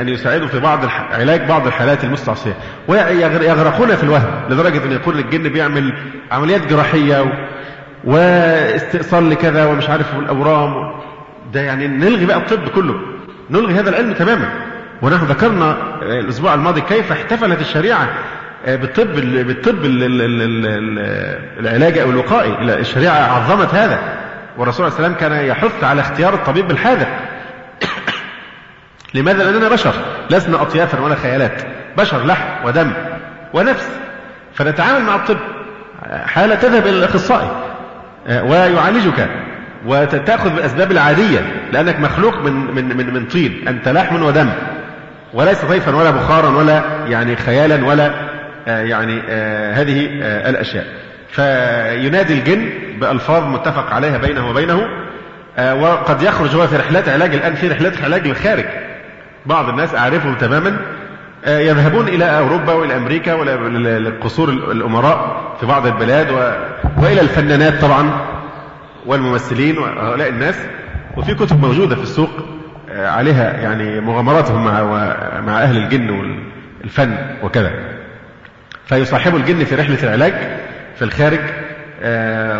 أن 0.00 0.08
يساعدوا 0.08 0.46
في 0.46 0.60
بعض 0.60 0.80
علاج 1.12 1.48
بعض 1.48 1.66
الحالات 1.66 2.04
المستعصية. 2.04 2.54
ويغرقون 2.88 3.96
في 3.96 4.02
الوهم 4.02 4.30
لدرجة 4.50 4.84
أن 4.84 4.92
يكون 4.92 5.18
الجن 5.18 5.42
بيعمل 5.42 5.92
عمليات 6.32 6.66
جراحية 6.66 7.24
واستئصال 8.04 9.30
لكذا 9.30 9.66
ومش 9.66 9.90
عارف 9.90 10.14
الأورام 10.14 10.92
ده 11.52 11.60
يعني 11.60 11.88
نلغي 11.88 12.26
بقى 12.26 12.36
الطب 12.36 12.68
كله. 12.68 12.94
نلغي 13.50 13.74
هذا 13.74 13.90
العلم 13.90 14.12
تماما. 14.12 14.48
ونحن 15.02 15.24
ذكرنا 15.24 15.76
الأسبوع 16.02 16.54
الماضي 16.54 16.80
كيف 16.80 17.12
احتفلت 17.12 17.60
الشريعة 17.60 18.08
بالطب 18.66 19.12
بالطب 19.46 19.84
العلاجي 21.60 22.02
أو 22.02 22.10
الوقائي 22.10 22.56
الشريعة 22.60 23.14
عظمت 23.14 23.74
هذا. 23.74 23.98
والرسول 24.58 24.86
عليه 24.86 24.94
وسلم 24.94 25.14
كان 25.14 25.32
يحث 25.32 25.84
على 25.84 26.00
اختيار 26.00 26.34
الطبيب 26.34 26.68
بالحاذر 26.68 27.06
لماذا؟ 29.14 29.44
لأننا 29.50 29.68
بشر. 29.68 29.92
لسنا 30.30 30.62
أطيافا 30.62 31.00
ولا 31.00 31.14
خيالات. 31.14 31.62
بشر 31.98 32.26
لحم 32.26 32.66
ودم 32.66 32.92
ونفس. 33.54 33.88
فنتعامل 34.54 35.04
مع 35.04 35.14
الطب. 35.14 35.38
حالة 36.26 36.54
تذهب 36.54 36.86
إلى 36.86 36.98
الأخصائي. 36.98 37.71
ويعالجك 38.28 39.28
وتأخذ 39.86 40.50
بالأسباب 40.50 40.92
العادية 40.92 41.40
لأنك 41.72 42.00
مخلوق 42.00 42.42
من 42.42 42.74
من 42.74 42.96
من 42.96 43.14
من 43.14 43.26
طين 43.26 43.68
أنت 43.68 43.88
لحم 43.88 44.22
ودم 44.22 44.50
وليس 45.34 45.64
طيفا 45.64 45.96
ولا 45.96 46.10
بخارا 46.10 46.48
ولا 46.48 46.82
يعني 47.08 47.36
خيالا 47.36 47.86
ولا 47.86 48.10
يعني 48.66 49.20
هذه 49.72 50.06
الأشياء. 50.22 50.86
فينادي 51.30 52.32
الجن 52.34 52.68
بألفاظ 53.00 53.44
متفق 53.44 53.92
عليها 53.92 54.18
بينه 54.18 54.50
وبينه 54.50 54.82
وقد 55.58 56.22
يخرج 56.22 56.54
هو 56.54 56.66
في 56.66 56.76
رحلات 56.76 57.08
علاج 57.08 57.34
الآن 57.34 57.54
في 57.54 57.68
رحلات 57.68 58.04
علاج 58.04 58.26
للخارج 58.26 58.64
بعض 59.46 59.68
الناس 59.68 59.94
أعرفهم 59.94 60.34
تماما 60.34 60.76
يذهبون 61.46 62.08
إلى 62.08 62.38
أوروبا 62.38 62.72
وإلى 62.72 62.96
أمريكا 62.96 63.34
وإلى 63.34 64.10
قصور 64.22 64.48
الأمراء 64.48 65.42
في 65.60 65.66
بعض 65.66 65.86
البلاد 65.86 66.30
و... 66.30 66.52
وإلى 67.02 67.20
الفنانات 67.20 67.80
طبعا 67.82 68.10
والممثلين 69.06 69.78
وهؤلاء 69.78 70.28
الناس. 70.28 70.54
وفي 71.16 71.34
كتب 71.34 71.60
موجودة 71.62 71.96
في 71.96 72.02
السوق 72.02 72.30
عليها 72.90 73.52
يعني 73.52 74.00
مغامراتهم 74.00 74.64
مع 74.64 74.82
مع 75.40 75.62
أهل 75.62 75.76
الجن 75.76 76.10
والفن 76.80 77.16
وكذا. 77.42 77.70
فيصاحبوا 78.86 79.38
الجن 79.38 79.64
في 79.64 79.74
رحلة 79.74 80.02
العلاج 80.02 80.34
في 80.96 81.02
الخارج 81.02 81.40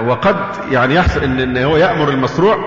وقد 0.08 0.36
يعني 0.72 0.94
يحصل 0.94 1.22
ان 1.24 1.58
هو 1.58 1.76
يأمر 1.76 2.08
المصروع 2.08 2.58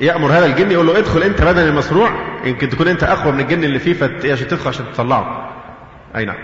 يأمر 0.00 0.28
هذا 0.32 0.46
الجن 0.46 0.70
يقول 0.70 0.86
له 0.86 0.98
ادخل 0.98 1.22
أنت 1.22 1.42
بدل 1.42 1.68
المصروع 1.68 2.10
يمكن 2.46 2.68
تكون 2.68 2.88
أنت 2.88 3.02
أقوى 3.04 3.32
من 3.32 3.40
الجن 3.40 3.64
اللي 3.64 3.78
فيه 3.78 3.92
فت... 3.92 4.26
عشان 4.26 4.48
تدخل 4.48 4.68
عشان 4.68 4.84
تطلعه. 4.94 5.50
أي 6.16 6.24
نعم. 6.24 6.36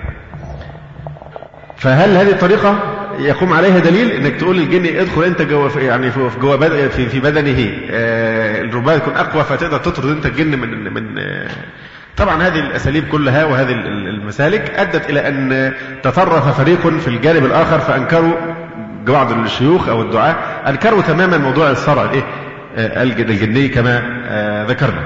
فهل 1.76 2.16
هذه 2.16 2.30
الطريقة 2.30 2.78
يقوم 3.18 3.52
عليها 3.52 3.78
دليل 3.78 4.10
إنك 4.10 4.36
تقول 4.36 4.56
للجن 4.56 4.96
ادخل 4.96 5.22
أنت 5.24 5.42
جوه 5.42 5.78
يعني 5.80 6.10
في 6.10 6.30
جوه 6.40 6.56
بد... 6.56 6.88
في, 6.88 7.06
في 7.06 7.20
بدنه؟ 7.20 7.70
آه 7.90 8.60
الرباط 8.62 8.96
يكون 8.96 9.14
أقوى 9.14 9.44
فتقدر 9.44 9.78
تطرد 9.78 10.10
أنت 10.10 10.26
الجن 10.26 10.58
من 10.58 10.94
من 10.94 11.18
آه 11.18 11.48
طبعا 12.16 12.42
هذه 12.42 12.58
الأساليب 12.58 13.04
كلها 13.08 13.44
وهذه 13.44 13.72
المسالك 13.72 14.70
أدت 14.70 15.10
إلى 15.10 15.28
أن 15.28 15.72
تطرف 16.02 16.60
فريق 16.60 16.88
في 16.88 17.08
الجانب 17.08 17.44
الآخر 17.44 17.78
فأنكروا 17.78 18.34
بعض 19.06 19.32
الشيوخ 19.32 19.88
أو 19.88 20.02
الدعاة 20.02 20.32
أنكروا 20.68 21.02
تماما 21.02 21.38
موضوع 21.38 21.70
الصرع 21.70 22.02
الايه 22.04 22.22
الجني 22.76 23.68
كما 23.68 24.02
ذكرنا. 24.68 25.02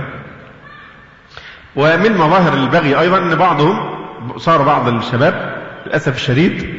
ومن 1.77 2.13
مظاهر 2.17 2.55
البغي 2.55 3.01
أيضا 3.01 3.19
إن 3.19 3.35
بعضهم 3.35 3.95
صار 4.37 4.63
بعض 4.63 4.89
الشباب 4.89 5.65
للأسف 5.87 6.17
الشديد 6.17 6.75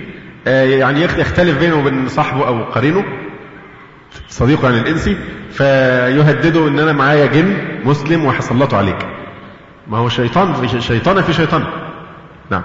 يعني 0.45 1.01
يختلف 1.01 1.59
بينه 1.59 1.79
وبين 1.79 2.07
صاحبه 2.07 2.47
أو 2.47 2.63
قرينه 2.63 3.05
صديقه 4.29 4.69
يعني 4.69 4.81
الانسي 4.81 5.17
فيهدده 5.51 6.67
إن 6.67 6.79
أنا 6.79 6.91
معايا 6.93 7.25
جن 7.25 7.57
مسلم 7.85 8.25
وهسلطه 8.25 8.77
عليك. 8.77 9.07
ما 9.87 9.97
هو 9.97 10.09
شيطان؟ 10.09 10.53
في 10.53 10.81
شيطان 10.81 11.21
في 11.21 11.33
شيطان. 11.33 11.63
نعم. 12.49 12.63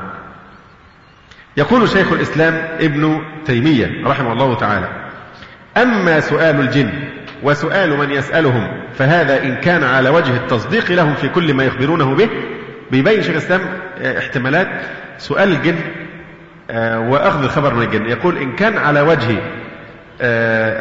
يقول 1.56 1.88
شيخ 1.88 2.12
الإسلام 2.12 2.54
ابن 2.80 3.20
تيمية 3.46 4.06
رحمه 4.06 4.32
الله 4.32 4.54
تعالى 4.54 4.88
أما 5.76 6.20
سؤال 6.20 6.60
الجن 6.60 6.90
وسؤال 7.42 7.98
من 7.98 8.10
يسألهم 8.10 8.68
فهذا 8.94 9.42
إن 9.42 9.54
كان 9.54 9.84
على 9.84 10.08
وجه 10.08 10.36
التصديق 10.36 10.90
لهم 10.90 11.14
في 11.14 11.28
كل 11.28 11.54
ما 11.54 11.64
يخبرونه 11.64 12.14
به 12.14 12.28
بيبين 12.90 13.22
شيخ 13.22 13.30
الإسلام 13.30 13.60
احتمالات 14.18 14.68
سؤال 15.18 15.52
الجن 15.52 15.76
وأخذ 17.10 17.44
الخبر 17.44 17.74
من 17.74 17.82
الجن. 17.82 18.06
يقول 18.06 18.38
إن 18.38 18.56
كان 18.56 18.78
على 18.78 19.00
وجه 19.00 19.36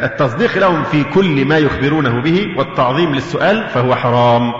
التصديق 0.04 0.58
لهم 0.58 0.84
في 0.84 1.04
كل 1.04 1.44
ما 1.44 1.58
يخبرونه 1.58 2.22
به 2.22 2.54
والتعظيم 2.56 3.14
للسؤال 3.14 3.68
فهو 3.68 3.94
حرام. 3.94 4.52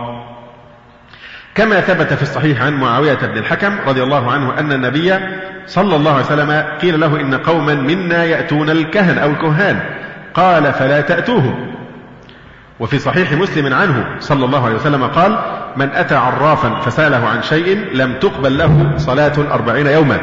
كما 1.54 1.80
ثبت 1.80 2.14
في 2.14 2.22
الصحيح 2.22 2.62
عن 2.62 2.80
معاوية 2.80 3.14
بن 3.14 3.38
الحكم 3.38 3.72
رضي 3.86 4.02
الله 4.02 4.32
عنه 4.32 4.58
أن 4.58 4.72
النبي 4.72 5.18
صلى 5.66 5.96
الله 5.96 6.12
عليه 6.12 6.24
وسلم 6.24 6.64
قيل 6.82 7.00
له 7.00 7.20
إن 7.20 7.34
قوما 7.34 7.74
منا 7.74 8.24
يأتون 8.24 8.70
الكهن 8.70 9.18
أو 9.18 9.30
الكهان 9.30 9.80
قال 10.34 10.72
فلا 10.72 11.00
تأتوهم. 11.00 11.74
وفي 12.80 12.98
صحيح 12.98 13.32
مسلم 13.32 13.74
عنه 13.74 14.06
صلى 14.18 14.44
الله 14.44 14.66
عليه 14.66 14.76
وسلم 14.76 15.04
قال 15.04 15.38
من 15.76 15.88
أتى 15.88 16.14
عرافا 16.14 16.80
فسأله 16.80 17.26
عن 17.26 17.42
شيء 17.42 17.78
لم 17.92 18.14
تقبل 18.20 18.58
له 18.58 18.92
صلاة 18.96 19.32
أربعين 19.52 19.86
يوما. 19.86 20.20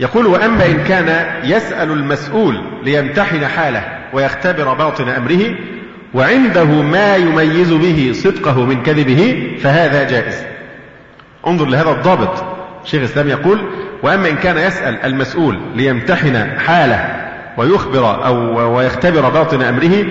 يقول 0.00 0.26
وأما 0.26 0.66
إن 0.66 0.84
كان 0.84 1.26
يسأل 1.44 1.90
المسؤول 1.90 2.60
ليمتحن 2.82 3.46
حاله 3.46 3.84
ويختبر 4.12 4.74
باطن 4.74 5.08
أمره 5.08 5.54
وعنده 6.14 6.64
ما 6.64 7.16
يميز 7.16 7.72
به 7.72 8.12
صدقه 8.14 8.64
من 8.64 8.82
كذبه 8.82 9.52
فهذا 9.62 10.04
جائز. 10.04 10.44
انظر 11.46 11.66
لهذا 11.66 11.90
الضابط. 11.90 12.44
شيخ 12.84 13.00
الإسلام 13.00 13.28
يقول 13.28 13.60
وأما 14.02 14.28
إن 14.28 14.36
كان 14.36 14.58
يسأل 14.58 15.04
المسؤول 15.04 15.58
ليمتحن 15.74 16.58
حاله 16.58 17.30
ويخبر 17.56 18.26
أو 18.26 18.76
ويختبر 18.76 19.28
باطن 19.28 19.62
أمره 19.62 20.06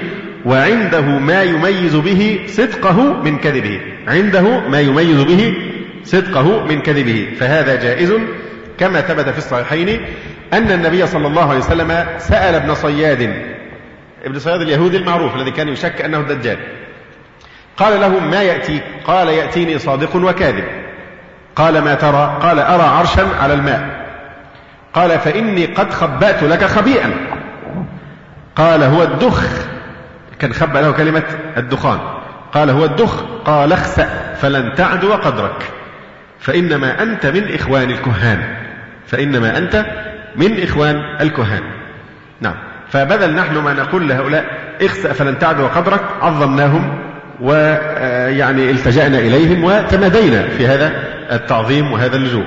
وعنده 0.45 1.01
ما 1.01 1.43
يميز 1.43 1.95
به 1.95 2.39
صدقه 2.47 3.21
من 3.23 3.37
كذبه. 3.37 3.81
عنده 4.07 4.59
ما 4.59 4.79
يميز 4.79 5.21
به 5.21 5.53
صدقه 6.03 6.65
من 6.65 6.81
كذبه. 6.81 7.27
فهذا 7.39 7.75
جائز 7.75 8.13
كما 8.77 9.01
ثبت 9.01 9.29
في 9.29 9.37
الصحيحين 9.37 10.05
أن 10.53 10.71
النبي 10.71 11.07
صلى 11.07 11.27
الله 11.27 11.49
عليه 11.49 11.59
وسلم 11.59 12.05
سأل 12.17 12.55
ابن 12.55 12.73
صياد 12.73 13.33
ابن 14.25 14.39
صياد 14.39 14.61
اليهودي 14.61 14.97
المعروف 14.97 15.35
الذي 15.35 15.51
كان 15.51 15.67
يشك 15.67 16.01
أنه 16.01 16.17
الدجال. 16.19 16.57
قال 17.77 18.01
له 18.01 18.19
ما 18.19 18.41
يأتيك 18.41 18.83
قال 19.07 19.27
يأتيني 19.27 19.79
صادق 19.79 20.15
وكاذب. 20.15 20.63
قال 21.55 21.81
ما 21.81 21.93
ترى؟ 21.93 22.39
قال 22.41 22.59
أرى 22.59 22.83
عرشا 22.83 23.27
على 23.41 23.53
الماء. 23.53 24.05
قال 24.93 25.19
فإني 25.19 25.65
قد 25.65 25.93
خبأت 25.93 26.43
لك 26.43 26.63
خبيئا. 26.63 27.13
قال 28.55 28.83
هو 28.83 29.03
الدخ. 29.03 29.69
كان 30.39 30.53
خبأ 30.53 30.79
له 30.79 30.91
كلمة 30.91 31.23
الدخان. 31.57 31.99
قال 32.53 32.69
هو 32.69 32.85
الدخ 32.85 33.23
قال 33.45 33.73
اخسأ 33.73 34.35
فلن 34.41 34.73
تعدو 34.75 35.13
قدرك 35.13 35.71
فإنما 36.39 37.03
أنت 37.03 37.25
من 37.25 37.53
إخوان 37.53 37.89
الكهان. 37.89 38.57
فإنما 39.07 39.57
أنت 39.57 39.85
من 40.35 40.63
إخوان 40.63 40.95
الكهان. 41.21 41.63
نعم. 42.41 42.55
فبدل 42.89 43.35
نحن 43.35 43.57
ما 43.57 43.73
نقول 43.73 44.09
لهؤلاء 44.09 44.45
اخسأ 44.81 45.13
فلن 45.13 45.39
تعدو 45.39 45.67
قدرك 45.67 46.01
عظمناهم 46.21 46.99
ويعني 47.41 48.71
التجأنا 48.71 49.19
إليهم 49.19 49.63
وتمادينا 49.63 50.47
في 50.47 50.67
هذا 50.67 51.03
التعظيم 51.31 51.91
وهذا 51.91 52.15
اللجوء. 52.15 52.45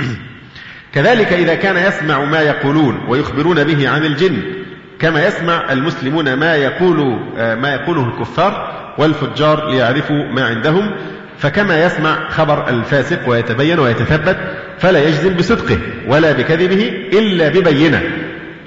كذلك 0.94 1.32
إذا 1.32 1.54
كان 1.54 1.76
يسمع 1.76 2.24
ما 2.24 2.40
يقولون 2.40 3.04
ويخبرون 3.08 3.64
به 3.64 3.88
عن 3.88 4.04
الجن 4.04 4.63
كما 4.98 5.26
يسمع 5.26 5.72
المسلمون 5.72 6.34
ما 6.34 6.56
يقول 6.56 7.18
ما 7.36 7.74
يقوله 7.74 8.08
الكفار 8.08 8.72
والفجار 8.98 9.70
ليعرفوا 9.70 10.24
ما 10.32 10.44
عندهم. 10.44 10.90
فكما 11.38 11.84
يسمع 11.84 12.28
خبر 12.28 12.68
الفاسق 12.68 13.28
ويتبين 13.28 13.78
ويتثبت 13.78 14.36
فلا 14.78 15.08
يجزم 15.08 15.34
بصدقه 15.34 15.78
ولا 16.06 16.32
بكذبه 16.32 17.08
إلا 17.12 17.48
ببينة. 17.48 18.02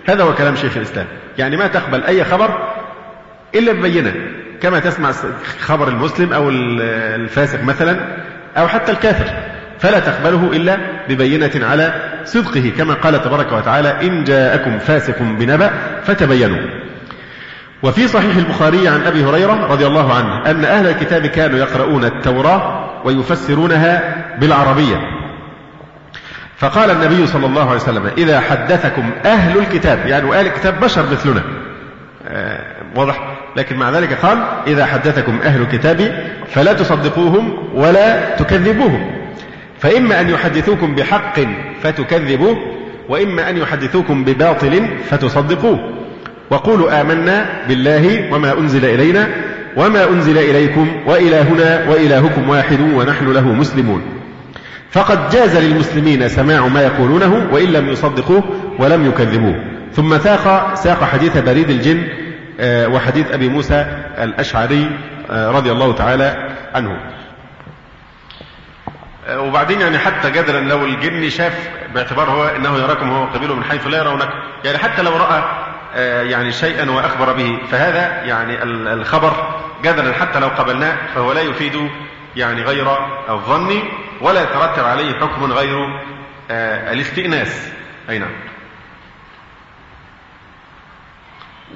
هذا 0.10 0.24
هو 0.24 0.34
كلام 0.34 0.56
شيخ 0.56 0.78
الإسلام. 0.78 1.06
يعني 1.38 1.58
ما 1.58 1.68
تقبل 1.68 2.04
أي 2.04 2.24
خبر 2.24 2.74
إلا 3.56 3.72
ببينة. 3.72 4.14
كما 4.62 4.80
تسمع 4.80 5.12
خبر 5.60 5.88
المسلم 5.88 6.34
أو 6.34 6.50
الفاسق 6.50 7.64
مثلا 7.64 8.18
أو 8.58 8.68
حتى 8.68 8.92
الكافر 8.92 9.26
فلا 9.80 10.00
تقبله 10.00 10.52
إلا 10.54 10.78
ببينة 11.10 11.52
على 11.56 12.17
صدقه 12.28 12.72
كما 12.78 12.94
قال 12.94 13.22
تبارك 13.24 13.52
وتعالى 13.52 14.08
إن 14.08 14.24
جاءكم 14.24 14.80
فاسق 14.80 15.22
بنبأ 15.22 15.72
فتبينوا. 16.04 16.60
وفي 17.84 18.08
صحيح 18.08 18.36
البخاري 18.36 18.88
عن 18.88 19.02
أبي 19.02 19.24
هريرة 19.24 19.68
رضي 19.72 19.88
الله 19.88 20.14
عنه 20.14 20.52
أن 20.52 20.66
أهل 20.66 20.88
الكتاب 20.88 21.26
كانوا 21.26 21.60
يقرؤون 21.60 22.06
التوراة 22.06 22.90
ويفسرونها 23.06 24.16
بالعربية. 24.40 24.98
فقال 26.58 26.92
النبي 26.92 27.28
صلى 27.28 27.46
الله 27.46 27.70
عليه 27.70 27.82
وسلم 27.82 28.12
إذا 28.18 28.40
حدثكم 28.40 29.12
أهل 29.26 29.58
الكتاب 29.58 30.06
يعني 30.06 30.40
أهل 30.40 30.46
الكتاب 30.46 30.80
بشر 30.80 31.04
مثلنا. 31.12 31.44
آه 32.28 32.60
واضح؟ 32.96 33.38
لكن 33.56 33.78
مع 33.78 33.90
ذلك 33.90 34.14
قال 34.14 34.38
إذا 34.68 34.86
حدثكم 34.86 35.40
أهل 35.44 35.62
الكتاب 35.62 36.28
فلا 36.48 36.74
تصدقوهم 36.74 37.70
ولا 37.74 38.36
تكذبوهم. 38.36 39.17
فإما 39.80 40.22
أن 40.22 40.30
يحدثوكم 40.30 40.96
بحق 40.96 41.40
فتكذبوه 41.82 42.58
وإما 43.10 43.50
أن 43.50 43.58
يحدثوكم 43.58 44.24
بباطل 44.24 44.88
فتصدقوه 45.10 45.80
وقولوا 46.50 47.02
آمنا 47.02 47.46
بالله 47.68 48.34
وما 48.34 48.60
أنزل 48.60 48.86
إلينا 48.86 49.28
وما 49.78 50.10
أنزل 50.10 50.38
إليكم 50.38 50.88
وإلهنا 51.06 51.90
وإلهكم 51.90 52.50
واحد 52.50 52.82
ونحن 52.82 53.34
له 53.34 53.54
مسلمون. 53.54 54.02
فقد 54.92 55.30
جاز 55.30 55.58
للمسلمين 55.58 56.28
سماع 56.28 56.68
ما 56.68 56.82
يقولونه 56.82 57.48
وإن 57.52 57.68
لم 57.68 57.90
يصدقوه 57.90 58.44
ولم 58.80 59.06
يكذبوه. 59.06 59.56
ثم 59.94 60.18
ساق 60.18 60.76
ساق 60.76 61.04
حديث 61.04 61.38
بريد 61.38 61.70
الجن 61.70 62.04
آه، 62.60 62.88
وحديث 62.88 63.32
أبي 63.32 63.50
موسى 63.50 63.86
الأشعري 64.18 64.90
آه، 65.30 65.52
رضي 65.52 65.72
الله 65.72 65.94
تعالى 65.94 66.36
عنه. 66.76 67.17
وبعدين 69.30 69.82
يعني 69.82 70.00
حتى 70.00 70.32
جدلا 70.32 70.60
لو 70.70 70.86
الجن 70.86 71.30
شاف 71.30 71.70
باعتبار 71.94 72.30
هو 72.30 72.48
إنه 72.48 72.78
يراكم 72.78 73.10
هو 73.10 73.26
قبيله 73.26 73.56
من 73.56 73.64
حيث 73.64 73.88
لا 73.88 73.98
يرونك 73.98 74.30
يعني 74.64 74.78
حتى 74.78 75.02
لو 75.02 75.18
رأى 75.18 75.44
يعني 76.30 76.52
شيئا 76.52 76.92
وأخبر 76.92 77.34
به 77.34 77.60
فهذا 77.72 78.24
يعني 78.26 78.64
الخبر 78.94 79.34
جدلا 79.84 80.14
حتى 80.14 80.40
لو 80.40 80.48
قبلناه 80.48 80.96
فهو 81.16 81.32
لا 81.32 81.42
يفيد 81.42 81.90
يعني 82.36 82.62
غير 82.62 82.98
الظن 83.30 83.84
ولا 84.22 84.42
يترتب 84.44 84.86
عليه 84.86 85.14
حكم 85.14 85.54
غير 85.54 85.90
الاستئناس. 86.92 87.70
أي 88.10 88.20
نعم. 88.20 88.32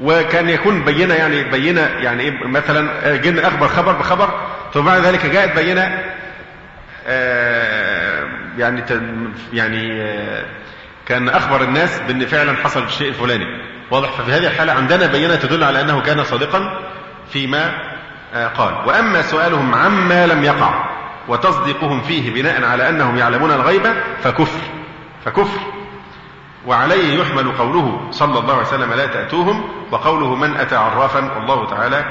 وكان 0.01 0.49
يكون 0.49 0.83
بينه 0.83 1.13
يعني 1.13 1.43
بينه 1.43 1.81
يعني 1.81 2.23
إيه 2.23 2.47
مثلا 2.47 3.15
جن 3.15 3.39
أخبر 3.39 3.67
خبر 3.67 3.91
بخبر 3.91 4.29
ثم 4.73 4.81
بعد 4.81 5.01
ذلك 5.01 5.25
جاءت 5.25 5.55
بينه 5.55 5.81
آه، 5.81 6.20
يعني 8.57 8.83
يعني 9.53 10.01
آه، 10.01 10.45
كان 11.05 11.29
أخبر 11.29 11.63
الناس 11.63 12.01
بأن 12.07 12.25
فعلا 12.25 12.55
حصل 12.55 12.83
الشيء 12.83 13.09
الفلاني. 13.09 13.45
واضح. 13.91 14.11
ففي 14.11 14.31
هذه 14.31 14.47
الحالة 14.47 14.73
عندنا 14.73 15.07
بينة 15.07 15.35
تدل 15.35 15.63
على 15.63 15.81
أنه 15.81 16.01
كان 16.01 16.23
صادقا 16.23 16.79
فيما 17.31 17.73
آه، 18.33 18.47
قال. 18.47 18.87
وأما 18.87 19.21
سؤالهم 19.21 19.75
عما 19.75 20.27
لم 20.27 20.43
يقع 20.43 20.89
وتصديقهم 21.27 22.01
فيه 22.01 22.33
بناء 22.33 22.63
على 22.65 22.89
أنهم 22.89 23.17
يعلمون 23.17 23.51
الغيب 23.51 23.93
فكفر. 24.23 24.61
فكفر. 25.25 25.59
وعليه 26.65 27.19
يحمل 27.19 27.51
قوله 27.51 28.07
صلى 28.11 28.39
الله 28.39 28.53
عليه 28.53 28.67
وسلم 28.67 28.93
لا 28.93 29.05
تأتوهم 29.05 29.63
وقوله 29.91 30.35
من 30.35 30.57
أتى 30.57 30.75
عرافا 30.75 31.31
والله 31.37 31.69
تعالى 31.69 32.05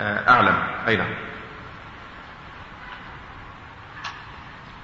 آه، 0.00 0.30
أعلم. 0.30 0.54
أي 0.88 0.96
نعم. 0.96 1.29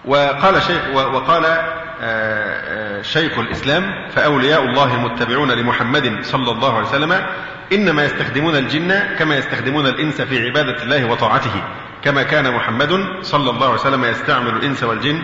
وقال 0.06 0.62
شيخ 0.62 0.88
وقال 0.94 1.44
آه، 1.44 1.60
آه، 2.00 3.02
شيخ 3.02 3.38
الإسلام 3.38 4.08
فأولياء 4.14 4.64
الله 4.64 4.94
المتبعون 4.94 5.50
لمحمد 5.50 6.18
صلى 6.22 6.50
الله 6.50 6.76
عليه 6.76 6.86
وسلم 6.86 7.26
إنما 7.72 8.04
يستخدمون 8.04 8.56
الجن 8.56 9.00
كما 9.18 9.36
يستخدمون 9.36 9.86
الإنس 9.86 10.20
في 10.20 10.46
عبادة 10.46 10.82
الله 10.82 11.04
وطاعته 11.04 11.62
كما 12.04 12.22
كان 12.22 12.54
محمد 12.54 13.06
صلى 13.22 13.50
الله 13.50 13.66
عليه 13.66 13.80
وسلم 13.80 14.04
يستعمل 14.04 14.56
الإنس 14.56 14.82
والجن 14.82 15.22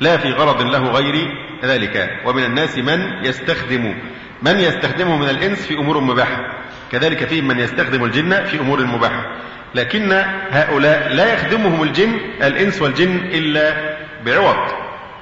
لا 0.00 0.16
في 0.16 0.32
غرض 0.32 0.62
له 0.62 0.90
غير 0.90 1.28
ذلك. 1.64 2.20
ومن 2.24 2.44
الناس 2.44 2.78
من 2.78 3.24
يستخدم 3.24 3.94
من 4.42 4.58
يستخدمه 4.58 5.16
من 5.16 5.28
الإنس 5.28 5.66
في 5.66 5.74
أمور 5.74 6.00
مباحة 6.00 6.52
كذلك 6.92 7.24
فيه 7.24 7.42
من 7.42 7.58
يستخدم 7.58 8.04
الجن 8.04 8.44
في 8.44 8.60
أمور 8.60 8.84
مباحة. 8.84 9.26
لكن 9.74 10.12
هؤلاء 10.50 11.08
لا 11.12 11.34
يخدمهم 11.34 11.82
الجن 11.82 12.20
الإنس 12.42 12.82
والجن 12.82 13.16
إلا 13.16 13.94
بعوض. 14.24 14.56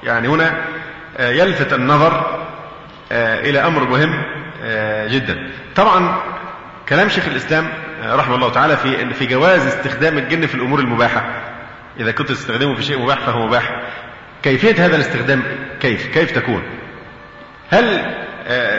يعني 0.03 0.27
هنا 0.27 0.53
آه، 1.17 1.29
يلفت 1.29 1.73
النظر 1.73 2.43
آه، 3.11 3.39
إلى 3.39 3.59
أمر 3.59 3.83
مهم 3.83 4.23
آه، 4.63 5.07
جدا. 5.07 5.51
طبعا 5.75 6.19
كلام 6.89 7.09
شيخ 7.09 7.27
الإسلام 7.27 7.69
رحمه 8.05 8.35
الله 8.35 8.49
تعالى 8.49 8.77
في 8.77 9.13
في 9.13 9.25
جواز 9.25 9.67
استخدام 9.67 10.17
الجن 10.17 10.47
في 10.47 10.55
الأمور 10.55 10.79
المباحة. 10.79 11.25
إذا 11.99 12.11
كنت 12.11 12.29
تستخدمه 12.29 12.75
في 12.75 12.83
شيء 12.83 12.99
مباح 12.99 13.19
فهو 13.19 13.47
مباح. 13.47 13.81
كيفية 14.43 14.85
هذا 14.85 14.95
الاستخدام؟ 14.95 15.43
كيف؟ 15.81 16.07
كيف 16.07 16.31
تكون؟ 16.31 16.63
هل 17.69 18.15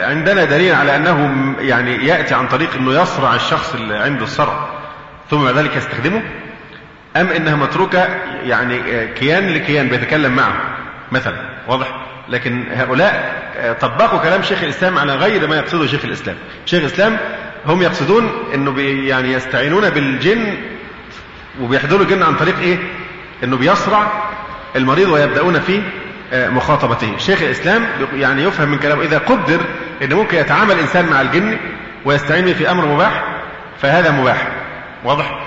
عندنا 0.03 0.43
دليل 0.43 0.75
على 0.75 0.95
أنه 0.95 1.55
يعني 1.59 2.07
يأتي 2.07 2.33
عن 2.35 2.47
طريق 2.47 2.75
أنه 2.75 3.01
يصرع 3.01 3.35
الشخص 3.35 3.73
اللي 3.73 3.97
عنده 3.97 4.23
الصرع 4.23 4.67
ثم 5.29 5.49
ذلك 5.49 5.75
يستخدمه؟ 5.75 6.21
أم 7.15 7.27
إنها 7.27 7.55
متروكة 7.55 8.07
يعني 8.43 8.79
آه، 8.79 9.05
كيان 9.05 9.49
لكيان 9.49 9.87
بيتكلم 9.87 10.35
معه 10.35 10.53
مثلا 11.11 11.35
واضح؟ 11.67 11.87
لكن 12.29 12.63
هؤلاء 12.71 13.43
آه، 13.57 13.73
طبقوا 13.73 14.19
كلام 14.19 14.41
شيخ 14.43 14.63
الإسلام 14.63 14.97
على 14.97 15.15
غير 15.15 15.47
ما 15.47 15.55
يقصده 15.55 15.87
شيخ 15.87 16.05
الإسلام. 16.05 16.35
شيخ 16.65 16.79
الإسلام 16.79 17.17
هم 17.65 17.81
يقصدون 17.81 18.29
أنه 18.53 18.81
يعني 18.81 19.33
يستعينون 19.33 19.89
بالجن 19.89 20.53
وبيحضروا 21.61 22.01
الجن 22.01 22.23
عن 22.23 22.35
طريق 22.35 22.59
إيه؟ 22.59 22.77
أنه 23.43 23.57
بيصرع 23.57 24.11
المريض 24.75 25.09
ويبدأون 25.09 25.59
في 25.59 25.81
آه، 26.33 26.49
مخاطبته. 26.49 27.17
شيخ 27.17 27.41
الإسلام 27.41 27.85
يعني 28.13 28.43
يفهم 28.43 28.69
من 28.69 28.77
كلامه 28.77 29.01
إذا 29.03 29.17
قدر 29.17 29.61
أن 30.01 30.13
ممكن 30.13 30.37
يتعامل 30.37 30.71
الإنسان 30.71 31.05
مع 31.05 31.21
الجن 31.21 31.57
ويستعين 32.05 32.53
في 32.53 32.71
أمر 32.71 32.85
مباح 32.85 33.23
فهذا 33.81 34.11
مباح. 34.11 34.47
واضح؟ 35.03 35.39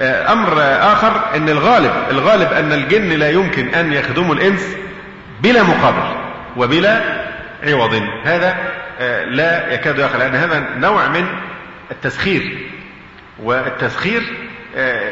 آه، 0.00 0.32
أمر 0.32 0.62
آخر 0.92 1.36
أن 1.36 1.48
الغالب 1.48 1.92
الغالب 2.10 2.52
أن 2.52 2.72
الجن 2.72 3.08
لا 3.08 3.30
يمكن 3.30 3.68
أن 3.68 3.92
يخدموا 3.92 4.34
الإنس 4.34 4.76
بلا 5.42 5.62
مقابل 5.62 6.16
وبلا 6.56 7.00
عوض. 7.62 8.02
هذا 8.24 8.56
آه، 9.00 9.24
لا 9.24 9.74
يكاد 9.74 9.98
يخل 9.98 10.18
لأن 10.18 10.34
هذا 10.34 10.64
نوع 10.76 11.08
من 11.08 11.26
التسخير. 11.90 12.68
والتسخير 13.42 14.22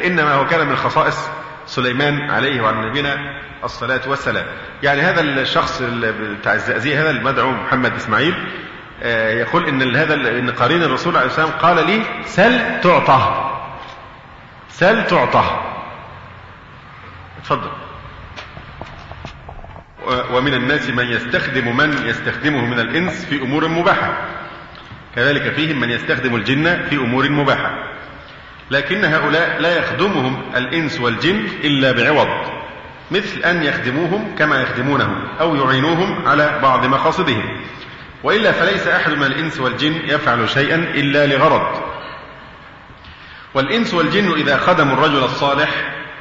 إنما 0.05 0.33
هو 0.33 0.47
كان 0.47 0.67
من 0.67 0.75
خصائص 0.75 1.29
سليمان 1.65 2.31
عليه 2.31 2.61
وعلى 2.61 2.89
نبينا 2.89 3.17
الصلاة 3.63 4.01
والسلام. 4.07 4.45
يعني 4.83 5.01
هذا 5.01 5.21
الشخص 5.21 5.81
بتاع 6.39 6.53
الزقازيق 6.53 6.97
هذا 6.99 7.09
المدعو 7.09 7.51
محمد 7.51 7.95
إسماعيل 7.95 8.35
آه، 9.03 9.31
يقول 9.31 9.67
إن 9.67 9.95
هذا 9.95 10.13
إن 10.13 10.49
قرين 10.49 10.83
الرسول 10.83 11.17
عليه 11.17 11.27
السلام 11.27 11.49
قال 11.49 11.87
لي 11.87 12.01
سل 12.25 12.81
تعطى. 12.81 13.52
سل 14.73 15.07
تعطى 15.07 15.43
اتفضل. 17.37 17.71
ومن 20.31 20.53
الناس 20.53 20.89
من 20.89 21.05
يستخدم 21.05 21.77
من 21.77 22.07
يستخدمه 22.07 22.65
من 22.65 22.79
الإنس 22.79 23.25
في 23.25 23.41
أمور 23.41 23.67
مباحة. 23.67 24.27
كذلك 25.15 25.53
فيهم 25.53 25.79
من 25.79 25.89
يستخدم 25.89 26.35
الجن 26.35 26.83
في 26.89 26.95
أمور 26.95 27.29
مباحة. 27.29 27.71
لكن 28.71 29.05
هؤلاء 29.05 29.61
لا 29.61 29.77
يخدمهم 29.77 30.41
الإنس 30.55 30.99
والجن 30.99 31.47
إلا 31.63 31.91
بعوض. 31.91 32.27
مثل 33.11 33.39
أن 33.39 33.63
يخدموهم 33.63 34.35
كما 34.35 34.61
يخدمونهم 34.61 35.27
أو 35.41 35.55
يعينوهم 35.55 36.27
على 36.27 36.59
بعض 36.63 36.85
مقاصدهم. 36.85 37.61
وإلا 38.23 38.51
فليس 38.51 38.87
أحد 38.87 39.11
من 39.11 39.23
الإنس 39.23 39.59
والجن 39.59 39.93
يفعل 39.93 40.49
شيئا 40.49 40.75
إلا 40.75 41.27
لغرض. 41.27 41.93
والإنس 43.53 43.93
والجن 43.93 44.31
إذا 44.31 44.57
خدموا 44.57 44.93
الرجل 44.93 45.23
الصالح 45.23 45.69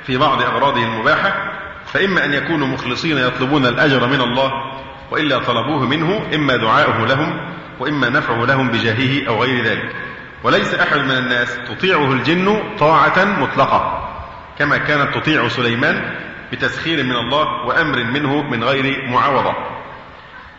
في 0.06 0.16
بعض 0.16 0.42
أغراضه 0.42 0.82
المباحة 0.82 1.52
فإما 1.86 2.24
أن 2.24 2.32
يكونوا 2.32 2.66
مخلصين 2.66 3.18
يطلبون 3.18 3.66
الأجر 3.66 4.06
من 4.06 4.20
الله 4.20 4.52
وإلا 5.10 5.38
طلبوه 5.38 5.86
منه 5.86 6.26
إما 6.34 6.56
دعاؤه 6.56 7.06
لهم 7.06 7.40
وإما 7.80 8.08
نفعه 8.08 8.44
لهم 8.44 8.70
بجاهه 8.70 9.28
أو 9.28 9.42
غير 9.42 9.64
ذلك. 9.64 9.92
وليس 10.44 10.74
أحد 10.74 10.98
من 10.98 11.10
الناس 11.10 11.58
تطيعه 11.68 12.12
الجن 12.12 12.62
طاعة 12.78 13.24
مطلقة 13.24 14.08
كما 14.58 14.78
كانت 14.78 15.14
تطيع 15.14 15.48
سليمان 15.48 16.14
بتسخير 16.52 17.04
من 17.04 17.16
الله 17.16 17.66
وأمر 17.66 18.04
منه 18.04 18.42
من 18.42 18.64
غير 18.64 19.08
معاوضة. 19.08 19.54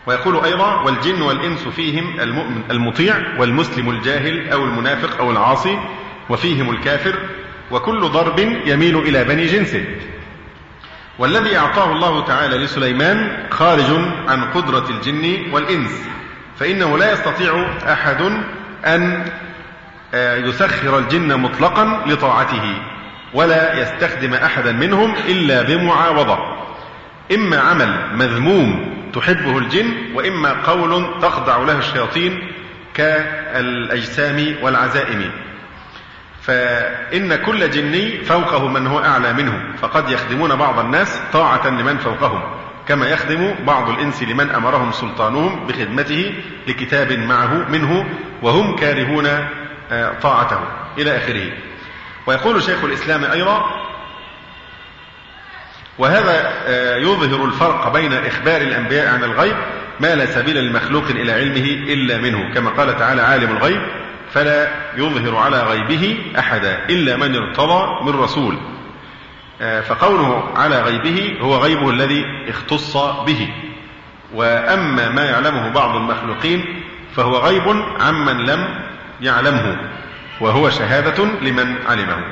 ويقول 0.06 0.44
أيضا 0.44 0.80
والجن 0.82 1.22
والإنس 1.22 1.68
فيهم 1.68 2.20
المؤمن 2.20 2.62
المطيع 2.70 3.16
والمسلم 3.38 3.90
الجاهل 3.90 4.50
أو 4.50 4.64
المنافق 4.64 5.18
أو 5.20 5.30
العاصي 5.30 5.78
وفيهم 6.30 6.70
الكافر 6.70 7.14
وكل 7.70 8.00
ضرب 8.00 8.38
يميل 8.66 8.98
إلى 8.98 9.24
بني 9.24 9.46
جنسه 9.46 9.84
والذي 11.18 11.56
أعطاه 11.56 11.92
الله 11.92 12.24
تعالى 12.24 12.58
لسليمان 12.58 13.46
خارج 13.50 13.90
عن 14.28 14.44
قدرة 14.44 14.90
الجن 14.90 15.52
والإنس. 15.52 15.90
فإنه 16.58 16.98
لا 16.98 17.12
يستطيع 17.12 17.66
أحد 17.92 18.20
أن 18.86 19.24
آه، 20.14 20.36
يسخر 20.36 20.98
الجن 20.98 21.40
مطلقا 21.40 22.02
لطاعته 22.06 22.74
ولا 23.34 23.82
يستخدم 23.82 24.34
احدا 24.34 24.72
منهم 24.72 25.14
إلا 25.28 25.62
بمعاوضة. 25.62 26.38
إما 27.34 27.58
عمل 27.58 28.16
مذموم 28.16 28.94
تحبه 29.12 29.58
الجن 29.58 29.94
وإما 30.14 30.52
قول 30.52 31.20
تخضع 31.22 31.58
له 31.58 31.78
الشياطين 31.78 32.52
كالأجسام 32.94 34.56
والعزائم. 34.62 35.30
فإن 36.46 37.34
كل 37.34 37.70
جني 37.70 38.24
فوقه 38.24 38.68
من 38.68 38.86
هو 38.86 38.98
أعلى 38.98 39.32
منه 39.32 39.74
فقد 39.82 40.10
يخدمون 40.10 40.56
بعض 40.56 40.78
الناس 40.78 41.20
طاعة 41.32 41.68
لمن 41.68 41.98
فوقهم 41.98 42.42
كما 42.88 43.08
يخدم 43.08 43.54
بعض 43.66 43.90
الإنس 43.90 44.22
لمن 44.22 44.50
أمرهم 44.50 44.92
سلطانهم 44.92 45.66
بخدمته 45.66 46.34
لكتاب 46.68 47.12
معه 47.12 47.68
منه 47.68 48.06
وهم 48.42 48.76
كارهون 48.76 49.26
آه، 49.92 50.12
طاعته 50.22 50.58
إلى 50.98 51.16
آخره. 51.16 51.52
ويقول 52.26 52.62
شيخ 52.62 52.84
الإسلام 52.84 53.24
أيضا 53.24 53.64
وهذا 55.98 56.52
آه، 56.66 56.96
يظهر 56.96 57.44
الفرق 57.44 57.92
بين 57.92 58.12
إخبار 58.12 58.60
الأنبياء 58.60 59.14
عن 59.14 59.24
الغيب 59.24 59.56
ما 60.00 60.14
لا 60.14 60.26
سبيل 60.26 60.64
لمخلوق 60.64 61.04
إلى 61.10 61.32
علمه 61.32 61.92
إلا 61.92 62.18
منه 62.18 62.54
كما 62.54 62.70
قال 62.70 62.98
تعالى 62.98 63.22
عالم 63.22 63.56
الغيب 63.56 63.80
فلا 64.34 64.68
يظهر 64.96 65.36
على 65.36 65.62
غيبه 65.62 66.18
أحدا 66.38 66.84
إلا 66.90 67.16
من 67.16 67.36
ارتضى 67.36 68.04
من 68.04 68.20
رسول. 68.20 68.58
آه، 69.60 69.80
فقوله 69.80 70.44
على 70.56 70.82
غيبه 70.82 71.36
هو 71.40 71.56
غيبه 71.56 71.90
الذي 71.90 72.24
اختص 72.48 72.96
به. 72.96 73.48
وأما 74.34 75.08
ما 75.08 75.24
يعلمه 75.24 75.68
بعض 75.68 75.96
المخلوقين 75.96 76.82
فهو 77.16 77.36
غيب 77.36 77.68
عمن 78.00 78.46
لم 78.46 78.68
يعلمه 79.20 79.76
وهو 80.40 80.70
شهادة 80.70 81.24
لمن 81.24 81.74
علمه. 81.88 82.24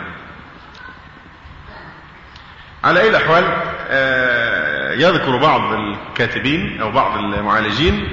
على 2.85 3.01
أي 3.01 3.09
الأحوال 3.09 3.45
آه، 3.89 4.93
يذكر 4.93 5.37
بعض 5.37 5.73
الكاتبين 5.73 6.81
أو 6.81 6.91
بعض 6.91 7.19
المعالجين 7.19 8.09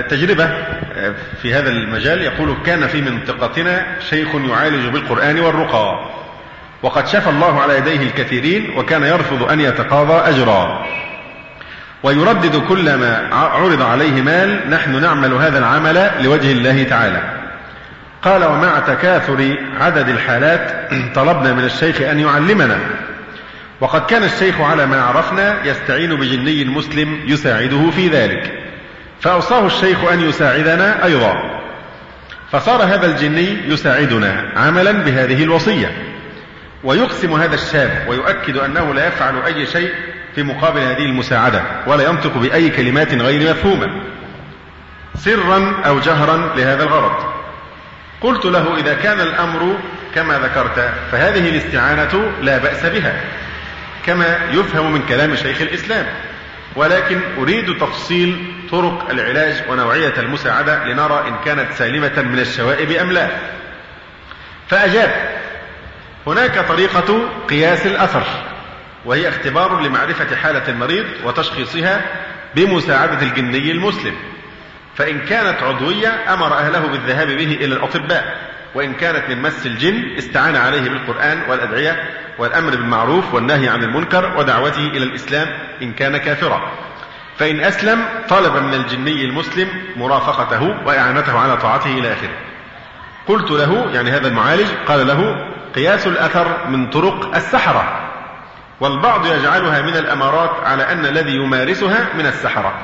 تجربة 0.00 0.44
آه، 0.44 1.14
في 1.42 1.54
هذا 1.54 1.70
المجال 1.70 2.22
يقول 2.22 2.56
كان 2.66 2.86
في 2.86 3.00
منطقتنا 3.00 3.86
شيخ 4.10 4.28
يعالج 4.34 4.86
بالقرآن 4.86 5.40
والرقى. 5.40 6.10
وقد 6.82 7.06
شفى 7.06 7.30
الله 7.30 7.60
على 7.60 7.76
يديه 7.76 8.02
الكثيرين 8.02 8.78
وكان 8.78 9.02
يرفض 9.02 9.50
أن 9.50 9.60
يتقاضى 9.60 10.30
أجرا. 10.30 10.86
ويردد 12.02 12.56
كل 12.56 12.94
ما 12.94 13.28
عرض 13.32 13.82
عليه 13.82 14.22
مال 14.22 14.70
نحن 14.70 15.00
نعمل 15.00 15.32
هذا 15.32 15.58
العمل 15.58 16.10
لوجه 16.20 16.52
الله 16.52 16.82
تعالى. 16.82 17.22
قال 18.22 18.44
ومع 18.44 18.78
تكاثر 18.78 19.56
عدد 19.80 20.08
الحالات 20.08 20.90
طلبنا 21.16 21.52
من 21.52 21.64
الشيخ 21.64 22.00
أن 22.00 22.20
يعلمنا. 22.20 22.78
وقد 23.80 24.06
كان 24.06 24.22
الشيخ 24.22 24.60
على 24.60 24.86
ما 24.86 25.02
عرفنا 25.02 25.64
يستعين 25.64 26.16
بجني 26.16 26.64
مسلم 26.64 27.20
يساعده 27.26 27.90
في 27.90 28.08
ذلك. 28.08 28.69
فأوصاه 29.20 29.66
الشيخ 29.66 30.04
أن 30.12 30.20
يساعدنا 30.20 31.04
أيضا. 31.04 31.60
فصار 32.52 32.82
هذا 32.82 33.06
الجني 33.06 33.68
يساعدنا 33.68 34.52
عملا 34.56 34.92
بهذه 34.92 35.42
الوصية. 35.42 35.92
ويقسم 36.84 37.34
هذا 37.34 37.54
الشاب 37.54 38.06
ويؤكد 38.08 38.56
أنه 38.56 38.94
لا 38.94 39.06
يفعل 39.06 39.42
أي 39.42 39.66
شيء 39.66 39.92
في 40.34 40.42
مقابل 40.42 40.80
هذه 40.80 41.04
المساعدة 41.04 41.62
ولا 41.86 42.04
ينطق 42.04 42.38
بأي 42.38 42.70
كلمات 42.70 43.14
غير 43.14 43.50
مفهومة. 43.50 43.86
سرا 45.16 45.82
أو 45.86 46.00
جهرا 46.00 46.54
لهذا 46.56 46.82
الغرض. 46.82 47.24
قلت 48.20 48.44
له 48.44 48.76
إذا 48.76 48.94
كان 48.94 49.20
الأمر 49.20 49.76
كما 50.14 50.38
ذكرت 50.38 50.92
فهذه 51.12 51.48
الاستعانة 51.48 52.32
لا 52.42 52.58
بأس 52.58 52.86
بها 52.86 53.20
كما 54.06 54.38
يفهم 54.50 54.92
من 54.92 55.02
كلام 55.02 55.36
شيخ 55.36 55.60
الإسلام. 55.60 56.06
ولكن 56.76 57.20
أريد 57.38 57.78
تفصيل 57.78 58.52
طرق 58.70 59.10
العلاج 59.10 59.64
ونوعية 59.68 60.14
المساعدة 60.18 60.84
لنرى 60.84 61.28
إن 61.28 61.36
كانت 61.44 61.72
سالمة 61.72 62.22
من 62.22 62.38
الشوائب 62.38 62.90
أم 62.90 63.12
لا. 63.12 63.28
فأجاب 64.68 65.40
هناك 66.26 66.58
طريقة 66.68 67.28
قياس 67.48 67.86
الأثر 67.86 68.24
وهي 69.04 69.28
اختبار 69.28 69.80
لمعرفة 69.80 70.36
حالة 70.36 70.68
المريض 70.68 71.04
وتشخيصها 71.24 72.02
بمساعدة 72.54 73.22
الجني 73.22 73.70
المسلم. 73.70 74.14
فإن 74.96 75.20
كانت 75.20 75.62
عضوية 75.62 76.34
أمر 76.34 76.54
أهله 76.54 76.80
بالذهاب 76.80 77.28
به 77.28 77.52
إلى 77.52 77.74
الأطباء. 77.74 78.50
وإن 78.74 78.94
كانت 78.94 79.28
من 79.28 79.42
مس 79.42 79.66
الجن 79.66 80.16
استعان 80.18 80.56
عليه 80.56 80.80
بالقرآن 80.80 81.50
والأدعية 81.50 82.02
والأمر 82.38 82.70
بالمعروف 82.70 83.34
والنهي 83.34 83.68
عن 83.68 83.82
المنكر 83.82 84.36
ودعوته 84.38 84.86
إلى 84.86 85.04
الإسلام 85.04 85.48
إن 85.82 85.92
كان 85.92 86.16
كافرا. 86.16 86.72
فإن 87.38 87.60
أسلم 87.60 88.04
طلب 88.28 88.56
من 88.56 88.74
الجني 88.74 89.24
المسلم 89.24 89.68
مرافقته 89.96 90.62
وإعانته 90.86 91.38
على 91.38 91.56
طاعته 91.56 91.90
إلى 91.98 92.12
آخره. 92.12 92.36
قلت 93.28 93.50
له 93.50 93.90
يعني 93.92 94.10
هذا 94.10 94.28
المعالج 94.28 94.68
قال 94.86 95.06
له 95.06 95.46
قياس 95.74 96.06
الأثر 96.06 96.66
من 96.68 96.90
طرق 96.90 97.34
السحرة 97.36 98.10
والبعض 98.80 99.26
يجعلها 99.26 99.82
من 99.82 99.96
الأمارات 99.96 100.50
على 100.64 100.92
أن 100.92 101.06
الذي 101.06 101.32
يمارسها 101.36 102.08
من 102.14 102.26
السحرة 102.26 102.74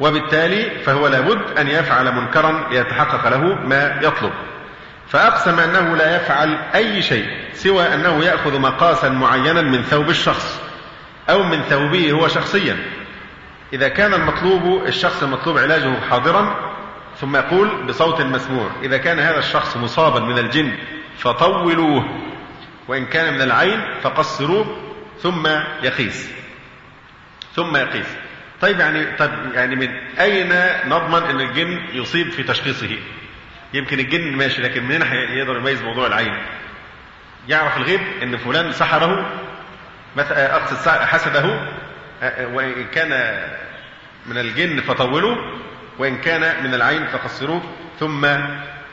وبالتالي 0.00 0.70
فهو 0.84 1.08
لابد 1.08 1.58
أن 1.58 1.68
يفعل 1.68 2.14
منكرا 2.14 2.68
ليتحقق 2.70 3.28
له 3.28 3.54
ما 3.64 4.00
يطلب. 4.02 4.32
فأقسم 5.14 5.58
أنه 5.58 5.96
لا 5.96 6.16
يفعل 6.16 6.58
أي 6.74 7.02
شيء 7.02 7.26
سوى 7.52 7.94
أنه 7.94 8.24
يأخذ 8.24 8.58
مقاسا 8.58 9.08
معينا 9.08 9.62
من 9.62 9.82
ثوب 9.82 10.10
الشخص 10.10 10.60
أو 11.30 11.42
من 11.42 11.62
ثوبه 11.62 12.12
هو 12.12 12.28
شخصيا. 12.28 12.76
إذا 13.72 13.88
كان 13.88 14.14
المطلوب 14.14 14.86
الشخص 14.86 15.22
المطلوب 15.22 15.58
علاجه 15.58 16.00
حاضرا 16.10 16.72
ثم 17.20 17.36
يقول 17.36 17.86
بصوت 17.86 18.20
مسموع 18.20 18.70
إذا 18.82 18.96
كان 18.96 19.18
هذا 19.18 19.38
الشخص 19.38 19.76
مصابا 19.76 20.20
من 20.20 20.38
الجن 20.38 20.72
فطولوه 21.18 22.04
وإن 22.88 23.06
كان 23.06 23.34
من 23.34 23.42
العين 23.42 23.80
فقصروه 24.02 24.76
ثم 25.22 25.46
يقيس. 25.82 26.30
ثم 27.56 27.76
يقيس. 27.76 28.08
طيب 28.60 28.80
يعني 28.80 29.16
طيب 29.16 29.32
يعني 29.54 29.76
من 29.76 29.88
أين 30.20 30.52
نضمن 30.86 31.22
أن 31.22 31.40
الجن 31.40 31.80
يصيب 31.92 32.30
في 32.30 32.42
تشخيصه؟ 32.42 32.98
يمكن 33.74 33.98
الجن 33.98 34.36
ماشي 34.36 34.62
لكن 34.62 34.84
منين 34.84 35.02
يقدر 35.12 35.56
يميز 35.56 35.82
موضوع 35.82 36.06
العين. 36.06 36.36
يعرف 37.48 37.76
الغيب 37.76 38.00
إن 38.22 38.36
فلان 38.36 38.72
سحره 38.72 39.32
مثلا 40.16 40.56
اقصد 40.56 40.88
حسده 40.88 41.68
وإن 42.52 42.84
كان 42.94 43.42
من 44.26 44.38
الجن 44.38 44.80
فطولوا 44.80 45.36
وإن 45.98 46.18
كان 46.18 46.64
من 46.64 46.74
العين 46.74 47.06
فقصروه 47.06 47.62
ثم 48.00 48.26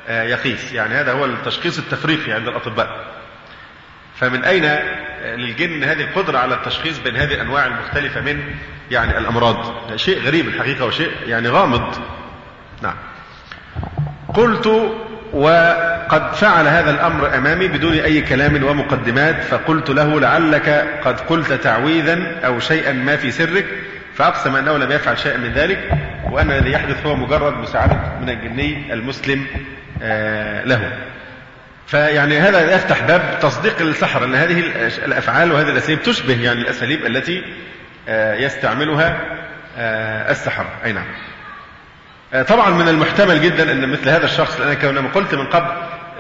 يقيس. 0.10 0.74
يعني 0.74 0.94
هذا 0.94 1.12
هو 1.12 1.26
التشخيص 1.26 1.78
التفريقي 1.78 2.32
عند 2.32 2.48
الأطباء. 2.48 3.06
فمن 4.16 4.44
أين 4.44 4.66
للجن 5.24 5.84
هذه 5.84 6.02
القدرة 6.02 6.38
على 6.38 6.56
التشخيص 6.56 7.00
بين 7.00 7.16
هذه 7.16 7.34
الأنواع 7.34 7.66
المختلفة 7.66 8.22
من 8.22 8.56
يعني 8.92 9.18
الأمراض؟ 9.18 9.96
شيء 9.96 10.20
غريب 10.20 10.48
الحقيقة 10.48 10.86
وشيء 10.86 11.12
يعني 11.26 11.50
غامض. 11.50 12.02
نعم. 12.82 12.96
قلت 14.34 14.68
وقد 15.34 16.36
فعل 16.36 16.68
هذا 16.68 16.92
الأمر 16.92 17.38
أمامي 17.38 17.68
بدون 17.68 17.94
أي 17.94 18.22
كلام 18.22 18.64
ومقدمات 18.64 19.44
فقلت 19.44 19.90
له 19.90 20.20
لعلك 20.20 20.88
قد 21.06 21.20
قلت 21.20 21.54
تعويذا 21.54 22.40
أو 22.46 22.60
شيئا 22.60 22.92
ما 22.94 23.16
في 23.16 23.32
سرك 23.32 23.66
فأقسم 24.16 24.56
أنه 24.56 24.78
لم 24.78 24.92
يفعل 24.92 25.20
شيئا 25.20 25.38
من 25.38 25.52
ذلك 25.52 25.92
وأن 26.32 26.52
الذي 26.52 26.72
يحدث 26.72 27.06
هو 27.06 27.16
مجرد 27.16 27.54
مساعدة 27.54 28.00
من 28.22 28.30
الجني 28.30 28.94
المسلم 28.94 29.46
آه، 30.04 30.66
له. 30.66 30.92
فيعني 31.88 32.40
هذا 32.40 32.76
يفتح 32.76 33.02
باب 33.02 33.40
تصديق 33.42 33.82
السحر 33.82 34.24
أن 34.26 34.36
هذه 34.36 34.60
الأفعال 35.06 35.52
وهذه 35.52 35.70
الأساليب 35.70 36.02
تشبه 36.02 36.42
يعني 36.42 36.62
الأساليب 36.62 37.06
التي 37.06 37.44
آه، 38.10 38.36
يستعملها 38.36 39.18
آه، 39.78 40.32
السحرة 40.32 40.70
أي 40.86 40.92
نعم. 40.92 41.06
طبعا 42.48 42.70
من 42.70 42.88
المحتمل 42.88 43.42
جدا 43.42 43.72
أن 43.72 43.90
مثل 43.90 44.10
هذا 44.10 44.26
الشخص 44.26 44.60
لأن 44.60 44.74
كما 44.74 45.10
قلت 45.16 45.36
من 45.36 45.46
قبل 45.46 45.68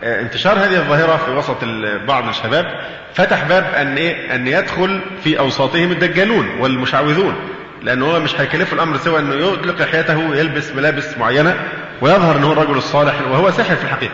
آه، 0.03 0.21
انتشار 0.21 0.53
هذه 0.53 0.75
الظاهرة 0.75 1.17
في 1.25 1.31
وسط 1.31 1.57
بعض 2.07 2.27
الشباب 2.27 2.65
فتح 3.13 3.43
باب 3.43 3.63
أن 3.63 3.97
إيه؟ 3.97 4.35
أن 4.35 4.47
يدخل 4.47 5.01
في 5.23 5.39
أوساطهم 5.39 5.91
الدجالون 5.91 6.49
والمشعوذون 6.59 7.35
لأنه 7.81 8.05
هو 8.05 8.19
مش 8.19 8.41
هيكلفه 8.41 8.73
الأمر 8.73 8.97
سوى 8.97 9.19
أنه 9.19 9.35
يطلق 9.35 9.81
لحيته 9.81 10.17
ويلبس 10.17 10.71
ملابس 10.71 11.17
معينة 11.17 11.55
ويظهر 12.01 12.37
أنه 12.37 12.51
الرجل 12.51 12.77
الصالح 12.77 13.13
وهو 13.31 13.51
ساحر 13.51 13.75
في 13.75 13.83
الحقيقة. 13.83 14.13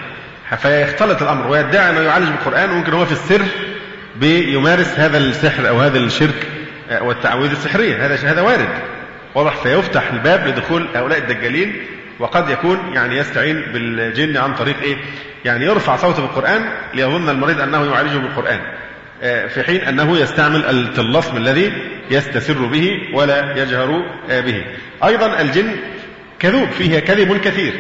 فيختلط 0.58 1.22
الأمر 1.22 1.48
ويدعي 1.48 1.90
أنه 1.90 2.02
يعالج 2.02 2.28
بالقرآن 2.28 2.70
وممكن 2.70 2.94
هو 2.94 3.06
في 3.06 3.12
السر 3.12 3.42
بيمارس 4.16 5.00
هذا 5.00 5.18
السحر 5.18 5.70
أو 5.70 5.80
هذا 5.80 6.00
الشرك 6.00 6.48
آه، 6.90 7.04
والتعويذ 7.04 7.52
السحرية. 7.52 8.06
هذا 8.06 8.16
هذا 8.32 8.42
وارد. 8.42 8.70
واضح 9.38 9.56
فيفتح 9.56 10.12
الباب 10.12 10.48
لدخول 10.48 10.88
هؤلاء 10.96 11.18
الدجالين 11.18 11.86
وقد 12.20 12.50
يكون 12.50 12.80
يعني 12.94 13.18
يستعين 13.18 13.62
بالجن 13.74 14.38
عن 14.38 14.54
طريق 14.54 14.82
إيه؟ 14.82 14.98
يعني 15.46 15.66
يرفع 15.66 15.96
صوته 15.96 16.22
بالقران 16.22 16.70
ليظن 16.94 17.30
المريض 17.30 17.62
أنه 17.62 17.92
يعالجه 17.92 18.18
بالقرآن. 18.18 18.60
آه، 19.24 19.48
في 19.48 19.64
حين 19.64 19.82
أنه 19.82 20.18
يستعمل 20.18 20.66
الطلسم 20.66 21.38
الذي 21.38 21.74
يستسر 22.12 22.66
به 22.66 22.92
ولا 23.14 23.64
يجهر 23.64 24.06
آه، 24.30 24.42
به. 24.42 24.66
أيضا 25.04 25.42
الجن 25.42 25.76
كذوب 26.40 26.70
فيه 26.70 27.00
كذب 27.00 27.38
كثير. 27.38 27.74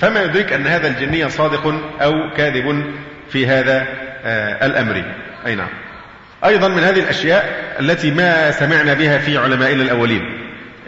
فما 0.00 0.22
يدرك 0.22 0.52
أن 0.52 0.66
هذا 0.66 0.88
الجني 0.88 1.28
صادق 1.28 1.66
أو 2.00 2.12
كاذب 2.36 2.84
في 3.30 3.46
هذا 3.46 3.86
الأمر 4.62 5.04
أي 5.46 5.54
نعم 5.54 5.68
أيضا 6.44 6.68
من 6.68 6.82
هذه 6.82 7.00
الأشياء 7.00 7.74
التي 7.80 8.10
ما 8.10 8.50
سمعنا 8.50 8.94
بها 8.94 9.18
في 9.18 9.38
علمائنا 9.38 9.82
الأولين 9.82 10.37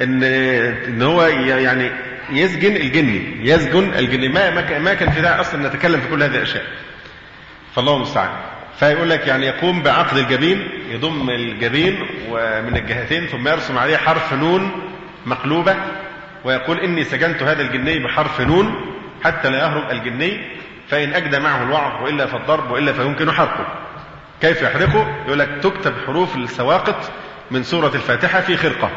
إن 0.00 0.22
إن 0.22 1.02
هو 1.02 1.22
يعني 1.22 1.90
يسجن 2.30 2.76
الجني 2.76 3.48
يسجن 3.48 3.94
الجني. 3.94 4.28
ما 4.28 4.78
ما 4.78 4.94
كان 4.94 5.10
في 5.10 5.20
داعي 5.20 5.40
أصلا 5.40 5.68
نتكلم 5.68 6.00
في 6.00 6.08
كل 6.08 6.22
هذه 6.22 6.36
الأشياء. 6.36 6.64
فالله 7.74 7.96
المستعان. 7.96 8.30
فيقول 8.78 9.10
لك 9.10 9.26
يعني 9.26 9.46
يقوم 9.46 9.82
بعقد 9.82 10.16
الجبين 10.16 10.68
يضم 10.90 11.30
الجبين 11.30 12.06
ومن 12.30 12.76
الجهتين 12.76 13.26
ثم 13.26 13.48
يرسم 13.48 13.78
عليه 13.78 13.96
حرف 13.96 14.32
نون 14.34 14.70
مقلوبة 15.26 15.76
ويقول 16.44 16.80
إني 16.80 17.04
سجنت 17.04 17.42
هذا 17.42 17.62
الجني 17.62 17.98
بحرف 17.98 18.40
نون 18.40 18.74
حتى 19.24 19.50
لا 19.50 19.58
يهرب 19.58 19.90
الجني 19.90 20.40
فإن 20.88 21.14
أجدى 21.14 21.38
معه 21.38 21.62
الوعظ 21.62 22.02
وإلا 22.02 22.26
فالضرب 22.26 22.70
وإلا 22.70 22.92
فيمكن 22.92 23.32
حرقه. 23.32 23.66
كيف 24.40 24.62
يحرقه؟ 24.62 25.16
يقول 25.26 25.38
لك 25.38 25.48
تكتب 25.62 25.92
حروف 26.06 26.36
السواقط 26.36 27.10
من 27.50 27.62
سورة 27.62 27.94
الفاتحة 27.94 28.40
في 28.40 28.56
خرقة. 28.56 28.90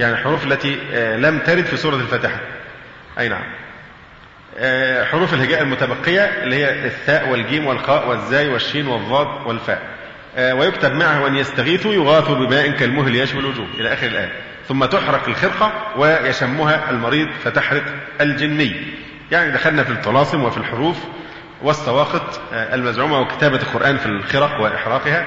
يعني 0.00 0.12
الحروف 0.12 0.46
التي 0.46 0.76
لم 1.16 1.38
ترد 1.38 1.64
في 1.64 1.76
سورة 1.76 1.96
الفاتحة. 1.96 2.40
أي 3.18 3.28
نعم. 3.28 3.44
حروف 5.04 5.34
الهجاء 5.34 5.62
المتبقية 5.62 6.20
اللي 6.20 6.56
هي 6.56 6.86
الثاء 6.86 7.28
والجيم 7.28 7.66
والخاء 7.66 8.08
والزاي 8.08 8.48
والشين 8.48 8.86
والضاد 8.86 9.46
والفاء. 9.46 9.82
ويكتب 10.38 10.92
معه 10.92 11.26
أن 11.26 11.36
يستغيثوا 11.36 11.94
يغاثوا 11.94 12.34
بماء 12.34 12.70
كالمهل 12.70 13.16
يشوي 13.16 13.40
الوجوه. 13.40 13.66
إلى 13.78 13.92
آخر 13.92 14.06
الآية. 14.06 14.32
ثم 14.68 14.84
تحرق 14.84 15.28
الخرقة 15.28 15.72
ويشمها 15.96 16.90
المريض 16.90 17.28
فتحرق 17.44 17.84
الجني. 18.20 18.76
يعني 19.32 19.52
دخلنا 19.52 19.84
في 19.84 19.90
الطلاسم 19.90 20.44
وفي 20.44 20.58
الحروف 20.58 20.96
والسواقط 21.62 22.40
المزعومة 22.52 23.20
وكتابة 23.20 23.56
القرآن 23.56 23.96
في 23.96 24.06
الخرق 24.06 24.60
وإحراقها. 24.60 25.26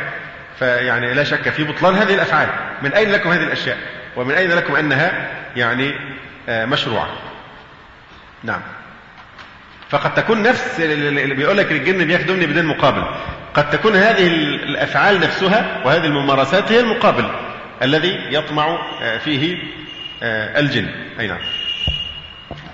فيعني 0.59 1.13
لا 1.13 1.23
شك 1.23 1.49
في 1.49 1.63
بطلان 1.63 1.95
هذه 1.95 2.13
الأفعال. 2.13 2.49
من 2.81 2.93
أين 2.93 3.11
لكم 3.11 3.29
هذه 3.29 3.43
الأشياء؟ 3.43 3.77
ومن 4.15 4.33
أين 4.33 4.51
لكم 4.51 4.75
أنها 4.75 5.31
يعني 5.55 5.93
مشروعة؟ 6.49 7.07
نعم. 8.43 8.61
فقد 9.89 10.13
تكون 10.13 10.43
نفس 10.43 10.79
اللي 10.79 11.35
بيقول 11.35 11.57
لك 11.57 11.71
الجن 11.71 12.05
بيخدمني 12.05 12.45
بدون 12.45 12.65
مقابل. 12.65 13.03
قد 13.53 13.69
تكون 13.69 13.95
هذه 13.95 14.27
الأفعال 14.27 15.19
نفسها 15.19 15.81
وهذه 15.85 16.05
الممارسات 16.05 16.71
هي 16.71 16.79
المقابل 16.79 17.29
الذي 17.81 18.19
يطمع 18.29 18.77
فيه 19.23 19.57
الجن. 20.57 20.89
أي 21.19 21.27
نعم. 21.27 21.39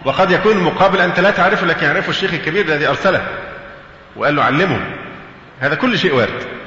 وقد 0.06 0.32
يكون 0.32 0.58
المقابل 0.58 1.02
أنت 1.02 1.20
لا 1.20 1.32
تعرفه 1.32 1.66
لكن 1.66 1.86
يعرفه 1.86 2.10
الشيخ 2.10 2.34
الكبير 2.34 2.66
الذي 2.66 2.88
أرسله 2.88 3.28
وقال 4.16 4.36
له 4.36 4.44
علمه. 4.44 4.80
هذا 5.60 5.76
كل 5.76 5.98
شيء 6.00 6.14
وارد. 6.14 6.59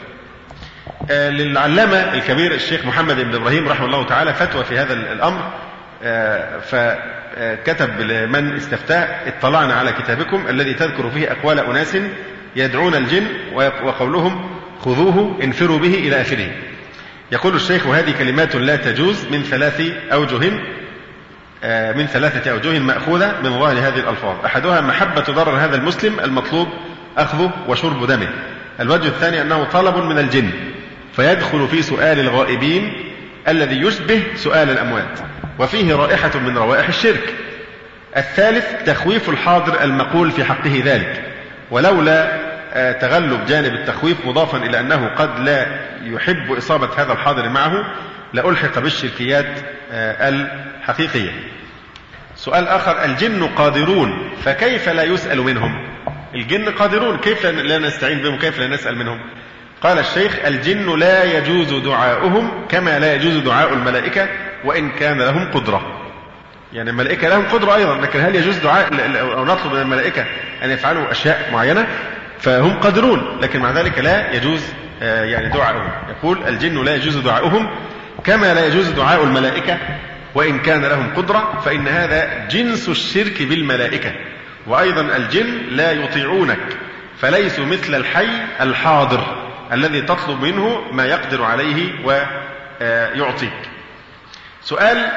للعلامة 1.10 2.14
الكبير 2.14 2.54
الشيخ 2.54 2.86
محمد 2.86 3.16
بن 3.20 3.34
إبراهيم 3.34 3.68
رحمه 3.68 3.86
الله 3.86 4.06
تعالى 4.06 4.34
فتوى 4.34 4.64
في 4.64 4.78
هذا 4.78 4.92
الأمر. 4.92 5.52
فكتب 6.60 8.00
لمن 8.00 8.56
استفتاه 8.56 9.28
اطلعنا 9.28 9.74
على 9.74 9.92
كتابكم 9.92 10.48
الذي 10.48 10.74
تذكر 10.74 11.10
فيه 11.10 11.32
أقوال 11.32 11.58
أناس 11.58 11.96
يدعون 12.56 12.94
الجن 12.94 13.26
وقولهم 13.54 14.50
خذوه 14.80 15.38
انفروا 15.42 15.78
به 15.78 15.94
إلى 15.94 16.20
آخره. 16.20 16.48
يقول 17.32 17.54
الشيخ 17.54 17.86
وهذه 17.86 18.14
كلمات 18.18 18.56
لا 18.56 18.76
تجوز 18.76 19.26
من 19.30 19.42
ثلاث 19.42 19.82
أوجه 20.12 20.50
من 21.96 22.06
ثلاثة 22.06 22.50
أوجه 22.50 22.78
مأخوذة 22.78 23.34
من 23.44 23.58
ظاهر 23.58 23.78
هذه 23.78 23.98
الألفاظ. 23.98 24.44
أحدها 24.44 24.80
محبة 24.80 25.22
ضرر 25.22 25.56
هذا 25.56 25.76
المسلم 25.76 26.20
المطلوب 26.20 26.68
أخذه 27.18 27.50
وشرب 27.68 28.06
دمه. 28.06 28.28
الوجه 28.80 29.06
الثاني 29.08 29.40
أنه 29.40 29.64
طلب 29.64 29.96
من 29.96 30.18
الجن 30.18 30.50
فيدخل 31.16 31.68
في 31.68 31.82
سؤال 31.82 32.20
الغائبين 32.20 32.92
الذي 33.48 33.80
يشبه 33.80 34.22
سؤال 34.34 34.70
الأموات 34.70 35.18
وفيه 35.58 35.94
رائحة 35.94 36.38
من 36.38 36.58
روائح 36.58 36.88
الشرك. 36.88 37.34
الثالث 38.16 38.84
تخويف 38.86 39.28
الحاضر 39.28 39.82
المقول 39.82 40.30
في 40.30 40.44
حقه 40.44 40.82
ذلك. 40.84 41.24
ولولا 41.70 42.52
تغلب 42.92 43.46
جانب 43.46 43.74
التخويف 43.74 44.26
مضافا 44.26 44.58
إلى 44.58 44.80
أنه 44.80 45.08
قد 45.08 45.40
لا 45.40 45.66
يحب 46.02 46.52
إصابة 46.52 46.88
هذا 46.96 47.12
الحاضر 47.12 47.48
معه 47.48 47.94
لألحق 48.32 48.78
بالشركيات 48.78 49.46
الحقيقية. 49.92 51.30
سؤال 52.36 52.68
آخر 52.68 53.04
الجن 53.04 53.44
قادرون 53.46 54.30
فكيف 54.44 54.88
لا 54.88 55.02
يسأل 55.02 55.40
منهم؟ 55.42 55.88
الجن 56.34 56.68
قادرون 56.68 57.16
كيف 57.18 57.46
لا 57.46 57.78
نستعين 57.78 58.18
بهم؟ 58.18 58.38
كيف 58.38 58.58
لا 58.58 58.66
نسأل 58.66 58.98
منهم؟ 58.98 59.20
قال 59.82 59.98
الشيخ 59.98 60.38
الجن 60.46 60.98
لا 60.98 61.38
يجوز 61.38 61.74
دعاؤهم 61.84 62.50
كما 62.68 62.98
لا 62.98 63.14
يجوز 63.14 63.36
دعاء 63.36 63.72
الملائكة 63.72 64.28
وإن 64.64 64.90
كان 64.90 65.18
لهم 65.18 65.50
قدرة. 65.50 65.98
يعني 66.72 66.90
الملائكة 66.90 67.28
لهم 67.28 67.48
قدرة 67.48 67.74
أيضا 67.74 67.96
لكن 67.96 68.20
هل 68.20 68.36
يجوز 68.36 68.58
دعاء 68.58 68.88
أو 69.20 69.44
نطلب 69.44 69.72
من 69.72 69.80
الملائكة 69.80 70.24
أن 70.64 70.70
يفعلوا 70.70 71.10
أشياء 71.10 71.50
معينة؟ 71.52 71.86
فهم 72.38 72.80
قادرون 72.80 73.38
لكن 73.40 73.60
مع 73.60 73.70
ذلك 73.70 73.98
لا 73.98 74.32
يجوز 74.36 74.62
يعني 75.00 75.48
دعاؤهم. 75.48 75.90
يقول 76.08 76.38
الجن 76.48 76.84
لا 76.84 76.94
يجوز 76.94 77.16
دعاؤهم 77.16 77.70
كما 78.24 78.54
لا 78.54 78.66
يجوز 78.66 78.88
دعاء 78.88 79.24
الملائكة 79.24 79.78
وإن 80.34 80.58
كان 80.58 80.84
لهم 80.84 81.14
قدرة 81.16 81.60
فإن 81.64 81.88
هذا 81.88 82.48
جنس 82.50 82.88
الشرك 82.88 83.42
بالملائكة. 83.42 84.12
وأيضا 84.66 85.16
الجن 85.16 85.58
لا 85.70 85.92
يطيعونك 85.92 86.76
فليسوا 87.20 87.64
مثل 87.64 87.94
الحي 87.94 88.28
الحاضر. 88.60 89.41
الذي 89.72 90.00
تطلب 90.02 90.42
منه 90.42 90.84
ما 90.92 91.06
يقدر 91.06 91.44
عليه 91.44 91.92
ويعطيك. 92.04 93.52
سؤال 94.62 95.08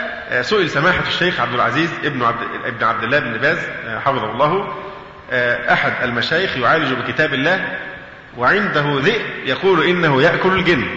سئل 0.41 0.69
سماحة 0.69 1.03
الشيخ 1.07 1.39
عبد 1.39 1.53
العزيز 1.53 1.89
ابن 2.03 2.23
عبد 2.23 2.43
ابن 2.65 2.83
عبد 2.83 3.03
الله 3.03 3.19
بن 3.19 3.37
باز 3.37 3.57
حفظه 4.05 4.31
الله. 4.31 4.75
أحد 5.71 5.93
المشايخ 6.03 6.57
يعالج 6.57 6.93
بكتاب 6.93 7.33
الله 7.33 7.77
وعنده 8.37 8.99
ذئب 8.99 9.21
يقول 9.45 9.83
إنه 9.83 10.21
يأكل 10.21 10.59
الجن. 10.59 10.87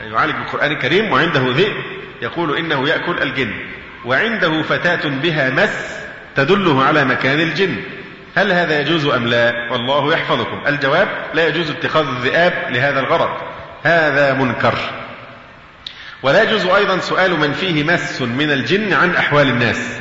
يعالج 0.00 0.34
بالقرآن 0.34 0.72
الكريم 0.72 1.12
وعنده 1.12 1.40
ذئب 1.40 1.74
يقول 2.22 2.56
إنه 2.56 2.88
يأكل 2.88 3.22
الجن. 3.22 3.52
وعنده 4.04 4.62
فتاة 4.62 5.08
بها 5.08 5.50
مس 5.50 5.98
تدله 6.36 6.84
على 6.84 7.04
مكان 7.04 7.40
الجن. 7.40 7.76
هل 8.34 8.52
هذا 8.52 8.80
يجوز 8.80 9.06
أم 9.06 9.26
لا؟ 9.26 9.72
والله 9.72 10.12
يحفظكم. 10.12 10.60
الجواب 10.66 11.08
لا 11.34 11.48
يجوز 11.48 11.70
اتخاذ 11.70 12.06
الذئاب 12.06 12.52
لهذا 12.70 13.00
الغرض. 13.00 13.30
هذا 13.82 14.34
منكر. 14.34 14.74
ولا 16.22 16.42
يجوز 16.42 16.66
أيضا 16.66 16.98
سؤال 16.98 17.40
من 17.40 17.52
فيه 17.52 17.84
مس 17.84 18.22
من 18.22 18.50
الجن 18.50 18.92
عن 18.92 19.16
أحوال 19.16 19.48
الناس. 19.48 19.98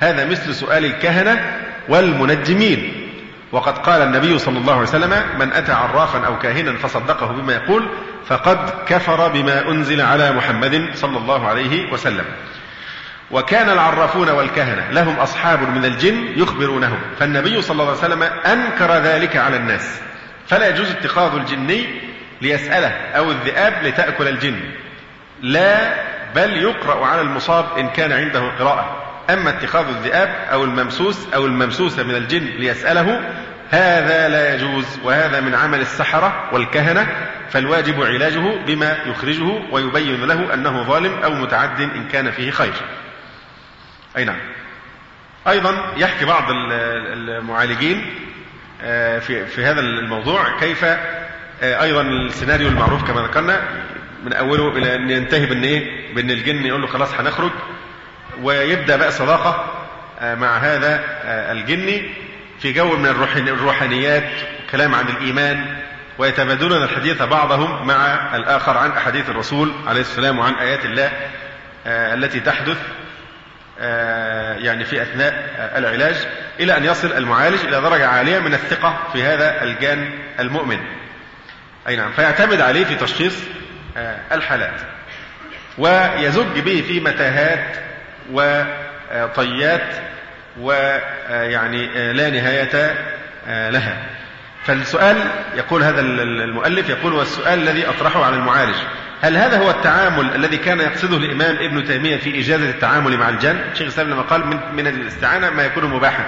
هذا 0.00 0.24
مثل 0.24 0.54
سؤال 0.54 0.84
الكهنة 0.84 1.60
والمنجمين. 1.88 3.02
وقد 3.52 3.78
قال 3.78 4.02
النبي 4.02 4.38
صلى 4.38 4.58
الله 4.58 4.72
عليه 4.72 4.82
وسلم 4.82 5.22
من 5.38 5.52
أتى 5.52 5.72
عرافا 5.72 6.26
أو 6.26 6.38
كاهنا 6.38 6.78
فصدقه 6.78 7.26
بما 7.26 7.52
يقول 7.52 7.88
فقد 8.26 8.70
كفر 8.86 9.28
بما 9.28 9.68
أنزل 9.68 10.00
على 10.00 10.32
محمد 10.32 10.88
صلى 10.94 11.18
الله 11.18 11.48
عليه 11.48 11.92
وسلم. 11.92 12.24
وكان 13.30 13.70
العرافون 13.70 14.30
والكهنة 14.30 14.90
لهم 14.90 15.16
أصحاب 15.16 15.62
من 15.62 15.84
الجن 15.84 16.32
يخبرونهم 16.36 16.98
فالنبي 17.18 17.62
صلى 17.62 17.72
الله 17.72 17.86
عليه 17.86 17.98
وسلم 17.98 18.22
أنكر 18.22 18.92
ذلك 18.92 19.36
على 19.36 19.56
الناس. 19.56 20.00
فلا 20.46 20.68
يجوز 20.68 20.90
اتخاذ 20.90 21.34
الجني 21.34 21.86
ليسأله 22.42 22.88
أو 22.88 23.30
الذئاب 23.30 23.82
لتأكل 23.82 24.28
الجن. 24.28 24.60
لا 25.42 25.94
بل 26.34 26.56
يقرأ 26.56 27.06
على 27.06 27.20
المصاب 27.20 27.78
إن 27.78 27.88
كان 27.88 28.12
عنده 28.12 28.40
قراءة. 28.58 29.02
أما 29.30 29.50
اتخاذ 29.50 29.88
الذئاب 29.88 30.34
أو 30.52 30.64
الممسوس 30.64 31.26
أو 31.34 31.46
الممسوسة 31.46 32.02
من 32.02 32.14
الجن 32.14 32.44
ليسأله 32.44 33.20
هذا 33.70 34.28
لا 34.28 34.54
يجوز 34.54 34.86
وهذا 35.04 35.40
من 35.40 35.54
عمل 35.54 35.80
السحرة 35.80 36.48
والكهنة 36.52 37.06
فالواجب 37.50 38.02
علاجه 38.02 38.64
بما 38.66 38.96
يخرجه 39.06 39.62
ويبين 39.72 40.24
له 40.24 40.54
أنه 40.54 40.82
ظالم 40.82 41.12
أو 41.24 41.30
متعد 41.30 41.80
إن 41.80 42.08
كان 42.12 42.30
فيه 42.30 42.50
خير. 42.50 42.74
أي 44.16 44.24
نعم 44.24 44.38
أيضا 45.48 45.92
يحكي 45.96 46.24
بعض 46.24 46.44
المعالجين 46.50 48.14
في 49.20 49.46
في 49.46 49.64
هذا 49.64 49.80
الموضوع 49.80 50.58
كيف 50.60 50.84
أيضا 51.62 52.02
السيناريو 52.02 52.68
المعروف 52.68 53.04
كما 53.04 53.20
ذكرنا 53.20 53.62
من 54.24 54.32
أوله 54.32 54.68
إلى 54.68 54.94
أن 54.94 55.10
ينتهي 55.10 55.46
بأن 55.46 55.62
إيه؟ 55.64 56.14
بأن 56.14 56.30
الجن 56.30 56.66
يقول 56.66 56.80
له 56.80 56.86
خلاص 56.86 57.14
هنخرج 57.14 57.50
ويبدأ 58.42 58.96
بقى 58.96 59.10
صداقة 59.12 59.72
مع 60.22 60.56
هذا 60.58 61.04
الجني 61.52 62.10
في 62.60 62.72
جو 62.72 62.96
من 62.96 63.06
الروحانيات 63.48 64.24
كلام 64.70 64.94
عن 64.94 65.08
الإيمان 65.08 65.76
ويتبادلون 66.18 66.82
الحديث 66.82 67.22
بعضهم 67.22 67.86
مع 67.86 68.36
الآخر 68.36 68.78
عن 68.78 68.90
أحاديث 68.90 69.30
الرسول 69.30 69.72
عليه 69.86 70.00
السلام 70.00 70.38
وعن 70.38 70.54
آيات 70.54 70.84
الله 70.84 71.12
التي 71.86 72.40
تحدث 72.40 72.76
يعني 74.58 74.84
في 74.84 75.02
أثناء 75.02 75.32
العلاج 75.76 76.14
إلى 76.60 76.76
أن 76.76 76.84
يصل 76.84 77.12
المعالج 77.12 77.60
إلى 77.60 77.80
درجة 77.80 78.06
عالية 78.06 78.38
من 78.38 78.54
الثقة 78.54 78.98
في 79.12 79.22
هذا 79.22 79.62
الجان 79.62 80.10
المؤمن. 80.40 80.78
أي 81.88 81.96
نعم 81.96 82.12
فيعتمد 82.12 82.60
عليه 82.60 82.84
في 82.84 82.94
تشخيص 82.94 83.34
آه، 83.96 84.16
الحالات. 84.32 84.80
ويزج 85.78 86.60
به 86.60 86.84
في 86.88 87.00
متاهات 87.00 87.76
وطيات 88.32 89.94
ويعني 90.60 92.12
لا 92.12 92.30
نهاية 92.30 92.94
لها. 93.70 93.96
فالسؤال 94.64 95.16
يقول 95.54 95.82
هذا 95.82 96.00
المؤلف 96.00 96.88
يقول 96.88 97.12
والسؤال 97.12 97.58
الذي 97.58 97.88
أطرحه 97.88 98.24
على 98.24 98.36
المعالج. 98.36 98.76
هل 99.20 99.36
هذا 99.36 99.58
هو 99.58 99.70
التعامل 99.70 100.34
الذي 100.34 100.56
كان 100.56 100.80
يقصده 100.80 101.16
الإمام 101.16 101.56
ابن 101.56 101.84
تيمية 101.84 102.16
في 102.16 102.40
إجازة 102.40 102.70
التعامل 102.70 103.16
مع 103.16 103.28
الجن؟ 103.28 103.60
شيخ 103.72 103.82
الإسلام 103.82 104.10
لما 104.10 104.22
قال 104.22 104.46
من, 104.46 104.58
من 104.76 104.86
الاستعانة 104.86 105.50
ما 105.50 105.62
يكون 105.62 105.84
مباحا 105.84 106.24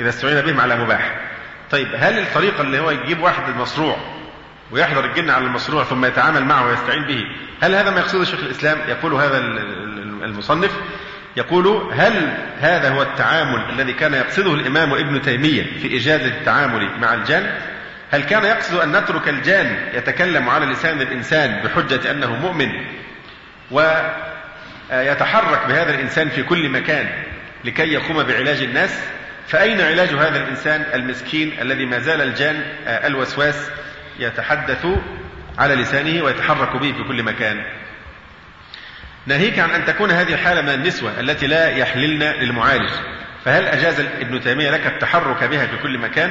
إذا 0.00 0.08
استعين 0.08 0.40
به 0.40 0.62
على 0.62 0.76
مباح. 0.76 1.20
طيب 1.70 1.88
هل 1.98 2.18
الطريقة 2.18 2.62
اللي 2.62 2.78
هو 2.78 2.90
يجيب 2.90 3.22
واحد 3.22 3.48
المصروع 3.48 3.96
ويحضر 4.70 5.04
الجن 5.04 5.30
على 5.30 5.44
المصروع 5.44 5.84
ثم 5.84 6.04
يتعامل 6.04 6.44
معه 6.44 6.66
ويستعين 6.66 7.04
به 7.04 7.24
هل 7.62 7.74
هذا 7.74 7.90
ما 7.90 8.00
يقصده 8.00 8.24
شيخ 8.24 8.40
الإسلام؟ 8.40 8.78
يقول 8.88 9.14
هذا 9.14 9.38
المصنف 10.24 10.70
يقول 11.36 11.92
هل 11.92 12.36
هذا 12.60 12.88
هو 12.88 13.02
التعامل 13.02 13.70
الذي 13.70 13.92
كان 13.92 14.14
يقصده 14.14 14.54
الإمام 14.54 14.92
ابن 14.92 15.22
تيمية 15.22 15.78
في 15.78 15.96
إجازة 15.96 16.26
التعامل 16.26 16.90
مع 17.00 17.14
الجن؟ 17.14 17.46
هل 18.10 18.22
كان 18.22 18.44
يقصد 18.44 18.74
أن 18.74 18.96
نترك 18.96 19.28
الجان 19.28 19.88
يتكلم 19.94 20.48
على 20.48 20.66
لسان 20.66 21.00
الإنسان 21.00 21.62
بحجة 21.62 22.10
أنه 22.10 22.36
مؤمن 22.36 22.68
ويتحرك 23.70 25.66
بهذا 25.66 25.94
الإنسان 25.94 26.28
في 26.28 26.42
كل 26.42 26.68
مكان 26.68 27.08
لكي 27.64 27.92
يقوم 27.92 28.22
بعلاج 28.22 28.62
الناس؟ 28.62 29.00
فأين 29.48 29.80
علاج 29.80 30.08
هذا 30.08 30.42
الإنسان 30.42 30.86
المسكين 30.94 31.60
الذي 31.60 31.86
ما 31.86 31.98
زال 31.98 32.20
الجان 32.22 32.62
الوسواس 32.86 33.70
يتحدث 34.18 34.86
على 35.58 35.74
لسانه 35.74 36.24
ويتحرك 36.24 36.76
به 36.76 36.92
في 36.92 37.02
كل 37.08 37.22
مكان؟ 37.22 37.64
ناهيك 39.26 39.58
عن 39.58 39.70
أن 39.70 39.84
تكون 39.84 40.10
هذه 40.10 40.34
الحالة 40.34 40.60
من 40.62 40.68
النسوة 40.68 41.20
التي 41.20 41.46
لا 41.46 41.76
يحللن 41.76 42.22
للمعالج 42.22 42.90
فهل 43.44 43.64
أجاز 43.64 44.00
ابن 44.00 44.40
تيمية 44.40 44.70
لك 44.70 44.86
التحرك 44.86 45.44
بها 45.44 45.66
في 45.66 45.76
كل 45.82 45.98
مكان؟ 45.98 46.30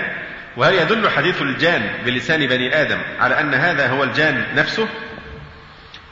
وهل 0.60 0.74
يدل 0.74 1.10
حديث 1.10 1.41
الجان 1.41 1.91
بلسان 2.05 2.47
بني 2.47 2.82
آدم 2.82 2.97
على 3.20 3.39
أن 3.39 3.53
هذا 3.53 3.88
هو 3.88 4.03
الجان 4.03 4.45
نفسه؟ 4.55 4.88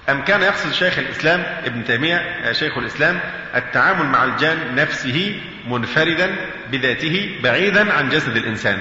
أم 0.09 0.23
كان 0.23 0.41
يقصد 0.41 0.71
شيخ 0.71 0.99
الإسلام 0.99 1.43
ابن 1.65 1.83
تيمية 1.83 2.51
شيخ 2.51 2.77
الإسلام 2.77 3.19
التعامل 3.55 4.05
مع 4.05 4.23
الجان 4.23 4.75
نفسه 4.75 5.41
منفردا 5.67 6.35
بذاته 6.71 7.39
بعيدا 7.43 7.93
عن 7.93 8.09
جسد 8.09 8.35
الإنسان؟ 8.37 8.77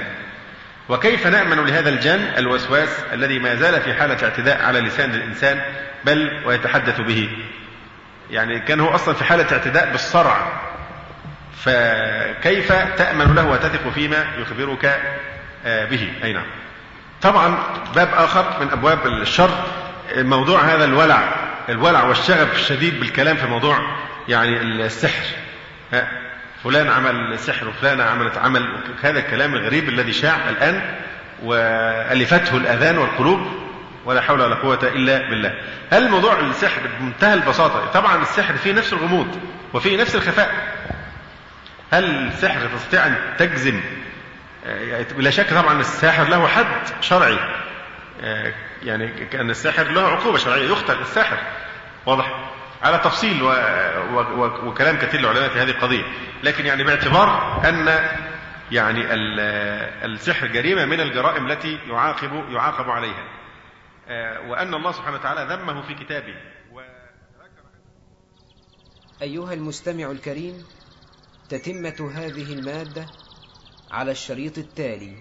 وكيف 0.88 1.26
نأمن 1.26 1.66
لهذا 1.66 1.88
الجان 1.88 2.32
الوسواس 2.38 2.88
الذي 3.12 3.38
ما 3.38 3.54
زال 3.54 3.80
في 3.80 3.94
حالة 3.94 4.24
اعتداء 4.24 4.62
على 4.62 4.80
لسان 4.80 5.14
الإنسان 5.14 5.60
بل 6.04 6.42
ويتحدث 6.44 7.00
به؟ 7.00 7.28
يعني 8.30 8.60
كان 8.60 8.80
هو 8.80 8.94
أصلا 8.94 9.14
في 9.14 9.24
حالة 9.24 9.52
اعتداء 9.52 9.92
بالصرع 9.92 10.62
فكيف 11.56 12.72
تأمن 12.72 13.34
له 13.34 13.46
وتثق 13.46 13.88
فيما 13.88 14.26
يخبرك 14.38 15.00
به. 15.66 16.12
أي 16.24 16.32
نعم. 16.32 16.46
طبعا 17.22 17.58
باب 17.94 18.08
آخر 18.14 18.44
من 18.60 18.70
أبواب 18.70 19.06
الشر 19.06 19.50
موضوع 20.16 20.60
هذا 20.60 20.84
الولع 20.84 21.28
الولع 21.68 22.04
والشغف 22.04 22.54
الشديد 22.54 23.00
بالكلام 23.00 23.36
في 23.36 23.46
موضوع 23.46 23.78
يعني 24.28 24.62
السحر. 24.62 25.24
فلان 26.64 26.88
عمل 26.88 27.38
سحر 27.38 27.68
وفلانة 27.68 28.04
عملت 28.04 28.38
عمل 28.38 28.68
هذا 29.02 29.18
الكلام 29.18 29.54
الغريب 29.54 29.88
الذي 29.88 30.12
شاع 30.12 30.48
الآن 30.48 30.94
وألفته 31.42 32.56
الأذان 32.56 32.98
والقلوب 32.98 33.40
ولا 34.04 34.20
حول 34.20 34.40
ولا 34.40 34.54
قوة 34.54 34.78
إلا 34.82 35.18
بالله. 35.18 35.54
هل 35.92 36.04
الموضوع 36.04 36.40
السحر 36.40 36.80
بمنتهى 37.00 37.34
البساطة؟ 37.34 37.86
طبعا 37.86 38.22
السحر 38.22 38.56
فيه 38.56 38.72
نفس 38.72 38.92
الغموض 38.92 39.40
وفيه 39.74 40.00
نفس 40.00 40.14
الخفاء. 40.14 40.50
هل 41.92 42.04
السحر 42.04 42.60
تستطيع 42.76 43.06
أن 43.06 43.16
تجزم 43.38 43.80
بلا 45.16 45.30
شك 45.30 45.50
طبعا 45.50 45.80
الساحر 45.80 46.28
له 46.28 46.46
حد 46.46 47.02
شرعي. 47.02 47.38
يعني 48.82 49.24
كأن 49.24 49.50
الساحر 49.50 49.84
له 49.84 50.00
عقوبة 50.00 50.38
شرعية 50.38 50.68
يقتل 50.68 51.00
الساحر. 51.00 51.38
واضح؟ 52.06 52.52
على 52.82 52.98
تفصيل 52.98 53.42
و... 53.42 53.46
و... 53.46 54.20
و... 54.20 54.68
وكلام 54.68 54.96
كثير 54.96 55.20
للعلماء 55.20 55.48
في 55.48 55.58
هذه 55.58 55.70
القضية. 55.70 56.04
لكن 56.42 56.66
يعني 56.66 56.84
باعتبار 56.84 57.60
أن 57.68 58.08
يعني 58.72 59.14
السحر 60.04 60.46
جريمة 60.46 60.84
من 60.84 61.00
الجرائم 61.00 61.50
التي 61.50 61.78
يعاقب 61.88 62.50
يعاقب 62.50 62.90
عليها. 62.90 63.24
وأن 64.48 64.74
الله 64.74 64.92
سبحانه 64.92 65.16
وتعالى 65.16 65.54
ذمه 65.54 65.82
في 65.82 65.94
كتابه. 65.94 66.34
أيها 69.22 69.52
المستمع 69.52 70.10
الكريم 70.10 70.64
تتمة 71.48 72.12
هذه 72.14 72.52
المادة 72.52 73.06
على 73.90 74.10
الشريط 74.10 74.58
التالي. 74.58 75.12